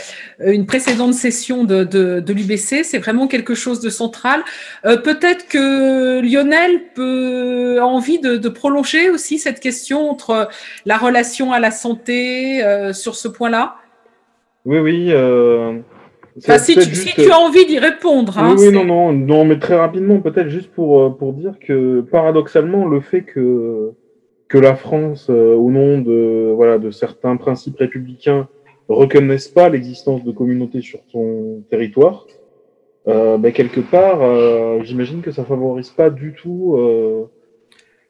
une 0.45 0.67
précédente 0.67 1.15
session 1.15 1.65
de, 1.65 1.83
de, 1.83 2.21
de 2.21 2.33
l'UBC. 2.35 2.85
C'est 2.85 2.99
vraiment 2.99 3.27
quelque 3.27 3.55
chose 3.55 3.81
de 3.81 3.89
central. 3.89 4.43
Euh, 4.85 4.99
Peut-être 4.99 5.49
que 5.49 6.21
Lionel 6.21 6.83
peut 6.95 7.79
a 7.81 7.87
envie 7.87 8.19
de, 8.19 8.37
de, 8.37 8.49
prolonger 8.51 9.09
aussi 9.09 9.39
cette 9.39 9.61
question 9.61 10.11
entre 10.11 10.51
la 10.85 10.99
relation 10.99 11.55
à 11.55 11.59
la 11.59 11.71
santé 11.71 12.63
euh, 12.63 12.93
sur 12.93 13.15
ce 13.15 13.27
point-là? 13.27 13.77
Oui, 14.67 14.79
oui. 14.79 15.07
Euh, 15.11 15.79
enfin, 16.37 16.59
si, 16.59 16.75
tu, 16.75 16.83
juste... 16.83 17.09
si, 17.09 17.15
tu, 17.15 17.31
as 17.31 17.39
envie 17.39 17.65
d'y 17.65 17.79
répondre. 17.79 18.39
Hein, 18.39 18.57
oui, 18.59 18.67
oui 18.69 18.75
non, 18.75 18.85
non, 18.85 19.13
non, 19.15 19.47
mais 19.47 19.59
très 19.59 19.77
rapidement, 19.77 20.21
peut-être 20.21 20.51
juste 20.51 20.71
pour, 20.71 21.01
euh, 21.01 21.09
pour 21.09 21.33
dire 21.33 21.55
que 21.67 22.03
paradoxalement, 22.03 22.87
le 22.87 23.01
fait 23.01 23.23
que 23.23 23.95
que 24.51 24.59
la 24.59 24.75
France, 24.75 25.29
euh, 25.31 25.55
au 25.55 25.71
nom 25.71 26.01
de, 26.01 26.53
voilà, 26.55 26.79
de 26.79 26.91
certains 26.91 27.37
principes 27.37 27.79
républicains, 27.79 28.49
reconnaisse 28.89 29.47
pas 29.47 29.69
l'existence 29.69 30.25
de 30.25 30.33
communautés 30.33 30.81
sur 30.81 30.99
son 31.13 31.63
territoire, 31.71 32.27
euh, 33.07 33.39
ben, 33.39 33.53
quelque 33.53 33.81
part, 33.81 34.21
euh, 34.23 34.81
j'imagine 34.83 35.23
que 35.23 35.31
ça 35.31 35.45
favorise 35.45 35.91
pas 35.91 36.11
du 36.11 36.35
tout 36.35 36.75
euh, 36.77 37.25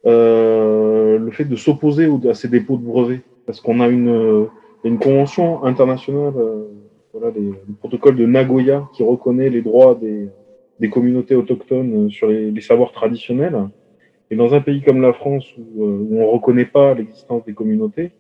euh 0.07 1.19
le 1.19 1.31
fait 1.31 1.45
de 1.45 1.57
s'opposer 1.57 2.09
à 2.29 2.35
ces 2.35 2.49
dépôts 2.49 2.79
de 2.79 2.85
brevets, 2.85 3.21
parce 3.45 3.61
qu'on 3.61 3.79
a 3.81 3.89
une, 3.89 4.49
une 4.85 4.99
convention 4.99 5.63
internationale, 5.65 6.33
euh, 6.39 6.69
voilà, 7.13 7.35
le 7.37 7.75
protocole 7.81 8.17
de 8.17 8.25
Nagoya 8.25 8.89
qui 8.95 9.03
reconnaît 9.03 9.51
les 9.51 9.61
droits 9.61 9.95
des, 9.95 10.29
des 10.81 10.89
communautés 10.89 11.35
autochtones 11.35 12.11
sur 12.11 12.29
les 12.29 12.61
savoirs 12.63 12.93
traditionnels. 12.93 13.69
Et 14.31 14.37
dans 14.37 14.55
un 14.55 14.61
pays 14.61 14.83
comme 14.83 15.03
la 15.03 15.13
France 15.13 15.45
où, 15.59 15.85
euh, 15.85 16.07
où 16.09 16.17
on 16.19 16.27
ne 16.27 16.33
reconnaît 16.33 16.65
pas 16.65 16.95
l'existence 16.95 17.45
des 17.45 17.53
communautés, 17.53 18.13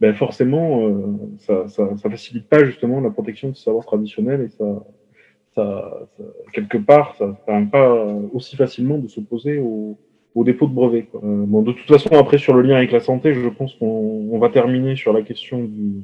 ben 0.00 0.14
forcément, 0.14 0.86
euh, 0.86 0.94
ça, 1.38 1.68
ça, 1.68 1.96
ça, 1.96 2.10
facilite 2.10 2.48
pas 2.48 2.64
justement 2.64 3.00
la 3.00 3.10
protection 3.10 3.50
de 3.50 3.56
ce 3.56 3.64
savoir 3.64 3.84
traditionnel 3.84 4.40
et 4.42 4.48
ça, 4.48 4.64
ça, 5.54 6.08
ça 6.16 6.24
quelque 6.52 6.78
part, 6.78 7.16
ça 7.16 7.36
permet 7.44 7.66
pas 7.66 8.06
aussi 8.32 8.56
facilement 8.56 8.98
de 8.98 9.08
s'opposer 9.08 9.58
au, 9.58 9.98
au 10.34 10.44
dépôt 10.44 10.66
de 10.66 10.72
brevet. 10.72 11.02
Quoi. 11.02 11.20
Euh, 11.24 11.44
bon, 11.46 11.62
de 11.62 11.72
toute 11.72 11.88
façon, 11.88 12.10
après 12.12 12.38
sur 12.38 12.54
le 12.54 12.62
lien 12.62 12.76
avec 12.76 12.92
la 12.92 13.00
santé, 13.00 13.34
je 13.34 13.48
pense 13.48 13.74
qu'on 13.74 14.38
va 14.38 14.48
terminer 14.48 14.96
sur 14.96 15.12
la 15.12 15.22
question 15.22 15.64
du, 15.64 16.02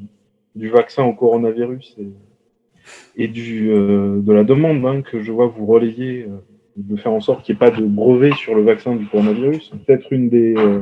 du 0.54 0.68
vaccin 0.68 1.04
au 1.04 1.14
coronavirus 1.14 1.96
et, 1.98 3.24
et 3.24 3.28
du, 3.28 3.70
euh, 3.70 4.20
de 4.20 4.32
la 4.32 4.44
demande 4.44 4.84
hein, 4.84 5.02
que 5.02 5.22
je 5.22 5.32
vois 5.32 5.46
vous 5.46 5.66
relayer. 5.66 6.26
Euh, 6.76 6.82
de 6.94 6.96
faire 6.96 7.12
en 7.12 7.20
sorte 7.20 7.44
qu'il 7.44 7.54
n'y 7.54 7.56
ait 7.56 7.70
pas 7.70 7.76
de 7.76 7.84
brevet 7.84 8.32
sur 8.32 8.54
le 8.54 8.62
vaccin 8.62 8.94
du 8.94 9.06
coronavirus. 9.06 9.72
Peut-être 9.86 10.12
une 10.12 10.28
des. 10.28 10.54
Euh, 10.56 10.80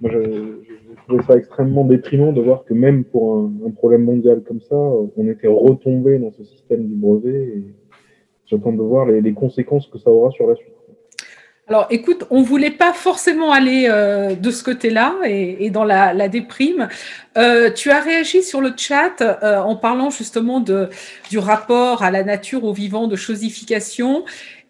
moi, 0.00 0.10
je, 0.12 0.62
trouvais 1.06 1.22
ça 1.22 1.36
extrêmement 1.36 1.84
déprimant 1.84 2.32
de 2.32 2.40
voir 2.40 2.64
que 2.64 2.74
même 2.74 3.04
pour 3.04 3.50
un, 3.64 3.70
problème 3.70 4.04
mondial 4.04 4.42
comme 4.42 4.60
ça, 4.60 4.74
on 4.74 5.28
était 5.28 5.46
retombé 5.46 6.18
dans 6.18 6.32
ce 6.32 6.42
système 6.44 6.84
du 6.86 6.94
brevet. 6.94 7.52
Et 7.56 7.62
j'attends 8.46 8.72
de 8.72 8.82
voir 8.82 9.06
les, 9.06 9.32
conséquences 9.32 9.86
que 9.86 9.98
ça 9.98 10.10
aura 10.10 10.30
sur 10.32 10.48
la 10.48 10.56
suite. 10.56 10.72
Alors, 11.68 11.88
écoute, 11.90 12.24
on 12.30 12.42
voulait 12.42 12.70
pas 12.70 12.92
forcément 12.92 13.50
aller 13.50 13.88
euh, 13.90 14.36
de 14.36 14.52
ce 14.52 14.62
côté-là 14.62 15.16
et, 15.24 15.68
dans 15.70 15.82
la, 15.82 16.14
la 16.14 16.28
déprime. 16.28 16.88
Euh, 17.36 17.72
tu 17.72 17.90
as 17.90 18.00
réagi 18.00 18.44
sur 18.44 18.60
le 18.60 18.72
chat 18.76 19.20
euh, 19.20 19.58
en 19.58 19.74
parlant 19.74 20.10
justement 20.10 20.60
de, 20.60 20.88
du 21.28 21.38
rapport 21.38 22.04
à 22.04 22.12
la 22.12 22.22
nature, 22.22 22.62
au 22.62 22.72
vivant, 22.72 23.08
de 23.08 23.16
chosification 23.16 24.24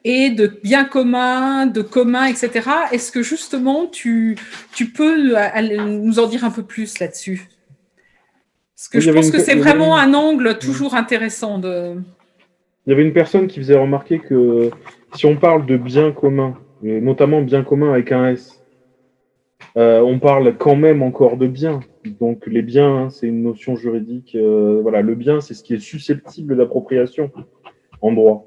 et 0.09 0.31
de 0.31 0.47
biens 0.63 0.85
communs, 0.85 1.67
de 1.67 1.83
communs, 1.83 2.27
etc. 2.27 2.71
Est-ce 2.93 3.11
que 3.11 3.23
justement 3.23 3.89
tu, 3.89 4.37
tu 4.73 4.93
peux 4.93 5.35
nous 5.79 6.19
en 6.21 6.29
dire 6.29 6.45
un 6.45 6.53
peu 6.53 6.63
plus 6.63 7.01
là-dessus? 7.01 7.49
Parce 8.77 8.89
que 8.89 9.01
je 9.01 9.11
pense 9.11 9.33
que 9.33 9.41
c'est 9.41 9.57
vraiment 9.57 9.97
un 9.97 10.15
angle 10.15 10.59
toujours 10.59 10.95
intéressant 10.95 11.59
de. 11.59 11.97
Il 12.87 12.91
y 12.91 12.93
avait 12.93 13.03
une 13.03 13.13
personne 13.13 13.49
qui 13.49 13.59
faisait 13.59 13.77
remarquer 13.77 14.21
que 14.21 14.71
si 15.17 15.27
on 15.27 15.37
parle 15.37 15.67
de 15.67 15.77
biens 15.77 16.13
communs, 16.13 16.57
et 16.85 17.01
notamment 17.01 17.43
biens 17.43 17.65
communs 17.65 17.93
avec 17.93 18.13
un 18.13 18.29
S, 18.29 18.63
on 19.75 20.21
parle 20.21 20.57
quand 20.57 20.77
même 20.77 21.03
encore 21.03 21.37
de 21.37 21.49
bien. 21.49 21.81
Donc 22.21 22.47
les 22.47 22.63
biens, 22.63 22.97
hein, 22.97 23.11
c'est 23.11 23.27
une 23.27 23.43
notion 23.43 23.75
juridique. 23.75 24.39
voilà, 24.83 25.03
le 25.03 25.17
bien, 25.17 25.41
c'est 25.41 25.55
ce 25.55 25.65
qui 25.65 25.75
est 25.75 25.81
susceptible 25.81 26.57
d'appropriation 26.57 27.33
en 28.03 28.13
droit. 28.13 28.47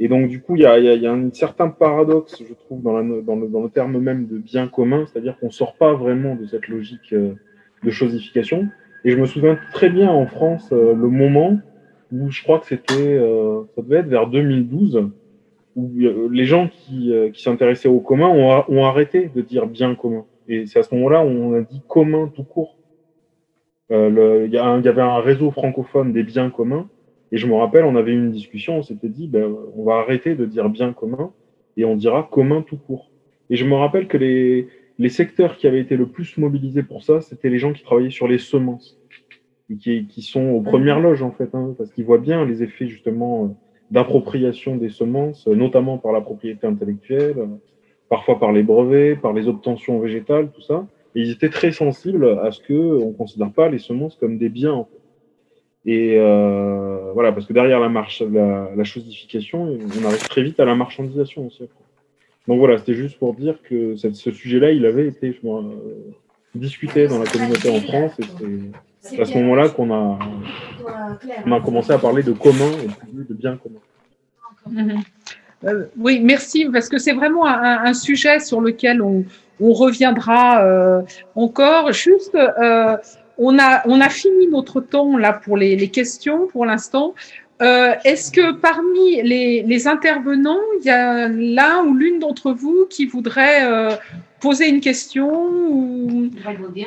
Et 0.00 0.08
donc, 0.08 0.28
du 0.28 0.40
coup, 0.40 0.56
il 0.56 0.62
y 0.62 0.66
a, 0.66 0.78
y 0.78 1.06
a, 1.06 1.12
un 1.12 1.30
certain 1.32 1.68
paradoxe, 1.68 2.42
je 2.46 2.54
trouve, 2.54 2.82
dans, 2.82 2.98
la, 2.98 3.20
dans, 3.22 3.36
le, 3.36 3.48
dans 3.48 3.62
le 3.62 3.68
terme 3.68 3.98
même 3.98 4.26
de 4.26 4.38
bien 4.38 4.68
commun, 4.68 5.06
c'est-à-dire 5.06 5.38
qu'on 5.38 5.46
ne 5.46 5.52
sort 5.52 5.74
pas 5.76 5.94
vraiment 5.94 6.34
de 6.34 6.46
cette 6.46 6.68
logique 6.68 7.14
de 7.14 7.90
chosification. 7.90 8.68
Et 9.04 9.10
je 9.10 9.16
me 9.16 9.26
souviens 9.26 9.58
très 9.72 9.90
bien 9.90 10.10
en 10.10 10.26
France 10.26 10.70
le 10.72 11.08
moment 11.08 11.58
où 12.14 12.30
je 12.30 12.42
crois 12.42 12.58
que 12.58 12.66
c'était, 12.66 13.18
euh, 13.18 13.62
ça 13.74 13.82
devait 13.82 13.98
être 13.98 14.08
vers 14.08 14.26
2012, 14.26 15.10
où 15.76 15.90
euh, 16.00 16.28
les 16.30 16.44
gens 16.44 16.68
qui, 16.68 17.12
euh, 17.12 17.30
qui 17.30 17.42
s'intéressaient 17.42 17.88
au 17.88 18.00
commun 18.00 18.28
ont, 18.28 18.64
ont, 18.68 18.84
arrêté 18.84 19.30
de 19.34 19.40
dire 19.40 19.66
bien 19.66 19.94
commun. 19.94 20.24
Et 20.48 20.66
c'est 20.66 20.78
à 20.78 20.82
ce 20.82 20.94
moment-là 20.94 21.24
où 21.24 21.28
on 21.28 21.54
a 21.54 21.60
dit 21.60 21.82
commun 21.88 22.30
tout 22.34 22.44
court. 22.44 22.76
Il 23.90 24.48
y, 24.50 24.56
y, 24.56 24.58
avait 24.58 25.02
un 25.02 25.20
réseau 25.20 25.50
francophone 25.50 26.12
des 26.12 26.22
biens 26.22 26.50
communs, 26.50 26.88
et 27.34 27.36
je 27.36 27.48
me 27.48 27.54
rappelle, 27.54 27.84
on 27.84 27.96
avait 27.96 28.12
eu 28.12 28.18
une 28.18 28.30
discussion, 28.30 28.78
on 28.78 28.82
s'était 28.82 29.08
dit, 29.08 29.26
ben, 29.26 29.52
on 29.74 29.82
va 29.82 29.94
arrêter 29.94 30.36
de 30.36 30.46
dire 30.46 30.68
bien 30.68 30.92
commun, 30.92 31.32
et 31.76 31.84
on 31.84 31.96
dira 31.96 32.28
commun 32.30 32.62
tout 32.62 32.76
court. 32.76 33.10
Et 33.50 33.56
je 33.56 33.64
me 33.64 33.74
rappelle 33.74 34.06
que 34.06 34.16
les, 34.16 34.68
les 35.00 35.08
secteurs 35.08 35.56
qui 35.56 35.66
avaient 35.66 35.80
été 35.80 35.96
le 35.96 36.06
plus 36.06 36.38
mobilisés 36.38 36.84
pour 36.84 37.02
ça, 37.02 37.20
c'était 37.20 37.48
les 37.48 37.58
gens 37.58 37.72
qui 37.72 37.82
travaillaient 37.82 38.10
sur 38.10 38.28
les 38.28 38.38
semences 38.38 39.00
qui, 39.80 40.06
qui, 40.06 40.22
sont 40.22 40.50
aux 40.50 40.60
premières 40.60 41.00
loges 41.00 41.22
en 41.22 41.32
fait, 41.32 41.52
hein, 41.54 41.74
parce 41.76 41.90
qu'ils 41.90 42.04
voient 42.04 42.18
bien 42.18 42.44
les 42.44 42.62
effets 42.62 42.86
justement 42.86 43.44
euh, 43.44 43.48
d'appropriation 43.90 44.76
des 44.76 44.90
semences, 44.90 45.48
euh, 45.48 45.56
notamment 45.56 45.98
par 45.98 46.12
la 46.12 46.20
propriété 46.20 46.68
intellectuelle, 46.68 47.38
euh, 47.38 47.46
parfois 48.08 48.38
par 48.38 48.52
les 48.52 48.62
brevets, 48.62 49.20
par 49.20 49.32
les 49.32 49.48
obtentions 49.48 49.98
végétales, 49.98 50.52
tout 50.52 50.62
ça. 50.62 50.86
Et 51.16 51.22
ils 51.22 51.32
étaient 51.32 51.48
très 51.48 51.72
sensibles 51.72 52.38
à 52.44 52.52
ce 52.52 52.60
que 52.60 52.74
on 52.74 53.12
considère 53.12 53.50
pas 53.50 53.68
les 53.68 53.80
semences 53.80 54.14
comme 54.14 54.38
des 54.38 54.48
biens. 54.48 54.74
En 54.74 54.84
fait. 54.84 55.00
Et 55.86 56.18
euh, 56.18 57.12
voilà, 57.12 57.32
parce 57.32 57.46
que 57.46 57.52
derrière 57.52 57.78
la 57.80 57.88
marche, 57.88 58.22
la, 58.22 58.70
la, 58.74 58.84
chosification, 58.84 59.78
on 60.00 60.04
arrive 60.06 60.28
très 60.28 60.42
vite 60.42 60.58
à 60.58 60.64
la 60.64 60.74
marchandisation 60.74 61.46
aussi. 61.46 61.68
Donc 62.48 62.58
voilà, 62.58 62.78
c'était 62.78 62.94
juste 62.94 63.18
pour 63.18 63.34
dire 63.34 63.56
que 63.62 63.96
cette, 63.96 64.16
ce 64.16 64.30
sujet-là, 64.30 64.70
il 64.70 64.86
avait 64.86 65.06
été 65.08 65.32
je 65.32 65.46
euh, 65.46 65.60
discuté 66.54 67.06
dans 67.06 67.18
la 67.18 67.26
communauté 67.26 67.68
en 67.70 67.80
France 67.80 68.12
et 68.20 68.46
c'est 69.00 69.20
à 69.20 69.24
ce 69.26 69.36
moment-là 69.38 69.68
qu'on 69.68 69.92
a, 69.92 70.18
on 71.46 71.52
a 71.52 71.60
commencé 71.60 71.92
à 71.92 71.98
parler 71.98 72.22
de 72.22 72.32
commun 72.32 72.70
et 72.70 73.24
de 73.24 73.34
bien 73.34 73.58
commun. 73.58 73.80
Euh, 75.64 75.86
oui, 75.98 76.20
merci, 76.20 76.66
parce 76.70 76.88
que 76.88 76.98
c'est 76.98 77.12
vraiment 77.12 77.46
un, 77.46 77.84
un, 77.84 77.94
sujet 77.94 78.40
sur 78.40 78.60
lequel 78.60 79.00
on, 79.02 79.24
on 79.60 79.72
reviendra 79.72 80.62
euh, 80.62 81.02
encore. 81.34 81.92
Juste, 81.92 82.34
euh, 82.34 82.96
on, 83.38 83.58
a, 83.58 83.86
on 83.86 84.00
a 84.00 84.08
fini 84.08 84.46
notre 84.48 84.80
temps 84.80 85.16
là 85.16 85.32
pour 85.32 85.56
les, 85.56 85.76
les 85.76 85.88
questions 85.88 86.46
pour 86.46 86.66
l'instant. 86.66 87.14
Euh, 87.62 87.94
Est-ce 88.04 88.32
que 88.32 88.52
parmi 88.52 89.22
les, 89.22 89.62
les, 89.62 89.86
intervenants, 89.86 90.60
il 90.80 90.86
y 90.86 90.90
a 90.90 91.28
l'un 91.28 91.84
ou 91.84 91.94
l'une 91.94 92.18
d'entre 92.18 92.52
vous 92.52 92.86
qui 92.90 93.06
voudrait 93.06 93.64
euh, 93.64 93.94
poser 94.40 94.68
une 94.68 94.80
question 94.80 95.30
ou, 95.30 96.30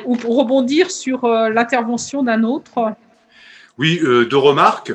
ou 0.06 0.14
rebondir 0.14 0.90
sur 0.90 1.24
euh, 1.24 1.48
l'intervention 1.48 2.22
d'un 2.22 2.44
autre? 2.44 2.92
Oui, 3.78 3.98
euh, 4.02 4.26
deux 4.26 4.36
remarques. 4.36 4.92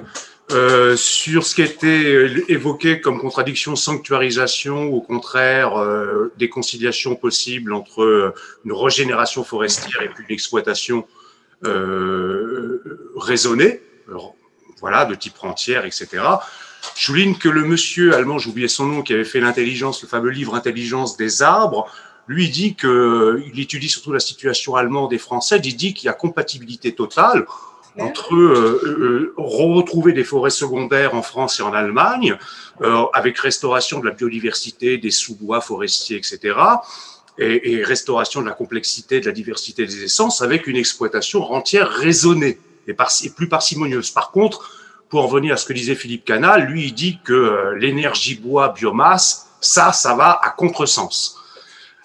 Euh, 0.52 0.96
sur 0.98 1.46
ce 1.46 1.56
qui 1.56 1.62
a 1.62 1.66
été 1.66 2.52
évoqué 2.52 3.00
comme 3.00 3.20
contradiction 3.20 3.76
sanctuarisation, 3.76 4.88
ou 4.88 4.98
au 4.98 5.02
contraire 5.02 5.78
euh, 5.78 6.34
des 6.38 6.50
conciliations 6.50 7.16
possibles 7.16 7.74
entre 7.74 8.34
une 8.66 8.74
régénération 8.74 9.44
forestière 9.44 10.02
et 10.04 10.10
puis 10.10 10.26
une 10.28 10.34
exploitation 10.34 11.06
raisonnée, 13.16 13.82
voilà, 14.80 15.06
de 15.06 15.16
type 15.16 15.38
rentière, 15.38 15.86
etc. 15.86 16.08
Je 16.96 17.04
souligne 17.06 17.36
que 17.36 17.50
le 17.50 17.64
monsieur 17.64 18.14
allemand, 18.14 18.38
j'oubliais 18.38 18.68
son 18.68 18.86
nom, 18.86 19.02
qui 19.02 19.14
avait 19.14 19.24
fait 19.24 19.40
l'intelligence, 19.40 20.02
le 20.02 20.08
fameux 20.08 20.30
livre 20.30 20.56
Intelligence 20.56 21.16
des 21.18 21.42
arbres, 21.42 21.88
lui 22.28 22.50
dit 22.50 22.76
que 22.76 23.42
il 23.54 23.60
étudie 23.60 23.90
surtout 23.90 24.12
la 24.12 24.20
situation 24.20 24.76
allemande 24.76 25.14
et 25.14 25.18
française. 25.18 25.62
Il 25.64 25.76
dit 25.76 25.94
qu'il 25.94 26.06
y 26.08 26.10
a 26.10 26.14
compatibilité 26.14 26.94
totale 26.94 27.46
entre 28.00 28.34
euh, 28.34 28.82
euh, 28.86 29.34
retrouver 29.38 30.14
des 30.14 30.24
forêts 30.24 30.50
secondaires 30.50 31.16
en 31.16 31.22
France 31.22 31.60
et 31.60 31.64
en 31.64 31.74
Allemagne, 31.74 32.38
euh, 32.82 33.06
avec 33.14 33.38
restauration 33.38 34.00
de 34.00 34.06
la 34.06 34.12
biodiversité, 34.12 34.98
des 34.98 35.12
sous-bois 35.12 35.62
forestiers, 35.62 36.18
etc., 36.18 36.56
et, 37.38 37.74
et, 37.74 37.84
restauration 37.84 38.42
de 38.42 38.48
la 38.48 38.54
complexité, 38.54 39.20
de 39.20 39.26
la 39.26 39.32
diversité 39.32 39.86
des 39.86 40.04
essences, 40.04 40.42
avec 40.42 40.68
une 40.68 40.76
exploitation 40.76 41.44
rentière 41.44 41.90
raisonnée 41.90 42.60
et, 42.88 42.94
par, 42.94 43.12
et 43.24 43.30
plus 43.30 43.48
parcimonieuse. 43.50 44.12
Par 44.12 44.32
contre, 44.32 44.70
pour 45.10 45.24
en 45.24 45.28
venir 45.28 45.54
à 45.54 45.58
ce 45.58 45.66
que 45.66 45.74
disait 45.74 45.96
Philippe 45.96 46.26
Canal, 46.26 46.66
lui, 46.66 46.86
il 46.86 46.94
dit 46.94 47.20
que 47.24 47.34
euh, 47.34 47.76
l'énergie 47.78 48.36
bois 48.36 48.70
biomasse, 48.70 49.48
ça, 49.62 49.92
ça 49.92 50.16
va 50.16 50.40
à 50.42 50.50
contresens. 50.50 51.38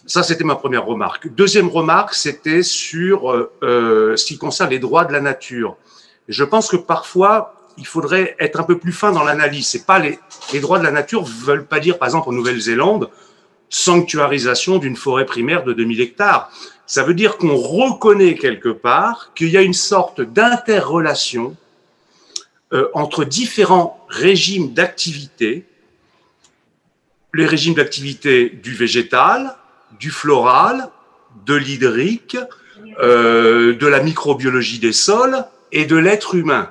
Ça, 0.06 0.22
c'était 0.22 0.44
ma 0.44 0.56
première 0.56 0.86
remarque. 0.86 1.28
Deuxième 1.34 1.68
remarque, 1.68 2.14
c'était 2.14 2.62
sur 2.62 3.30
euh, 3.30 3.52
euh, 3.62 4.16
ce 4.16 4.24
qui 4.24 4.38
concerne 4.38 4.70
les 4.70 4.78
droits 4.78 5.04
de 5.04 5.12
la 5.12 5.20
nature. 5.20 5.76
Je 6.28 6.44
pense 6.44 6.68
que 6.68 6.76
parfois, 6.76 7.54
il 7.76 7.86
faudrait 7.86 8.36
être 8.38 8.60
un 8.60 8.62
peu 8.62 8.78
plus 8.78 8.92
fin 8.92 9.12
dans 9.12 9.24
l'analyse. 9.24 9.68
C'est 9.68 9.86
pas 9.86 9.98
les, 9.98 10.18
les 10.52 10.60
droits 10.60 10.78
de 10.78 10.84
la 10.84 10.90
nature 10.90 11.24
veulent 11.24 11.66
pas 11.66 11.80
dire, 11.80 11.98
par 11.98 12.08
exemple, 12.08 12.28
en 12.28 12.32
Nouvelle-Zélande, 12.32 13.10
sanctuarisation 13.70 14.78
d'une 14.78 14.96
forêt 14.96 15.26
primaire 15.26 15.64
de 15.64 15.72
2000 15.72 16.00
hectares. 16.00 16.50
Ça 16.86 17.02
veut 17.02 17.14
dire 17.14 17.36
qu'on 17.36 17.56
reconnaît 17.56 18.34
quelque 18.34 18.70
part 18.70 19.32
qu'il 19.34 19.50
y 19.50 19.56
a 19.56 19.62
une 19.62 19.74
sorte 19.74 20.20
d'interrelation 20.20 21.56
euh, 22.72 22.88
entre 22.94 23.24
différents 23.24 24.04
régimes 24.08 24.72
d'activité, 24.72 25.64
les 27.34 27.46
régimes 27.46 27.74
d'activité 27.74 28.48
du 28.48 28.74
végétal, 28.74 29.54
du 29.98 30.10
floral, 30.10 30.88
de 31.46 31.54
l'hydrique, 31.54 32.36
euh, 33.00 33.74
de 33.74 33.86
la 33.86 34.00
microbiologie 34.00 34.78
des 34.78 34.92
sols 34.92 35.44
et 35.72 35.84
de 35.84 35.96
l'être 35.96 36.34
humain. 36.34 36.70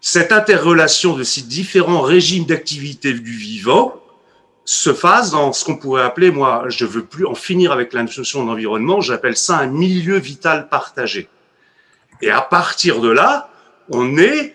Cette 0.00 0.32
interrelation 0.32 1.16
de 1.16 1.24
ces 1.24 1.42
différents 1.42 2.00
régimes 2.00 2.46
d'activité 2.46 3.12
du 3.12 3.32
vivant 3.32 4.02
se 4.68 4.92
fasse 4.92 5.30
dans 5.30 5.54
ce 5.54 5.64
qu'on 5.64 5.76
pourrait 5.76 6.02
appeler, 6.02 6.30
moi, 6.30 6.64
je 6.68 6.84
veux 6.84 7.02
plus 7.02 7.24
en 7.24 7.34
finir 7.34 7.72
avec 7.72 7.94
la 7.94 8.02
notion 8.02 8.44
d'environnement, 8.44 9.00
j'appelle 9.00 9.34
ça 9.34 9.56
un 9.56 9.66
milieu 9.66 10.18
vital 10.18 10.68
partagé. 10.68 11.30
Et 12.20 12.30
à 12.30 12.42
partir 12.42 13.00
de 13.00 13.08
là, 13.08 13.48
on 13.90 14.18
est 14.18 14.54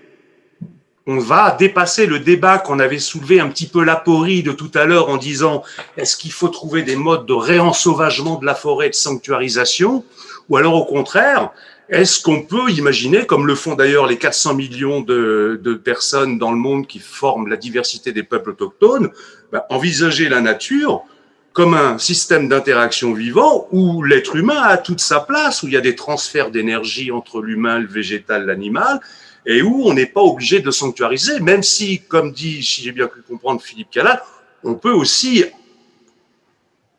on 1.08 1.18
va 1.18 1.50
dépasser 1.58 2.06
le 2.06 2.20
débat 2.20 2.60
qu'on 2.60 2.78
avait 2.78 3.00
soulevé 3.00 3.40
un 3.40 3.50
petit 3.50 3.66
peu 3.66 3.84
l'aporie 3.84 4.44
de 4.44 4.52
tout 4.52 4.70
à 4.76 4.86
l'heure 4.86 5.10
en 5.10 5.18
disant 5.18 5.64
est-ce 5.98 6.16
qu'il 6.16 6.32
faut 6.32 6.48
trouver 6.48 6.84
des 6.84 6.96
modes 6.96 7.26
de 7.26 7.34
réensauvagement 7.34 8.38
de 8.38 8.46
la 8.46 8.54
forêt, 8.54 8.90
de 8.90 8.94
sanctuarisation, 8.94 10.06
ou 10.48 10.58
alors 10.58 10.76
au 10.76 10.86
contraire, 10.86 11.50
est-ce 11.90 12.22
qu'on 12.22 12.42
peut 12.44 12.70
imaginer, 12.72 13.26
comme 13.26 13.46
le 13.46 13.56
font 13.56 13.76
d'ailleurs 13.76 14.08
les 14.08 14.18
400 14.18 14.56
millions 14.56 15.02
de, 15.02 15.82
personnes 15.84 16.38
dans 16.38 16.52
le 16.52 16.58
monde 16.58 16.88
qui 16.88 17.00
forment 17.00 17.48
la 17.48 17.58
diversité 17.58 18.12
des 18.12 18.24
peuples 18.24 18.52
autochtones, 18.52 19.10
ben, 19.52 19.64
envisager 19.70 20.30
la 20.30 20.42
nature 20.42 21.04
comme 21.52 21.76
un 21.76 22.00
système 22.00 22.50
d'interaction 22.50 23.14
vivant 23.14 23.68
où 23.72 24.02
l'être 24.02 24.36
humain 24.36 24.62
a 24.62 24.78
toute 24.78 25.00
sa 25.00 25.20
place, 25.20 25.62
où 25.62 25.68
il 25.68 25.74
y 25.74 25.78
a 25.78 25.82
des 25.82 25.96
transferts 25.96 26.50
d'énergie 26.50 27.12
entre 27.12 27.42
l'humain, 27.42 27.78
le 27.80 27.88
végétal, 27.88 28.46
l'animal, 28.46 29.00
et 29.46 29.62
où 29.62 29.84
on 29.86 29.94
n'est 29.94 30.08
pas 30.08 30.22
obligé 30.22 30.62
de 30.62 30.72
sanctuariser, 30.72 31.40
même 31.42 31.62
si, 31.62 32.02
comme 32.02 32.32
dit, 32.32 32.64
si 32.64 32.82
j'ai 32.82 32.92
bien 32.92 33.08
pu 33.08 33.22
comprendre 33.22 33.62
Philippe 33.62 33.92
Calal, 33.92 34.22
on 34.64 34.74
peut 34.74 34.94
aussi 34.94 35.44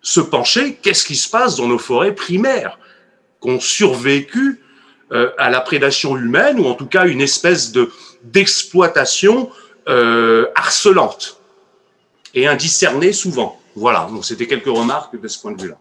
se 0.02 0.20
pencher, 0.20 0.74
qu'est-ce 0.82 1.04
qui 1.04 1.16
se 1.16 1.28
passe 1.28 1.56
dans 1.56 1.66
nos 1.66 1.78
forêts 1.78 2.14
primaires, 2.14 2.78
qu'on 3.40 3.58
survécu 3.58 4.60
euh, 5.12 5.30
à 5.38 5.50
la 5.50 5.60
prédation 5.60 6.16
humaine, 6.16 6.58
ou 6.58 6.66
en 6.66 6.74
tout 6.74 6.86
cas 6.86 7.06
une 7.06 7.20
espèce 7.20 7.72
de 7.72 7.90
d'exploitation 8.22 9.50
euh, 9.88 10.46
harcelante 10.54 11.40
et 12.34 12.46
indiscernée 12.46 13.12
souvent. 13.12 13.60
Voilà, 13.76 14.08
c'était 14.22 14.46
quelques 14.46 14.66
remarques 14.66 15.20
de 15.20 15.28
ce 15.28 15.38
point 15.40 15.52
de 15.52 15.60
vue-là. 15.60 15.78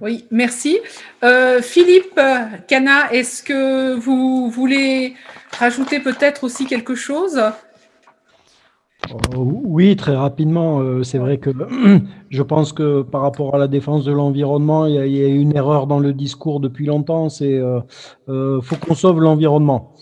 Oui, 0.00 0.26
merci. 0.30 0.78
Euh, 1.24 1.62
Philippe 1.62 2.20
Cana, 2.68 3.12
est-ce 3.12 3.42
que 3.42 3.94
vous 3.94 4.50
voulez 4.50 5.14
rajouter 5.58 6.00
peut-être 6.00 6.44
aussi 6.44 6.66
quelque 6.66 6.94
chose? 6.94 7.40
Oui, 9.36 9.96
très 9.96 10.14
rapidement. 10.14 10.80
Euh, 10.80 11.02
c'est 11.02 11.18
vrai 11.18 11.38
que 11.38 11.50
je 12.30 12.42
pense 12.42 12.72
que 12.72 13.02
par 13.02 13.20
rapport 13.22 13.54
à 13.54 13.58
la 13.58 13.68
défense 13.68 14.04
de 14.04 14.12
l'environnement, 14.12 14.86
il, 14.86 14.94
y 14.94 15.24
a 15.24 15.28
une 15.28 15.54
erreur 15.56 15.86
dans 15.86 15.98
le 15.98 16.12
discours 16.12 16.60
depuis 16.60 16.86
longtemps. 16.86 17.28
C'est 17.28 17.58
euh, 17.58 18.60
faut 18.60 18.76
qu'on 18.76 18.94
sauve 18.94 19.20
l'environnement. 19.20 19.92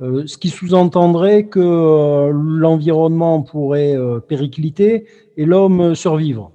ce 0.00 0.36
qui 0.36 0.48
sous-entendrait 0.48 1.46
que 1.46 2.30
l'environnement 2.30 3.42
pourrait 3.42 3.96
péricliter 4.28 5.06
et 5.36 5.44
l'homme 5.44 5.94
survivre. 5.94 6.52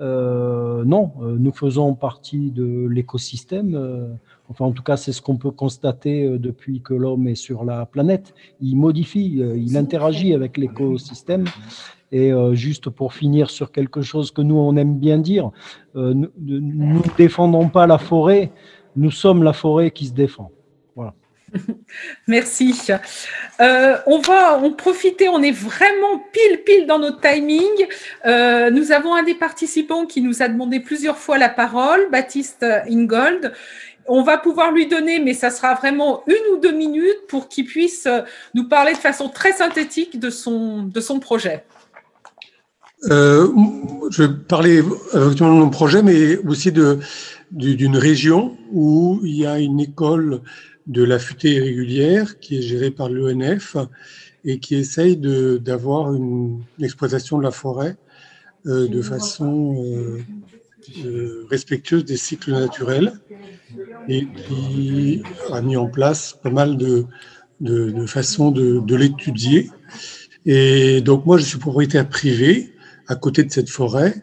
non, 0.00 1.12
nous 1.20 1.52
faisons 1.52 1.94
partie 1.94 2.50
de 2.50 2.86
l'écosystème. 2.88 4.18
Enfin, 4.48 4.66
en 4.66 4.72
tout 4.72 4.82
cas, 4.82 4.96
c'est 4.96 5.12
ce 5.12 5.22
qu'on 5.22 5.36
peut 5.36 5.50
constater 5.50 6.28
depuis 6.38 6.82
que 6.82 6.94
l'homme 6.94 7.26
est 7.26 7.34
sur 7.34 7.64
la 7.64 7.86
planète. 7.86 8.34
Il 8.60 8.76
modifie, 8.76 9.40
il 9.56 9.76
interagit 9.76 10.34
avec 10.34 10.56
l'écosystème. 10.58 11.44
Et 12.10 12.30
juste 12.52 12.90
pour 12.90 13.14
finir 13.14 13.48
sur 13.48 13.72
quelque 13.72 14.02
chose 14.02 14.30
que 14.30 14.42
nous, 14.42 14.56
on 14.56 14.76
aime 14.76 14.98
bien 14.98 15.16
dire, 15.16 15.50
nous 15.94 16.28
ne 16.36 17.16
défendons 17.16 17.68
pas 17.68 17.86
la 17.86 17.96
forêt, 17.96 18.52
nous 18.96 19.10
sommes 19.10 19.42
la 19.42 19.52
forêt 19.52 19.90
qui 19.90 20.06
se 20.06 20.12
défend. 20.12 20.50
Voilà. 20.94 21.14
Merci. 22.26 22.74
Euh, 23.60 23.96
on 24.06 24.18
va 24.18 24.58
en 24.58 24.70
profiter, 24.72 25.28
on 25.28 25.42
est 25.42 25.52
vraiment 25.52 26.18
pile 26.32 26.62
pile 26.64 26.86
dans 26.86 26.98
notre 26.98 27.20
timing. 27.20 27.86
Euh, 28.26 28.70
nous 28.70 28.92
avons 28.92 29.14
un 29.14 29.22
des 29.22 29.34
participants 29.34 30.06
qui 30.06 30.20
nous 30.20 30.42
a 30.42 30.48
demandé 30.48 30.80
plusieurs 30.80 31.18
fois 31.18 31.38
la 31.38 31.48
parole, 31.48 32.08
Baptiste 32.10 32.64
Ingold. 32.88 33.52
On 34.06 34.22
va 34.22 34.38
pouvoir 34.38 34.72
lui 34.72 34.86
donner, 34.86 35.20
mais 35.20 35.34
ça 35.34 35.50
sera 35.50 35.74
vraiment 35.74 36.22
une 36.26 36.54
ou 36.54 36.60
deux 36.60 36.72
minutes 36.72 37.26
pour 37.28 37.48
qu'il 37.48 37.64
puisse 37.64 38.08
nous 38.54 38.68
parler 38.68 38.92
de 38.92 38.98
façon 38.98 39.28
très 39.28 39.52
synthétique 39.52 40.18
de 40.18 40.30
son, 40.30 40.82
de 40.82 41.00
son 41.00 41.20
projet. 41.20 41.64
Euh, 43.10 43.48
je 44.10 44.22
vais 44.22 44.34
parler 44.48 44.82
effectivement 45.14 45.54
de 45.54 45.60
mon 45.60 45.70
projet, 45.70 46.02
mais 46.02 46.36
aussi 46.38 46.70
de, 46.70 46.98
d'une 47.50 47.96
région 47.96 48.56
où 48.70 49.20
il 49.24 49.36
y 49.36 49.46
a 49.46 49.58
une 49.58 49.80
école 49.80 50.40
de 50.86 51.02
la 51.02 51.18
futée 51.18 51.54
irrégulière 51.54 52.38
qui 52.40 52.58
est 52.58 52.62
gérée 52.62 52.90
par 52.90 53.08
l'ONF 53.08 53.76
et 54.44 54.58
qui 54.58 54.74
essaye 54.74 55.16
d'avoir 55.16 56.12
une, 56.14 56.62
exploitation 56.80 57.38
de 57.38 57.42
la 57.42 57.50
forêt 57.50 57.96
euh, 58.66 58.88
de 58.88 59.02
façon 59.02 59.76
euh, 59.84 60.18
euh, 61.04 61.46
respectueuse 61.50 62.04
des 62.04 62.16
cycles 62.16 62.52
naturels 62.52 63.12
et 64.08 64.26
qui 64.26 65.22
a 65.50 65.60
mis 65.62 65.76
en 65.76 65.86
place 65.86 66.38
pas 66.42 66.50
mal 66.50 66.76
de, 66.76 67.06
de, 67.60 68.06
façons 68.06 68.50
de, 68.50 68.96
l'étudier. 68.96 69.70
Et 70.44 71.00
donc 71.00 71.26
moi, 71.26 71.38
je 71.38 71.44
suis 71.44 71.58
propriétaire 71.58 72.08
privé 72.08 72.72
à 73.06 73.14
côté 73.14 73.44
de 73.44 73.50
cette 73.50 73.70
forêt. 73.70 74.14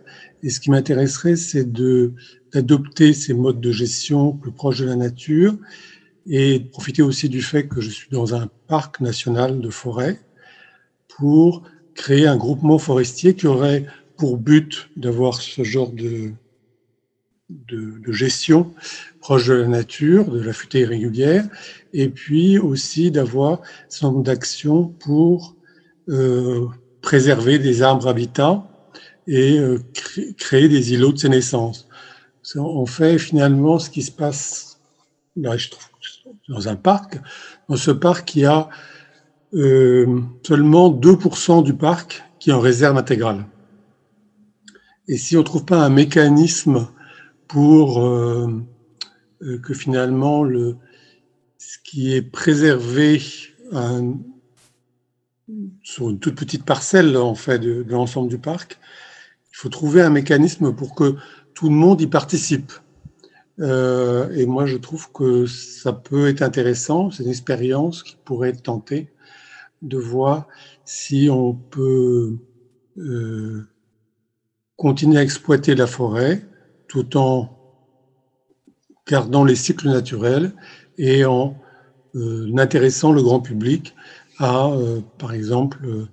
Et 0.43 0.50
ce 0.50 0.60
qui 0.60 0.72
m'intéresserait, 0.72 1.36
c'est 1.36 1.72
d'adopter 1.72 3.14
ces 3.14 3.34
modes 3.34 3.62
de 3.62 3.72
gestion 3.72 4.34
plus 4.34 4.52
proches 4.52 4.80
de 4.80 4.86
la 4.86 4.95
nature 4.95 5.58
et 6.28 6.60
de 6.60 6.68
profiter 6.68 7.02
aussi 7.02 7.30
du 7.30 7.41
fait 7.41 7.68
que 7.68 7.82
je 7.82 7.89
suis 7.89 8.10
dans 8.12 8.36
un 8.36 8.50
parc 8.68 9.02
national 9.02 9.62
de 9.62 9.70
forêt 9.70 10.20
pour 11.08 11.64
créer 11.95 12.28
un 12.28 12.38
groupement 12.38 12.78
forestier 12.78 13.36
qui 13.36 13.47
aurait 13.47 13.86
pour 14.18 14.38
but 14.38 14.89
d'avoir 14.95 15.41
ce 15.41 15.64
genre 15.64 15.91
de, 15.91 16.34
de, 17.50 18.12
gestion 18.12 18.74
proche 19.20 19.48
de 19.48 19.54
la 19.54 19.68
nature, 19.68 20.32
de 20.32 20.42
la 20.42 20.54
futée 20.54 20.82
irrégulière, 20.82 21.46
et 21.94 22.10
puis 22.10 22.58
aussi 22.58 23.12
d'avoir 23.12 23.62
un 24.02 24.08
nombre 24.08 24.24
d'actions 24.24 24.86
pour 24.86 25.56
euh, 26.10 26.68
préserver 27.02 27.60
des 27.60 27.82
arbres 27.82 28.08
habitants 28.08 28.70
et 29.28 29.60
euh, 29.60 29.80
créer 30.38 30.68
des 30.68 30.94
îlots 30.94 31.12
de 31.12 31.18
sénescence. 31.18 31.88
On 32.56 32.86
fait 32.86 33.20
finalement 33.20 33.78
ce 33.78 33.90
qui 33.90 34.02
se 34.02 34.12
passe, 34.12 34.80
trouve, 35.36 35.84
dans 36.48 36.68
un 36.68 36.76
parc. 36.76 37.20
Dans 37.68 37.76
ce 37.76 37.92
parc, 37.92 38.36
il 38.36 38.42
y 38.42 38.46
a 38.46 38.70
euh, 39.54 40.22
seulement 40.46 40.90
2% 40.90 41.64
du 41.64 41.76
parc 41.76 42.24
qui 42.40 42.50
est 42.50 42.54
en 42.54 42.60
réserve 42.60 42.98
intégrale. 42.98 43.46
Et 45.08 45.18
si 45.18 45.36
on 45.36 45.40
ne 45.40 45.46
trouve 45.46 45.66
pas 45.66 45.84
un 45.84 45.90
mécanisme 45.90 46.88
pour 47.48 48.00
que 49.40 49.74
finalement 49.74 50.44
le, 50.44 50.76
ce 51.58 51.78
qui 51.84 52.14
est 52.14 52.22
préservé 52.22 53.22
un, 53.72 54.18
sur 55.84 56.10
une 56.10 56.20
toute 56.20 56.36
petite 56.36 56.66
parcelle 56.66 57.16
en 57.18 57.36
fait 57.36 57.60
de, 57.60 57.84
de 57.84 57.92
l'ensemble 57.92 58.30
du 58.30 58.38
parc, 58.38 58.80
il 59.52 59.56
faut 59.56 59.70
trouver 59.70 60.02
un 60.02 60.10
mécanisme 60.10 60.74
pour 60.74 60.96
que 60.96 61.16
tout 61.54 61.70
le 61.70 61.76
monde 61.76 62.00
y 62.02 62.08
participe. 62.08 62.72
Euh, 63.60 64.30
et 64.34 64.46
moi, 64.46 64.66
je 64.66 64.78
trouve 64.78 65.12
que 65.12 65.46
ça 65.46 65.92
peut 65.92 66.30
être 66.30 66.42
intéressant. 66.42 67.12
C'est 67.12 67.24
une 67.24 67.30
expérience 67.30 68.04
qui 68.04 68.16
pourrait 68.24 68.50
être 68.50 68.64
tentée 68.64 69.10
de 69.82 69.98
voir 69.98 70.48
si 70.86 71.30
on 71.30 71.54
peut 71.54 72.38
euh, 72.98 73.68
continuer 74.78 75.18
à 75.18 75.24
exploiter 75.24 75.76
la 75.76 75.88
forêt 75.88 76.46
tout 76.88 77.18
en 77.18 77.59
gardant 79.10 79.43
les 79.43 79.55
cycles 79.55 79.89
naturels 79.89 80.51
et 80.97 81.26
en 81.26 81.55
euh, 82.16 82.47
intéressant 82.57 83.12
le 83.12 83.22
grand 83.22 83.39
public 83.39 83.95
à, 84.38 84.68
euh, 84.68 84.99
par 85.18 85.34
exemple, 85.34 85.80
euh, 85.84 86.07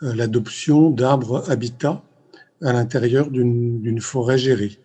l'adoption 0.00 0.90
d'arbres 0.90 1.48
habitats 1.50 2.02
à 2.62 2.72
l'intérieur 2.72 3.30
d'une 3.30 4.00
forêt 4.00 4.38
gérée. 4.38 4.78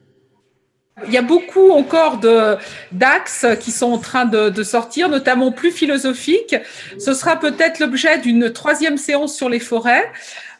Il 1.07 1.11
y 1.11 1.17
a 1.17 1.21
beaucoup 1.21 1.71
encore 1.71 2.21
d'axes 2.93 3.45
qui 3.59 3.71
sont 3.71 3.87
en 3.87 3.97
train 3.97 4.25
de, 4.25 4.63
sortir, 4.63 5.09
notamment 5.09 5.51
plus 5.51 5.71
philosophiques. 5.71 6.55
Ce 6.97 7.13
sera 7.13 7.37
peut-être 7.37 7.79
l'objet 7.79 8.17
d'une 8.19 8.51
troisième 8.53 8.97
séance 8.97 9.35
sur 9.35 9.49
les 9.49 9.59
forêts. 9.59 10.09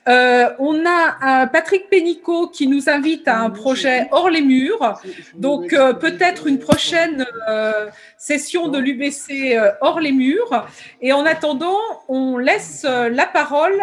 Euh, 0.08 0.50
on 0.60 0.86
a 0.86 1.18
un 1.22 1.48
Patrick 1.48 1.90
Pénicaud 1.90 2.48
qui 2.48 2.68
nous 2.68 2.90
invite 2.90 3.28
à 3.28 3.40
un 3.40 3.50
projet 3.50 4.08
hors 4.12 4.30
les 4.30 4.42
murs. 4.42 5.00
Donc 5.36 5.74
euh, 5.74 5.94
peut-être 5.94 6.48
une 6.48 6.60
prochaine 6.60 7.26
euh, 7.50 7.88
session 8.18 8.68
de 8.68 8.78
l'UBC 8.78 9.56
euh, 9.56 9.72
hors 9.82 10.00
les 10.00 10.12
murs. 10.12 10.68
Et 11.02 11.12
en 11.12 11.26
attendant, 11.26 11.80
on 12.08 12.38
laisse 12.38 12.86
euh, 12.88 13.10
la 13.10 13.26
parole 13.26 13.82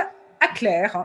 Claire. 0.49 1.05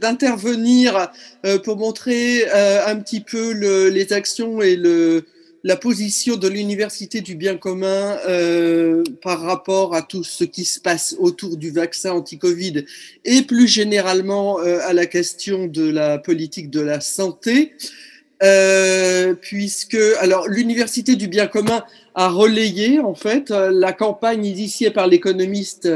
d'intervenir 0.00 1.10
euh, 1.44 1.58
pour 1.58 1.76
montrer 1.76 2.44
euh, 2.54 2.86
un 2.86 2.96
petit 2.96 3.20
peu 3.20 3.52
le, 3.52 3.88
les 3.88 4.12
actions 4.12 4.60
et 4.62 4.76
le, 4.76 5.26
la 5.64 5.76
position 5.76 6.36
de 6.36 6.48
l'Université 6.48 7.20
du 7.20 7.34
bien 7.34 7.56
commun 7.56 8.16
euh, 8.28 9.02
par 9.22 9.40
rapport 9.40 9.94
à 9.94 10.02
tout 10.02 10.24
ce 10.24 10.44
qui 10.44 10.64
se 10.64 10.80
passe 10.80 11.16
autour 11.18 11.56
du 11.56 11.70
vaccin 11.70 12.12
anti-Covid 12.12 12.84
et 13.24 13.42
plus 13.42 13.66
généralement 13.66 14.60
euh, 14.60 14.78
à 14.84 14.92
la 14.92 15.06
question 15.06 15.66
de 15.66 15.88
la 15.90 16.18
politique 16.18 16.70
de 16.70 16.80
la 16.80 17.00
santé. 17.00 17.74
Euh, 18.40 19.34
puisque 19.34 19.98
alors 20.20 20.46
l'université 20.46 21.16
du 21.16 21.26
bien 21.26 21.48
commun 21.48 21.82
a 22.14 22.28
relayé 22.28 23.00
en 23.00 23.16
fait 23.16 23.50
la 23.50 23.92
campagne 23.92 24.46
initiée 24.46 24.92
par 24.92 25.08
l'économiste 25.08 25.88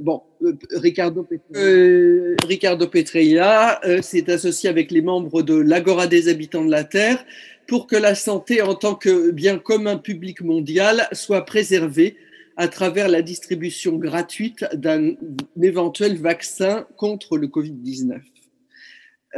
bon, 0.00 0.22
Ricardo, 0.70 1.26
euh, 1.56 2.36
Ricardo 2.46 2.86
Petreira 2.86 3.80
euh, 3.84 4.02
s'est 4.02 4.30
associé 4.30 4.68
avec 4.68 4.90
les 4.90 5.02
membres 5.02 5.42
de 5.42 5.54
l'Agora 5.54 6.06
des 6.06 6.28
habitants 6.28 6.64
de 6.64 6.70
la 6.70 6.84
Terre 6.84 7.24
pour 7.66 7.86
que 7.86 7.96
la 7.96 8.14
santé 8.14 8.62
en 8.62 8.74
tant 8.74 8.94
que 8.94 9.30
bien 9.30 9.58
commun 9.58 9.96
public 9.96 10.40
mondial 10.40 11.08
soit 11.12 11.44
préservée 11.44 12.16
à 12.56 12.68
travers 12.68 13.08
la 13.08 13.22
distribution 13.22 13.96
gratuite 13.96 14.64
d'un 14.74 15.12
éventuel 15.60 16.18
vaccin 16.18 16.86
contre 16.96 17.38
le 17.38 17.46
Covid-19. 17.46 18.20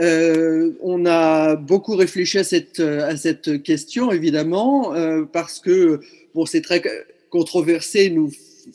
Euh, 0.00 0.72
on 0.82 1.06
a 1.06 1.54
beaucoup 1.54 1.94
réfléchi 1.94 2.38
à 2.38 2.44
cette, 2.44 3.62
question, 3.62 4.10
évidemment, 4.10 4.94
euh, 4.94 5.24
parce 5.24 5.60
que 5.60 6.00
bon, 6.34 6.46
c'est 6.46 6.62
très 6.62 6.82
controversé. 7.30 8.10
Nous 8.10 8.32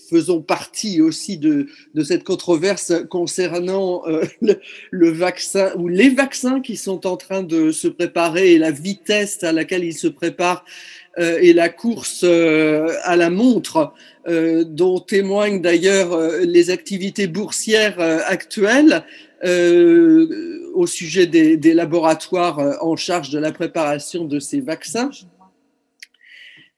faisons 0.10 0.42
partie 0.42 1.02
aussi 1.02 1.38
de, 1.38 1.68
cette 2.04 2.24
controverse 2.24 2.94
concernant 3.10 4.04
euh, 4.08 4.24
le, 4.92 5.12
vaccin 5.12 5.72
ou 5.78 5.88
les 5.88 6.10
vaccins 6.10 6.62
qui 6.62 6.78
sont 6.78 7.06
en 7.08 7.18
train 7.18 7.44
de 7.44 7.72
se 7.72 7.88
préparer 7.88 8.54
et 8.54 8.58
la 8.58 8.72
vitesse 8.72 9.44
à 9.44 9.52
laquelle 9.52 9.84
ils 9.84 9.98
se 9.98 10.08
préparent 10.08 10.66
euh, 11.18 11.40
et 11.42 11.54
la 11.54 11.70
course 11.70 12.22
euh, 12.24 12.94
à 13.04 13.16
la 13.16 13.30
montre 13.30 13.94
dont 14.28 15.00
témoignent 15.00 15.60
d'ailleurs 15.60 16.16
les 16.42 16.70
activités 16.70 17.26
boursières 17.26 18.00
actuelles. 18.28 19.04
au 19.44 20.86
sujet 20.86 21.26
des 21.26 21.74
laboratoires 21.74 22.78
en 22.82 22.96
charge 22.96 23.32
de 23.32 23.40
la 23.40 23.52
préparation 23.52 24.26
de 24.26 24.40
ces 24.40 24.62
vaccins. 24.62 25.10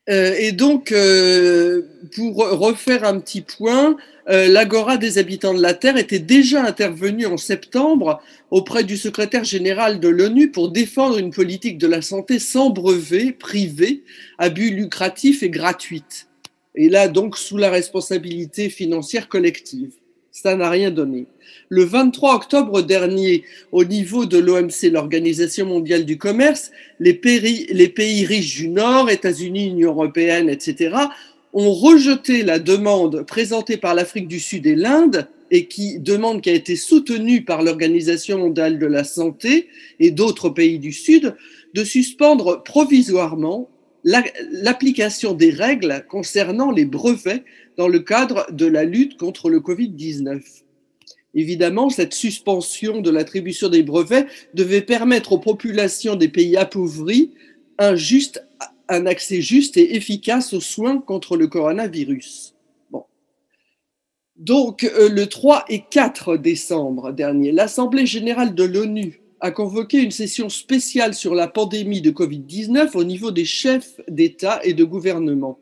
Euh, 0.09 0.33
et 0.37 0.51
donc, 0.51 0.91
euh, 0.91 1.83
pour 2.15 2.37
refaire 2.37 3.03
un 3.03 3.19
petit 3.19 3.41
point, 3.41 3.95
euh, 4.29 4.47
l'Agora 4.47 4.97
des 4.97 5.19
habitants 5.19 5.53
de 5.53 5.61
la 5.61 5.75
Terre 5.75 5.97
était 5.97 6.19
déjà 6.19 6.63
intervenue 6.63 7.27
en 7.27 7.37
septembre 7.37 8.21
auprès 8.49 8.83
du 8.83 8.97
secrétaire 8.97 9.43
général 9.43 9.99
de 9.99 10.09
l'ONU 10.09 10.49
pour 10.51 10.71
défendre 10.71 11.19
une 11.19 11.31
politique 11.31 11.77
de 11.77 11.87
la 11.87 12.01
santé 12.01 12.39
sans 12.39 12.71
brevet, 12.71 13.31
privé, 13.31 14.03
à 14.39 14.49
but 14.49 14.71
lucratif 14.71 15.43
et 15.43 15.49
gratuite. 15.49 16.27
Et 16.73 16.89
là, 16.89 17.07
donc, 17.07 17.37
sous 17.37 17.57
la 17.57 17.69
responsabilité 17.69 18.69
financière 18.69 19.27
collective. 19.27 19.91
Ça 20.31 20.55
n'a 20.55 20.69
rien 20.69 20.91
donné. 20.91 21.25
Le 21.67 21.83
23 21.83 22.35
octobre 22.35 22.81
dernier, 22.81 23.43
au 23.73 23.83
niveau 23.83 24.25
de 24.25 24.37
l'OMC, 24.37 24.89
l'Organisation 24.89 25.65
mondiale 25.65 26.05
du 26.05 26.17
commerce, 26.17 26.71
les 26.99 27.13
pays, 27.13 28.25
riches 28.25 28.55
du 28.55 28.69
Nord, 28.69 29.09
États-Unis, 29.09 29.67
Union 29.67 29.91
européenne, 29.91 30.49
etc., 30.49 30.95
ont 31.53 31.73
rejeté 31.73 32.43
la 32.43 32.59
demande 32.59 33.23
présentée 33.23 33.75
par 33.75 33.93
l'Afrique 33.93 34.29
du 34.29 34.39
Sud 34.39 34.65
et 34.65 34.75
l'Inde 34.75 35.27
et 35.51 35.65
qui 35.65 35.99
demande 35.99 36.39
qui 36.41 36.49
a 36.49 36.53
été 36.53 36.77
soutenue 36.77 37.43
par 37.43 37.61
l'Organisation 37.61 38.37
mondiale 38.37 38.79
de 38.79 38.85
la 38.85 39.03
santé 39.03 39.67
et 39.99 40.11
d'autres 40.11 40.49
pays 40.49 40.79
du 40.79 40.93
Sud 40.93 41.35
de 41.73 41.83
suspendre 41.83 42.63
provisoirement 42.63 43.69
l'application 44.03 45.33
des 45.33 45.51
règles 45.51 46.05
concernant 46.09 46.71
les 46.71 46.85
brevets 46.85 47.43
dans 47.77 47.87
le 47.87 47.99
cadre 47.99 48.47
de 48.51 48.65
la 48.65 48.83
lutte 48.83 49.17
contre 49.17 49.49
le 49.49 49.59
Covid-19. 49.59 50.41
Évidemment, 51.33 51.89
cette 51.89 52.13
suspension 52.13 53.01
de 53.01 53.09
l'attribution 53.09 53.69
des 53.69 53.83
brevets 53.83 54.27
devait 54.53 54.81
permettre 54.81 55.31
aux 55.31 55.39
populations 55.39 56.15
des 56.15 56.27
pays 56.27 56.57
appauvris 56.57 57.31
un, 57.77 59.05
accès 59.05 59.41
juste 59.41 59.77
et 59.77 59.95
efficace 59.95 60.53
aux 60.53 60.59
soins 60.59 60.99
contre 60.99 61.37
le 61.37 61.47
coronavirus. 61.47 62.53
Donc, 64.35 64.83
euh, 64.83 65.07
le 65.07 65.27
3 65.27 65.65
et 65.69 65.83
4 65.89 66.35
décembre 66.37 67.11
dernier, 67.11 67.51
l'Assemblée 67.51 68.05
générale 68.05 68.55
de 68.55 68.63
l'ONU 68.63 69.21
a 69.39 69.51
convoqué 69.51 70.01
une 70.01 70.11
session 70.11 70.49
spéciale 70.49 71.13
sur 71.13 71.35
la 71.35 71.47
pandémie 71.47 72.01
de 72.01 72.11
Covid-19 72.11 72.95
au 72.95 73.03
niveau 73.03 73.31
des 73.31 73.45
chefs 73.45 73.99
d'État 74.07 74.59
et 74.63 74.73
de 74.73 74.83
gouvernement. 74.83 75.59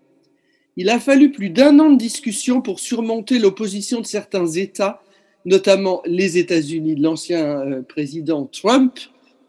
Il 0.82 0.90
a 0.90 0.98
fallu 0.98 1.34
plus 1.34 1.50
d'un 1.50 1.78
an 1.80 1.92
de 1.92 1.98
discussion 1.98 2.62
pour 2.62 2.80
surmonter 2.80 3.38
l'opposition 3.38 4.00
de 4.00 4.06
certains 4.06 4.48
États, 4.48 5.04
notamment 5.44 6.02
les 6.06 6.38
États-Unis 6.38 6.96
de 6.96 7.04
l'ancien 7.04 7.60
euh, 7.60 7.82
président 7.82 8.46
Trump, 8.46 8.98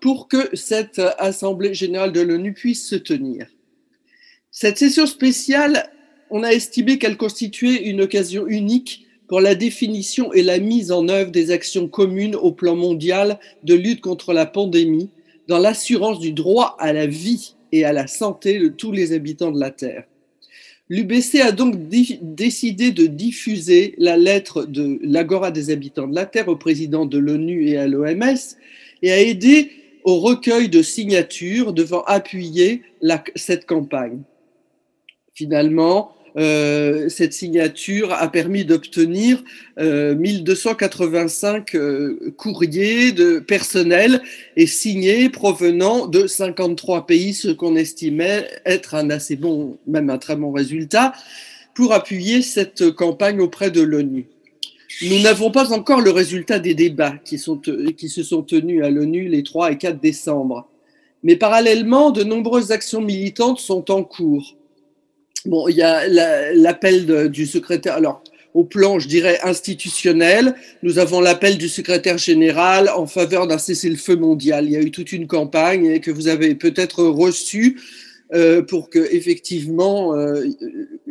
pour 0.01 0.26
que 0.26 0.57
cette 0.57 1.01
Assemblée 1.18 1.72
générale 1.72 2.11
de 2.11 2.20
l'ONU 2.20 2.53
puisse 2.53 2.85
se 2.85 2.97
tenir. 2.97 3.47
Cette 4.51 4.78
session 4.78 5.07
spéciale, 5.07 5.93
on 6.31 6.43
a 6.43 6.49
estimé 6.49 6.99
qu'elle 6.99 7.16
constituait 7.16 7.89
une 7.89 8.01
occasion 8.01 8.49
unique 8.49 9.07
pour 9.28 9.41
la 9.41 9.55
définition 9.55 10.33
et 10.33 10.43
la 10.43 10.59
mise 10.59 10.91
en 10.91 11.09
œuvre 11.09 11.31
des 11.31 11.53
actions 11.53 11.87
communes 11.87 12.35
au 12.35 12.51
plan 12.51 12.74
mondial 12.74 13.39
de 13.62 13.74
lutte 13.74 14.01
contre 14.01 14.33
la 14.33 14.47
pandémie, 14.47 15.11
dans 15.47 15.61
l'assurance 15.61 16.18
du 16.18 16.33
droit 16.33 16.74
à 16.81 16.93
la 16.93 17.07
vie 17.07 17.55
et 17.70 17.85
à 17.85 17.93
la 17.93 18.09
santé 18.09 18.59
de 18.59 18.66
tous 18.66 18.91
les 18.91 19.12
habitants 19.12 19.53
de 19.53 19.61
la 19.61 19.70
Terre. 19.70 20.09
L'UBC 20.91 21.41
a 21.41 21.53
donc 21.53 21.76
décidé 21.88 22.91
de 22.91 23.07
diffuser 23.07 23.95
la 23.97 24.16
lettre 24.16 24.64
de 24.64 24.99
l'Agora 25.03 25.53
des 25.53 25.70
habitants 25.70 26.09
de 26.09 26.16
la 26.16 26.26
Terre 26.26 26.49
au 26.49 26.57
président 26.57 27.07
de 27.07 27.16
l'ONU 27.16 27.68
et 27.68 27.76
à 27.76 27.86
l'OMS 27.86 28.57
et 29.03 29.12
a 29.12 29.20
aidé 29.20 29.70
au 30.03 30.18
recueil 30.18 30.68
de 30.68 30.82
signatures 30.82 31.72
devant 31.72 32.03
appuyer 32.03 32.82
cette 33.36 33.66
campagne. 33.66 34.22
Finalement, 35.32 36.12
euh, 36.37 37.09
cette 37.09 37.33
signature 37.33 38.12
a 38.12 38.28
permis 38.31 38.64
d'obtenir 38.64 39.43
euh, 39.78 40.14
1285 40.14 41.74
euh, 41.74 42.33
courriers 42.37 43.12
de 43.12 43.39
personnel 43.39 44.22
et 44.57 44.66
signés 44.66 45.28
provenant 45.28 46.07
de 46.07 46.26
53 46.26 47.07
pays, 47.07 47.35
ce 47.35 47.49
qu'on 47.49 47.76
estimait 47.76 48.49
être 48.64 48.95
un 48.95 49.11
assez 49.11 49.37
bon, 49.37 49.78
même 49.87 50.11
un 50.11 50.18
très 50.18 50.37
bon 50.37 50.53
résultat, 50.53 51.12
pour 51.74 51.93
appuyer 51.93 52.43
cette 52.43 52.91
campagne 52.93 53.41
auprès 53.41 53.70
de 53.70 53.81
l'ONU. 53.81 54.26
Nous 55.03 55.20
n'avons 55.20 55.51
pas 55.51 55.72
encore 55.72 56.01
le 56.01 56.11
résultat 56.11 56.59
des 56.59 56.74
débats 56.74 57.14
qui, 57.24 57.41
qui 57.97 58.09
se 58.09 58.22
sont 58.22 58.43
tenus 58.43 58.85
à 58.85 58.91
l'ONU 58.91 59.28
les 59.28 59.43
3 59.43 59.72
et 59.72 59.78
4 59.78 60.01
décembre. 60.01 60.68
Mais 61.22 61.37
parallèlement, 61.37 62.11
de 62.11 62.22
nombreuses 62.22 62.70
actions 62.72 63.01
militantes 63.01 63.61
sont 63.61 63.91
en 63.91 64.03
cours. 64.03 64.57
Bon, 65.47 65.68
il 65.68 65.76
y 65.76 65.82
a 65.82 66.07
l'appel 66.55 67.30
du 67.30 67.47
secrétaire. 67.47 67.95
Alors, 67.95 68.22
au 68.53 68.64
plan, 68.64 68.99
je 68.99 69.09
dirais, 69.09 69.38
institutionnel, 69.43 70.55
nous 70.82 70.99
avons 70.99 71.20
l'appel 71.20 71.57
du 71.57 71.68
secrétaire 71.68 72.18
général 72.18 72.91
en 72.95 73.07
faveur 73.07 73.47
d'un 73.47 73.59
cessez-le-feu 73.59 74.16
mondial. 74.16 74.66
Il 74.66 74.72
y 74.72 74.76
a 74.76 74.80
eu 74.80 74.91
toute 74.91 75.12
une 75.12 75.26
campagne 75.26 76.01
que 76.01 76.11
vous 76.11 76.28
avez 76.28 76.55
peut-être 76.55 77.05
reçue 77.05 77.80
euh, 78.34 78.61
pour 78.62 78.91
que, 78.91 78.99
effectivement, 79.12 80.14
euh, 80.14 80.45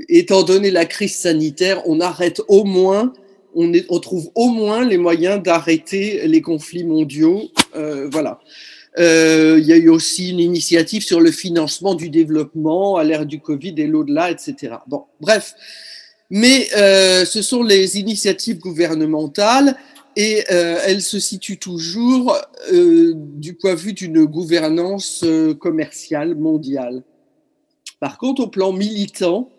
étant 0.10 0.44
donné 0.44 0.70
la 0.70 0.86
crise 0.86 1.16
sanitaire, 1.16 1.82
on 1.86 2.00
arrête 2.02 2.42
au 2.50 2.66
moins, 2.66 3.14
on, 3.56 3.72
on 3.90 4.00
trouve 4.00 4.30
au 4.36 4.50
moins 4.50 4.86
les 4.86 4.98
moyens 4.98 5.42
d'arrêter 5.42 6.28
les 6.28 6.42
conflits 6.42 6.84
mondiaux. 6.84 7.44
Euh, 7.76 8.10
voilà. 8.12 8.40
Euh, 8.98 9.58
il 9.60 9.66
y 9.66 9.74
a 9.74 9.78
eu 9.78 9.90
aussi 9.90 10.32
une 10.32 10.40
initiative 10.40 11.04
sur 11.04 11.20
le 11.20 11.32
financement 11.32 11.94
du 11.94 12.10
développement 12.10 12.98
à 12.98 13.04
l'ère 13.04 13.26
du 13.26 13.40
Covid 13.40 13.76
et 13.78 13.88
l'au-delà, 13.88 14.32
etc. 14.32 14.76
Bon, 14.88 15.06
bref. 15.22 15.54
Mais 16.30 16.68
euh, 16.76 17.26
ce 17.26 17.42
sont 17.42 17.64
les 17.64 17.98
initiatives 17.98 18.60
gouvernementales 18.60 19.76
et 20.16 20.44
euh, 20.52 20.80
elles 20.86 21.02
se 21.02 21.20
situent 21.20 21.60
toujours 21.60 22.38
du 22.72 23.54
point 23.54 23.74
de 23.74 23.80
vue 23.80 23.94
d'une 23.94 24.26
gouvernance 24.26 25.24
commerciale 25.60 26.36
mondiale. 26.36 27.04
Par 28.00 28.18
contre, 28.18 28.44
au 28.44 28.48
plan 28.48 28.72
militant, 28.72 29.50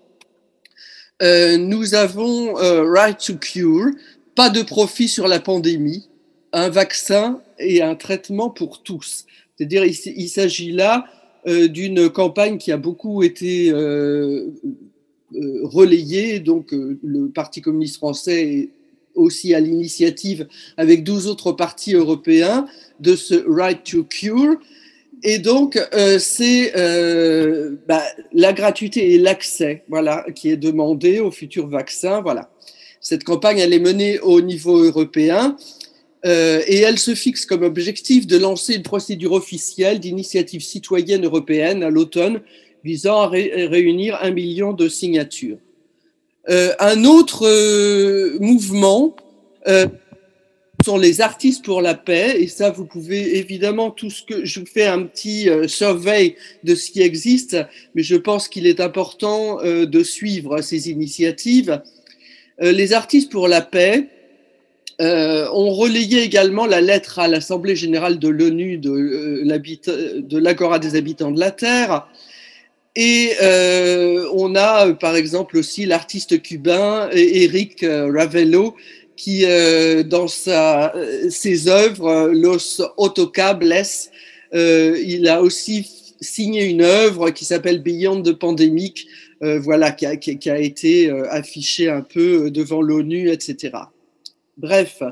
nous 1.23 1.95
avons 1.95 2.55
Right 2.55 3.19
to 3.19 3.35
Cure, 3.35 3.91
pas 4.35 4.51
de 4.51 4.63
profit 4.63 5.09
sur 5.09 5.29
la 5.29 5.41
pandémie, 5.41 6.10
un 6.53 6.69
vaccin 6.69 7.41
et 7.59 7.83
un 7.83 7.95
traitement 7.95 8.51
pour 8.51 8.83
tous. 8.83 9.27
C'est-à-dire, 9.57 9.85
il, 9.85 10.29
s'agit 10.29 10.73
là 10.73 11.05
euh, 11.47 11.69
d'une 11.69 12.09
campagne 12.09 12.59
qui 12.59 12.73
a 12.73 12.77
beaucoup 12.77 13.23
été 13.23 13.71
euh, 13.71 14.49
euh, 15.35 15.61
relayée. 15.65 16.41
Donc, 16.41 16.73
le 16.73 17.29
Parti 17.29 17.61
communiste 17.61 17.97
français 17.97 18.43
est 18.43 18.69
aussi 19.15 19.55
à 19.55 19.61
l'initiative, 19.61 20.49
avec 20.77 21.05
12 21.05 21.27
autres 21.27 21.53
partis 21.53 21.95
européens, 21.95 22.67
de 23.01 23.17
ce 23.17 23.35
Right 23.47 23.85
to 23.85 24.05
Cure. 24.05 24.57
Et 25.23 25.39
donc, 25.39 25.79
c'est 26.19 26.73
bah, 27.87 28.03
la 28.33 28.53
gratuité 28.55 29.13
et 29.13 29.19
l'accès 29.19 29.85
voilà, 29.89 30.25
qui 30.35 30.49
est 30.49 30.57
demandé 30.57 31.21
aux 31.21 31.31
futurs 31.31 31.67
vaccins. 31.67 32.23
Voilà. 32.23 32.51
Cette 33.03 33.25
campagne, 33.25 33.59
elle 33.59 33.75
est 33.75 33.79
menée 33.79 34.21
au 34.21 34.41
niveau 34.41 34.79
européen 34.79 35.57
euh, 36.27 36.63
et 36.67 36.79
elle 36.81 36.99
se 36.99 37.15
fixe 37.15 37.47
comme 37.47 37.63
objectif 37.63 38.27
de 38.27 38.37
lancer 38.37 38.75
une 38.75 38.83
procédure 38.83 39.33
officielle 39.33 40.01
d'initiative 40.01 40.61
citoyenne 40.61 41.25
européenne 41.25 41.83
à 41.83 41.91
l'automne 41.91 42.43
visant 42.85 43.21
à 43.21 43.29
réunir 43.29 44.19
un 44.21 44.31
million 44.31 44.73
de 44.73 44.89
signatures. 44.89 45.59
Euh, 46.49 46.73
un 46.79 47.05
autre 47.05 47.47
euh, 47.47 48.39
mouvement 48.41 49.17
sont 50.85 50.97
les 50.97 51.21
artistes 51.21 51.63
pour 51.63 51.83
la 51.83 51.95
paix, 51.95 52.37
et 52.41 52.49
ça, 52.49 52.71
vous 52.71 52.87
pouvez 52.87 53.37
évidemment 53.37 53.91
tout 53.91 54.09
ce 54.09 54.23
que 54.23 54.47
je 54.47 54.61
vous 54.61 54.67
fais 54.67 54.87
un 54.87 55.03
petit 55.03 55.47
survey 55.69 56.37
de 56.65 56.75
ce 56.75 56.91
qui 56.91 57.03
existe, 57.03 57.59
mais 57.95 58.03
je 58.03 58.17
pense 58.17 58.49
qu'il 58.49 58.67
est 58.67 58.81
important 58.81 59.59
de 59.63 60.03
suivre 60.03 60.63
ces 60.63 60.89
initiatives. 60.89 61.83
les 62.59 62.95
artistes 62.95 63.31
pour 63.31 63.47
la 63.47 63.61
paix, 63.61 64.09
euh, 65.01 65.49
on 65.53 65.71
relayait 65.71 66.25
également 66.25 66.67
la 66.67 66.83
lettre 66.83 67.19
à 67.19 67.27
l'Assemblée 67.27 67.75
générale 67.75 68.19
de 68.19 68.29
l'ONU 68.29 68.77
de, 68.77 68.91
euh, 68.91 70.21
de 70.21 70.39
l'Agora 70.39 70.79
des 70.79 70.95
habitants 70.95 71.31
de 71.31 71.41
la 71.41 71.51
Terre. 71.51 72.07
Et 72.97 73.31
euh, 73.41 74.29
on 74.35 74.55
a 74.57 74.93
par 74.93 75.17
exemple 75.17 75.57
aussi 75.57 75.87
l'artiste 75.87 76.43
cubain 76.43 77.09
Eric 77.13 77.83
Ravello 77.83 78.77
qui, 79.17 79.45
dans 80.07 80.29
ses 80.29 81.69
œuvres, 81.69 82.31
Los 82.33 82.83
Autocables, 82.97 83.83
il 84.53 85.29
a 85.29 85.43
aussi 85.43 86.15
signé 86.21 86.65
une 86.65 86.83
œuvre 86.83 87.31
qui 87.31 87.45
s'appelle 87.45 87.83
Beyond 87.83 88.23
the 88.23 88.33
Pandemic, 88.33 89.07
voilà, 89.41 89.93
qui 89.93 90.07
a 90.51 90.59
été 90.59 91.11
affichée 91.29 91.91
un 91.91 92.01
peu 92.01 92.51
devant 92.51 92.81
l'ONU, 92.81 93.31
etc. 93.31 93.73
Bref, 94.61 95.03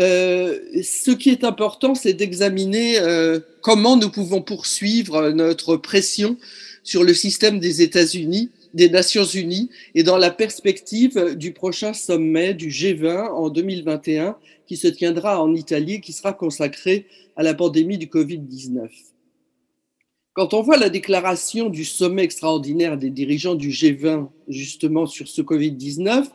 euh, 0.00 0.58
ce 0.82 1.10
qui 1.10 1.28
est 1.28 1.44
important, 1.44 1.94
c'est 1.94 2.14
d'examiner 2.14 2.98
euh, 2.98 3.40
comment 3.60 3.98
nous 3.98 4.08
pouvons 4.08 4.40
poursuivre 4.40 5.32
notre 5.32 5.76
pression 5.76 6.38
sur 6.82 7.04
le 7.04 7.12
système 7.12 7.60
des 7.60 7.82
États-Unis, 7.82 8.50
des 8.72 8.88
Nations 8.88 9.26
Unies, 9.26 9.68
et 9.94 10.02
dans 10.02 10.16
la 10.16 10.30
perspective 10.30 11.36
du 11.36 11.52
prochain 11.52 11.92
sommet 11.92 12.54
du 12.54 12.70
G20 12.70 13.32
en 13.32 13.50
2021, 13.50 14.38
qui 14.66 14.78
se 14.78 14.88
tiendra 14.88 15.42
en 15.42 15.54
Italie, 15.54 16.00
qui 16.00 16.14
sera 16.14 16.32
consacré 16.32 17.06
à 17.36 17.42
la 17.42 17.52
pandémie 17.52 17.98
du 17.98 18.06
Covid-19. 18.06 18.88
Quand 20.32 20.54
on 20.54 20.62
voit 20.62 20.78
la 20.78 20.88
déclaration 20.88 21.68
du 21.68 21.84
sommet 21.84 22.24
extraordinaire 22.24 22.96
des 22.96 23.10
dirigeants 23.10 23.56
du 23.56 23.68
G20 23.68 24.28
justement 24.48 25.04
sur 25.04 25.28
ce 25.28 25.42
Covid-19, 25.42 26.28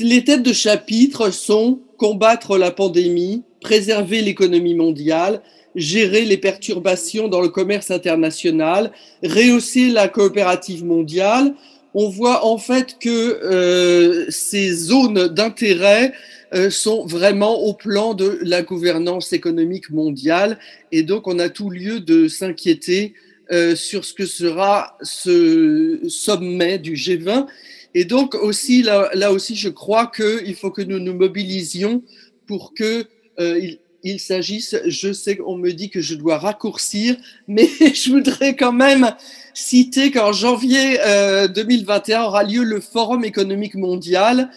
Les 0.00 0.24
têtes 0.24 0.42
de 0.42 0.52
chapitre 0.54 1.30
sont 1.30 1.78
combattre 1.98 2.56
la 2.56 2.70
pandémie, 2.70 3.42
préserver 3.60 4.22
l'économie 4.22 4.74
mondiale, 4.74 5.42
gérer 5.74 6.24
les 6.24 6.38
perturbations 6.38 7.28
dans 7.28 7.42
le 7.42 7.48
commerce 7.48 7.90
international, 7.90 8.92
rehausser 9.22 9.90
la 9.90 10.08
coopérative 10.08 10.84
mondiale. 10.86 11.54
On 11.92 12.08
voit 12.08 12.46
en 12.46 12.56
fait 12.56 12.96
que 12.98 13.10
euh, 13.10 14.24
ces 14.30 14.72
zones 14.72 15.28
d'intérêt 15.28 16.14
euh, 16.54 16.70
sont 16.70 17.04
vraiment 17.04 17.60
au 17.60 17.74
plan 17.74 18.14
de 18.14 18.38
la 18.42 18.62
gouvernance 18.62 19.34
économique 19.34 19.90
mondiale 19.90 20.58
et 20.92 21.02
donc 21.02 21.28
on 21.28 21.38
a 21.38 21.50
tout 21.50 21.68
lieu 21.68 22.00
de 22.00 22.26
s'inquiéter 22.26 23.12
euh, 23.52 23.76
sur 23.76 24.06
ce 24.06 24.14
que 24.14 24.24
sera 24.24 24.96
ce 25.02 26.00
sommet 26.08 26.78
du 26.78 26.94
G20. 26.94 27.46
Et 27.94 28.04
donc 28.04 28.34
aussi 28.34 28.82
là, 28.82 29.10
là 29.14 29.32
aussi, 29.32 29.56
je 29.56 29.68
crois 29.68 30.06
qu'il 30.06 30.54
faut 30.54 30.70
que 30.70 30.82
nous 30.82 30.98
nous 30.98 31.14
mobilisions 31.14 32.02
pour 32.46 32.74
que 32.74 33.06
euh, 33.40 33.58
il, 33.58 33.78
il 34.04 34.20
s'agisse, 34.20 34.76
je 34.86 35.12
sais 35.12 35.36
qu'on 35.36 35.56
me 35.56 35.72
dit 35.72 35.88
que 35.88 36.02
je 36.02 36.14
dois 36.14 36.38
raccourcir, 36.38 37.16
mais 37.48 37.68
je 37.80 38.10
voudrais 38.10 38.54
quand 38.54 38.72
même 38.72 39.10
citer 39.54 40.10
qu'en 40.10 40.32
janvier 40.32 41.00
euh, 41.00 41.48
2021 41.48 42.24
aura 42.24 42.44
lieu 42.44 42.62
le 42.62 42.80
Forum 42.80 43.24
économique 43.24 43.74
mondial 43.74 44.50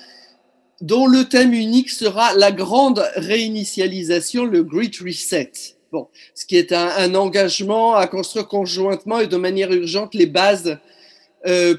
dont 0.81 1.07
le 1.07 1.25
thème 1.25 1.53
unique 1.53 1.89
sera 1.89 2.35
la 2.35 2.51
grande 2.51 3.03
réinitialisation, 3.15 4.45
le 4.45 4.63
Great 4.63 4.95
Reset. 4.97 5.51
Bon, 5.91 6.07
ce 6.35 6.45
qui 6.45 6.57
est 6.57 6.71
un, 6.71 7.15
engagement 7.15 7.95
à 7.95 8.05
construire 8.05 8.47
conjointement 8.47 9.19
et 9.19 9.27
de 9.27 9.37
manière 9.37 9.71
urgente 9.71 10.13
les 10.13 10.25
bases 10.25 10.67
euh, 10.67 10.75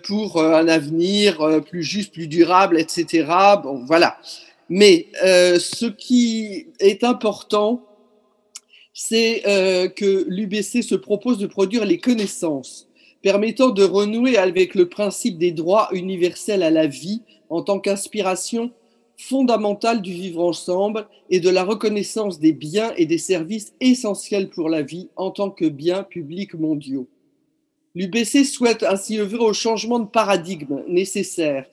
pour 0.05 0.39
euh, 0.39 0.55
un 0.55 0.69
avenir 0.69 1.41
euh, 1.41 1.61
plus 1.61 1.83
juste, 1.83 2.13
plus 2.13 2.29
durable, 2.29 2.79
etc. 2.79 3.27
Voilà. 3.87 4.19
Mais 4.69 5.07
euh, 5.25 5.59
ce 5.59 5.87
qui 5.87 6.67
est 6.79 7.05
important, 7.05 7.83
c'est 8.93 9.43
euh, 9.47 9.89
que 9.89 10.27
l'UBC 10.29 10.83
se 10.83 10.95
propose 10.95 11.39
de 11.39 11.47
produire 11.47 11.85
les 11.85 11.99
connaissances 11.99 12.89
permettant 13.23 13.71
de 13.71 13.83
renouer 13.83 14.37
avec 14.37 14.75
le 14.75 14.89
principe 14.89 15.39
des 15.39 15.51
droits 15.51 15.89
universels 15.93 16.63
à 16.63 16.71
la 16.71 16.87
vie 16.87 17.23
en 17.49 17.63
tant 17.63 17.81
qu'inspiration 17.81 18.71
fondamentale 19.17 20.03
du 20.03 20.13
vivre 20.13 20.43
ensemble 20.45 21.09
et 21.29 21.41
de 21.41 21.51
la 21.51 21.65
reconnaissance 21.65 22.39
des 22.39 22.53
biens 22.53 22.93
et 22.97 23.07
des 23.07 23.19
services 23.19 23.73
essentiels 23.81 24.49
pour 24.49 24.69
la 24.69 24.83
vie 24.83 25.09
en 25.17 25.33
tant 25.33 25.51
que 25.51 25.65
biens 25.65 26.05
publics 26.05 26.55
mondiaux. 26.55 27.09
L'UBC 27.99 28.45
souhaite 28.45 28.85
ainsi 28.85 29.19
œuvrer 29.19 29.39
au 29.39 29.53
changement 29.53 29.99
de 29.99 30.07
paradigme 30.07 30.85
nécessaire 30.87 31.67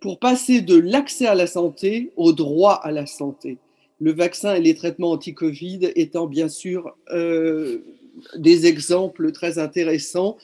pour 0.00 0.18
passer 0.18 0.60
de 0.60 0.76
l'accès 0.76 1.26
à 1.26 1.36
la 1.36 1.46
santé 1.46 2.10
au 2.16 2.32
droit 2.32 2.80
à 2.82 2.90
la 2.90 3.06
santé. 3.06 3.58
Le 4.00 4.12
vaccin 4.12 4.56
et 4.56 4.60
les 4.60 4.74
traitements 4.74 5.12
anti-Covid 5.12 5.92
étant 5.94 6.26
bien 6.26 6.48
sûr 6.48 6.96
euh, 7.12 7.78
des 8.36 8.66
exemples 8.66 9.30
très 9.30 9.60
intéressants. 9.60 10.36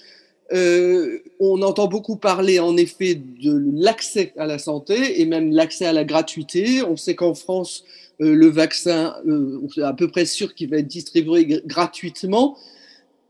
Euh, 0.53 1.19
on 1.41 1.63
entend 1.63 1.89
beaucoup 1.89 2.15
parler 2.15 2.61
en 2.61 2.77
effet 2.77 3.17
de 3.17 3.61
l'accès 3.75 4.33
à 4.37 4.47
la 4.47 4.61
santé 4.61 5.21
et 5.21 5.27
même 5.27 5.51
l'accès 5.51 5.87
à 5.87 5.93
la 5.93 6.05
gratuité. 6.05 6.85
On 6.85 6.97
sait 6.97 7.17
qu'en 7.17 7.35
France, 7.35 7.83
euh, 8.21 8.37
le 8.37 8.47
vaccin, 8.47 9.17
on 9.27 9.67
est 9.77 9.83
à 9.83 9.95
peu 9.95 10.07
près 10.07 10.27
sûr 10.27 10.55
qu'il 10.55 10.71
va 10.71 10.77
être 10.77 10.87
distribué 10.87 11.61
gratuitement. 11.67 12.57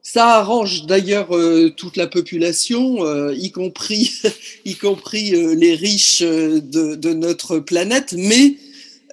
Ça 0.07 0.35
arrange 0.35 0.85
d'ailleurs 0.85 1.35
euh, 1.35 1.71
toute 1.75 1.97
la 1.97 2.07
population, 2.07 3.07
euh, 3.07 3.35
y 3.35 3.51
compris, 3.51 4.13
y 4.67 4.75
compris 4.75 5.35
euh, 5.35 5.55
les 5.55 5.75
riches 5.75 6.21
de, 6.21 6.95
de, 6.95 7.15
notre 7.15 7.59
planète, 7.59 8.15
mais 8.17 8.57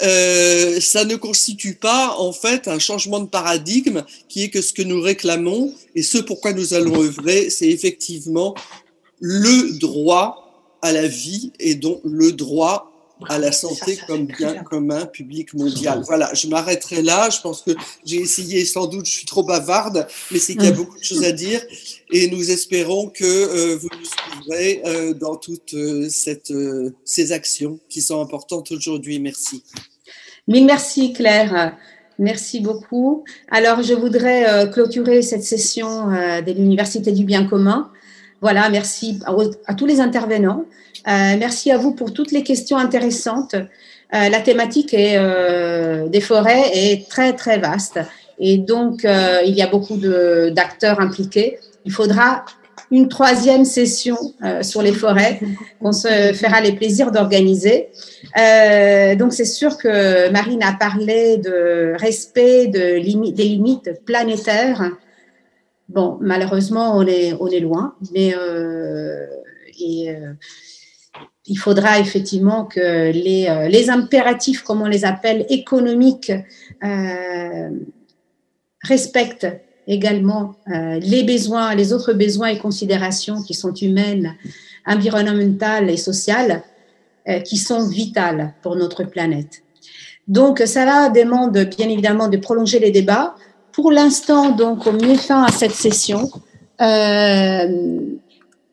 ça 0.01 1.05
ne 1.05 1.15
constitue 1.15 1.75
pas 1.75 2.15
en 2.17 2.33
fait 2.33 2.67
un 2.67 2.79
changement 2.79 3.19
de 3.19 3.27
paradigme 3.27 4.03
qui 4.27 4.43
est 4.43 4.49
que 4.49 4.61
ce 4.61 4.73
que 4.73 4.81
nous 4.81 4.99
réclamons 4.99 5.73
et 5.95 6.01
ce 6.01 6.17
pourquoi 6.17 6.53
nous 6.53 6.73
allons 6.73 7.01
œuvrer, 7.01 7.51
c'est 7.51 7.69
effectivement 7.69 8.55
le 9.19 9.77
droit 9.77 10.77
à 10.81 10.91
la 10.91 11.07
vie 11.07 11.51
et 11.59 11.75
donc 11.75 12.01
le 12.03 12.31
droit 12.31 12.90
à 13.29 13.39
la 13.39 13.51
santé 13.51 13.97
comme 14.07 14.25
bien 14.25 14.63
commun 14.63 15.05
public 15.05 15.53
mondial. 15.53 16.01
Voilà, 16.05 16.33
je 16.33 16.47
m'arrêterai 16.47 17.01
là. 17.01 17.29
Je 17.29 17.41
pense 17.41 17.61
que 17.61 17.71
j'ai 18.05 18.17
essayé, 18.17 18.65
sans 18.65 18.87
doute, 18.87 19.05
je 19.05 19.11
suis 19.11 19.25
trop 19.25 19.43
bavarde, 19.43 20.07
mais 20.31 20.39
c'est 20.39 20.53
qu'il 20.53 20.65
y 20.65 20.67
a 20.67 20.71
mm. 20.71 20.75
beaucoup 20.75 20.97
de 20.97 21.03
choses 21.03 21.23
à 21.23 21.31
dire. 21.31 21.61
Et 22.11 22.29
nous 22.29 22.51
espérons 22.51 23.07
que 23.09 23.23
euh, 23.23 23.77
vous 23.77 23.87
nous 23.97 24.05
suivrez 24.05 24.81
euh, 24.85 25.13
dans 25.13 25.35
toutes 25.35 25.73
euh, 25.73 26.07
cette, 26.09 26.53
ces 27.05 27.31
actions 27.31 27.79
qui 27.89 28.01
sont 28.01 28.21
importantes 28.21 28.71
aujourd'hui. 28.71 29.19
Merci. 29.19 29.63
Mille 30.47 30.65
merci, 30.65 31.13
Claire. 31.13 31.77
Merci 32.19 32.59
beaucoup. 32.59 33.23
Alors, 33.49 33.81
je 33.81 33.93
voudrais 33.93 34.69
clôturer 34.71 35.21
cette 35.21 35.43
session 35.43 36.07
de 36.07 36.51
l'Université 36.51 37.11
du 37.11 37.23
bien 37.23 37.47
commun. 37.47 37.91
Voilà, 38.41 38.71
merci 38.71 39.19
à 39.67 39.75
tous 39.75 39.85
les 39.85 39.99
intervenants. 39.99 40.65
Euh, 41.07 41.35
merci 41.37 41.71
à 41.71 41.77
vous 41.77 41.93
pour 41.93 42.11
toutes 42.11 42.31
les 42.31 42.41
questions 42.41 42.77
intéressantes. 42.77 43.53
Euh, 43.53 44.29
la 44.29 44.39
thématique 44.39 44.95
est, 44.95 45.17
euh, 45.17 46.07
des 46.07 46.21
forêts 46.21 46.71
est 46.73 47.07
très, 47.07 47.33
très 47.33 47.59
vaste. 47.59 47.99
Et 48.39 48.57
donc, 48.57 49.03
il 49.03 49.53
y 49.53 49.61
a 49.61 49.67
beaucoup 49.67 49.97
d'acteurs 49.97 50.99
impliqués. 50.99 51.59
Il 51.85 51.91
faudra 51.91 52.43
une 52.89 53.07
troisième 53.07 53.65
session 53.65 54.17
sur 54.63 54.81
les 54.81 54.93
forêts 54.93 55.39
qu'on 55.79 55.91
se 55.91 56.33
fera 56.33 56.59
les 56.61 56.71
plaisirs 56.71 57.11
d'organiser. 57.11 57.89
donc, 59.19 59.33
c'est 59.33 59.45
sûr 59.45 59.77
que 59.77 60.31
Marine 60.31 60.63
a 60.63 60.73
parlé 60.73 61.37
de 61.37 61.93
respect 61.99 62.65
de 62.65 62.97
des 63.31 63.43
limites 63.43 63.91
planétaires. 64.07 64.89
Bon, 65.93 66.17
malheureusement, 66.21 66.97
on 66.97 67.05
est, 67.05 67.59
loin, 67.59 67.95
mais 68.13 68.33
et, 69.79 70.15
il 71.47 71.57
faudra 71.57 71.99
effectivement 71.99 72.65
que 72.65 73.11
les, 73.11 73.47
euh, 73.49 73.67
les, 73.67 73.89
impératifs, 73.89 74.61
comme 74.61 74.81
on 74.81 74.87
les 74.87 75.05
appelle, 75.05 75.45
économiques, 75.49 76.31
euh, 76.83 77.69
respectent 78.83 79.47
également 79.87 80.55
euh, 80.67 80.99
les 80.99 81.23
besoins, 81.23 81.73
les 81.75 81.93
autres 81.93 82.13
besoins 82.13 82.47
et 82.47 82.57
considérations 82.57 83.41
qui 83.41 83.53
sont 83.53 83.73
humaines, 83.73 84.35
environnementales 84.85 85.89
et 85.89 85.97
sociales, 85.97 86.63
euh, 87.27 87.39
qui 87.39 87.57
sont 87.57 87.87
vitales 87.87 88.53
pour 88.61 88.75
notre 88.75 89.03
planète. 89.03 89.63
Donc, 90.27 90.59
cela 90.59 91.09
demande 91.09 91.57
bien 91.75 91.89
évidemment 91.89 92.27
de 92.27 92.37
prolonger 92.37 92.79
les 92.79 92.91
débats. 92.91 93.35
Pour 93.73 93.91
l'instant, 93.91 94.51
donc, 94.51 94.85
on 94.87 94.93
met 94.93 95.15
fin 95.15 95.43
à 95.43 95.51
cette 95.51 95.73
session. 95.73 96.29
Euh, 96.81 98.17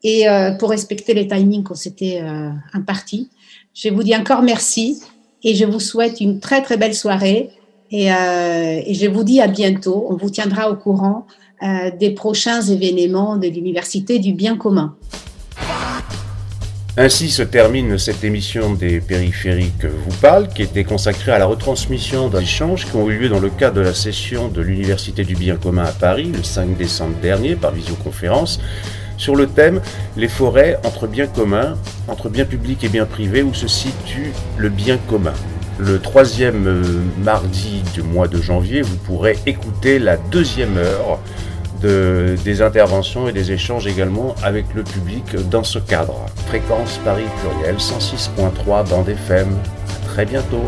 et 0.02 0.28
euh, 0.28 0.52
pour 0.52 0.70
respecter 0.70 1.14
les 1.14 1.26
timings 1.26 1.62
qu'on 1.62 1.74
s'était 1.74 2.20
euh, 2.22 2.50
impartis. 2.72 3.28
Je 3.74 3.88
vous 3.88 4.02
dis 4.02 4.14
encore 4.16 4.42
merci 4.42 5.00
et 5.42 5.54
je 5.54 5.64
vous 5.64 5.80
souhaite 5.80 6.20
une 6.20 6.40
très 6.40 6.62
très 6.62 6.76
belle 6.76 6.94
soirée 6.94 7.50
et, 7.90 8.12
euh, 8.12 8.80
je 8.90 9.06
vous 9.08 9.24
dis 9.24 9.40
à 9.40 9.48
bientôt. 9.48 10.06
On 10.08 10.16
vous 10.16 10.30
tiendra 10.30 10.70
au 10.70 10.76
courant 10.76 11.26
des 11.98 12.10
prochains 12.10 12.62
événements 12.62 13.36
de 13.36 13.48
l'Université 13.48 14.20
du 14.20 14.32
bien 14.32 14.56
commun. 14.56 14.94
Ainsi 17.00 17.30
se 17.30 17.44
termine 17.44 17.96
cette 17.96 18.24
émission 18.24 18.74
des 18.74 18.98
périphériques 19.00 19.84
vous 19.84 20.16
parle, 20.20 20.48
qui 20.48 20.62
était 20.62 20.82
consacrée 20.82 21.30
à 21.30 21.38
la 21.38 21.46
retransmission 21.46 22.28
d'échanges 22.28 22.86
qui 22.86 22.96
ont 22.96 23.08
eu 23.08 23.16
lieu 23.16 23.28
dans 23.28 23.38
le 23.38 23.50
cadre 23.50 23.76
de 23.76 23.82
la 23.82 23.94
session 23.94 24.48
de 24.48 24.60
l'Université 24.60 25.22
du 25.22 25.36
bien 25.36 25.54
commun 25.54 25.84
à 25.84 25.92
Paris 25.92 26.32
le 26.34 26.42
5 26.42 26.76
décembre 26.76 27.14
dernier 27.22 27.54
par 27.54 27.70
visioconférence 27.70 28.58
sur 29.16 29.36
le 29.36 29.46
thème 29.46 29.80
Les 30.16 30.26
forêts 30.26 30.80
entre 30.82 31.06
biens 31.06 31.28
communs, 31.28 31.78
entre 32.08 32.28
biens 32.28 32.44
publics 32.44 32.82
et 32.82 32.88
biens 32.88 33.06
privés, 33.06 33.44
où 33.44 33.54
se 33.54 33.68
situe 33.68 34.32
le 34.56 34.68
bien 34.68 34.98
commun. 34.98 35.34
Le 35.78 36.00
troisième 36.00 36.66
euh, 36.66 36.82
mardi 37.22 37.84
du 37.94 38.02
mois 38.02 38.26
de 38.26 38.42
janvier, 38.42 38.82
vous 38.82 38.96
pourrez 38.96 39.38
écouter 39.46 40.00
la 40.00 40.16
deuxième 40.16 40.76
heure 40.76 41.20
de, 41.80 42.36
des 42.44 42.62
interventions 42.62 43.28
et 43.28 43.32
des 43.32 43.52
échanges 43.52 43.86
également 43.86 44.34
avec 44.42 44.66
le 44.74 44.82
public 44.82 45.36
dans 45.50 45.64
ce 45.64 45.78
cadre. 45.78 46.26
Fréquence 46.46 46.98
Paris 47.04 47.26
Pluriel 47.40 47.76
106.3 47.76 48.88
bande 48.88 49.08
FM. 49.08 49.48
À 49.48 50.06
très 50.06 50.24
bientôt. 50.24 50.64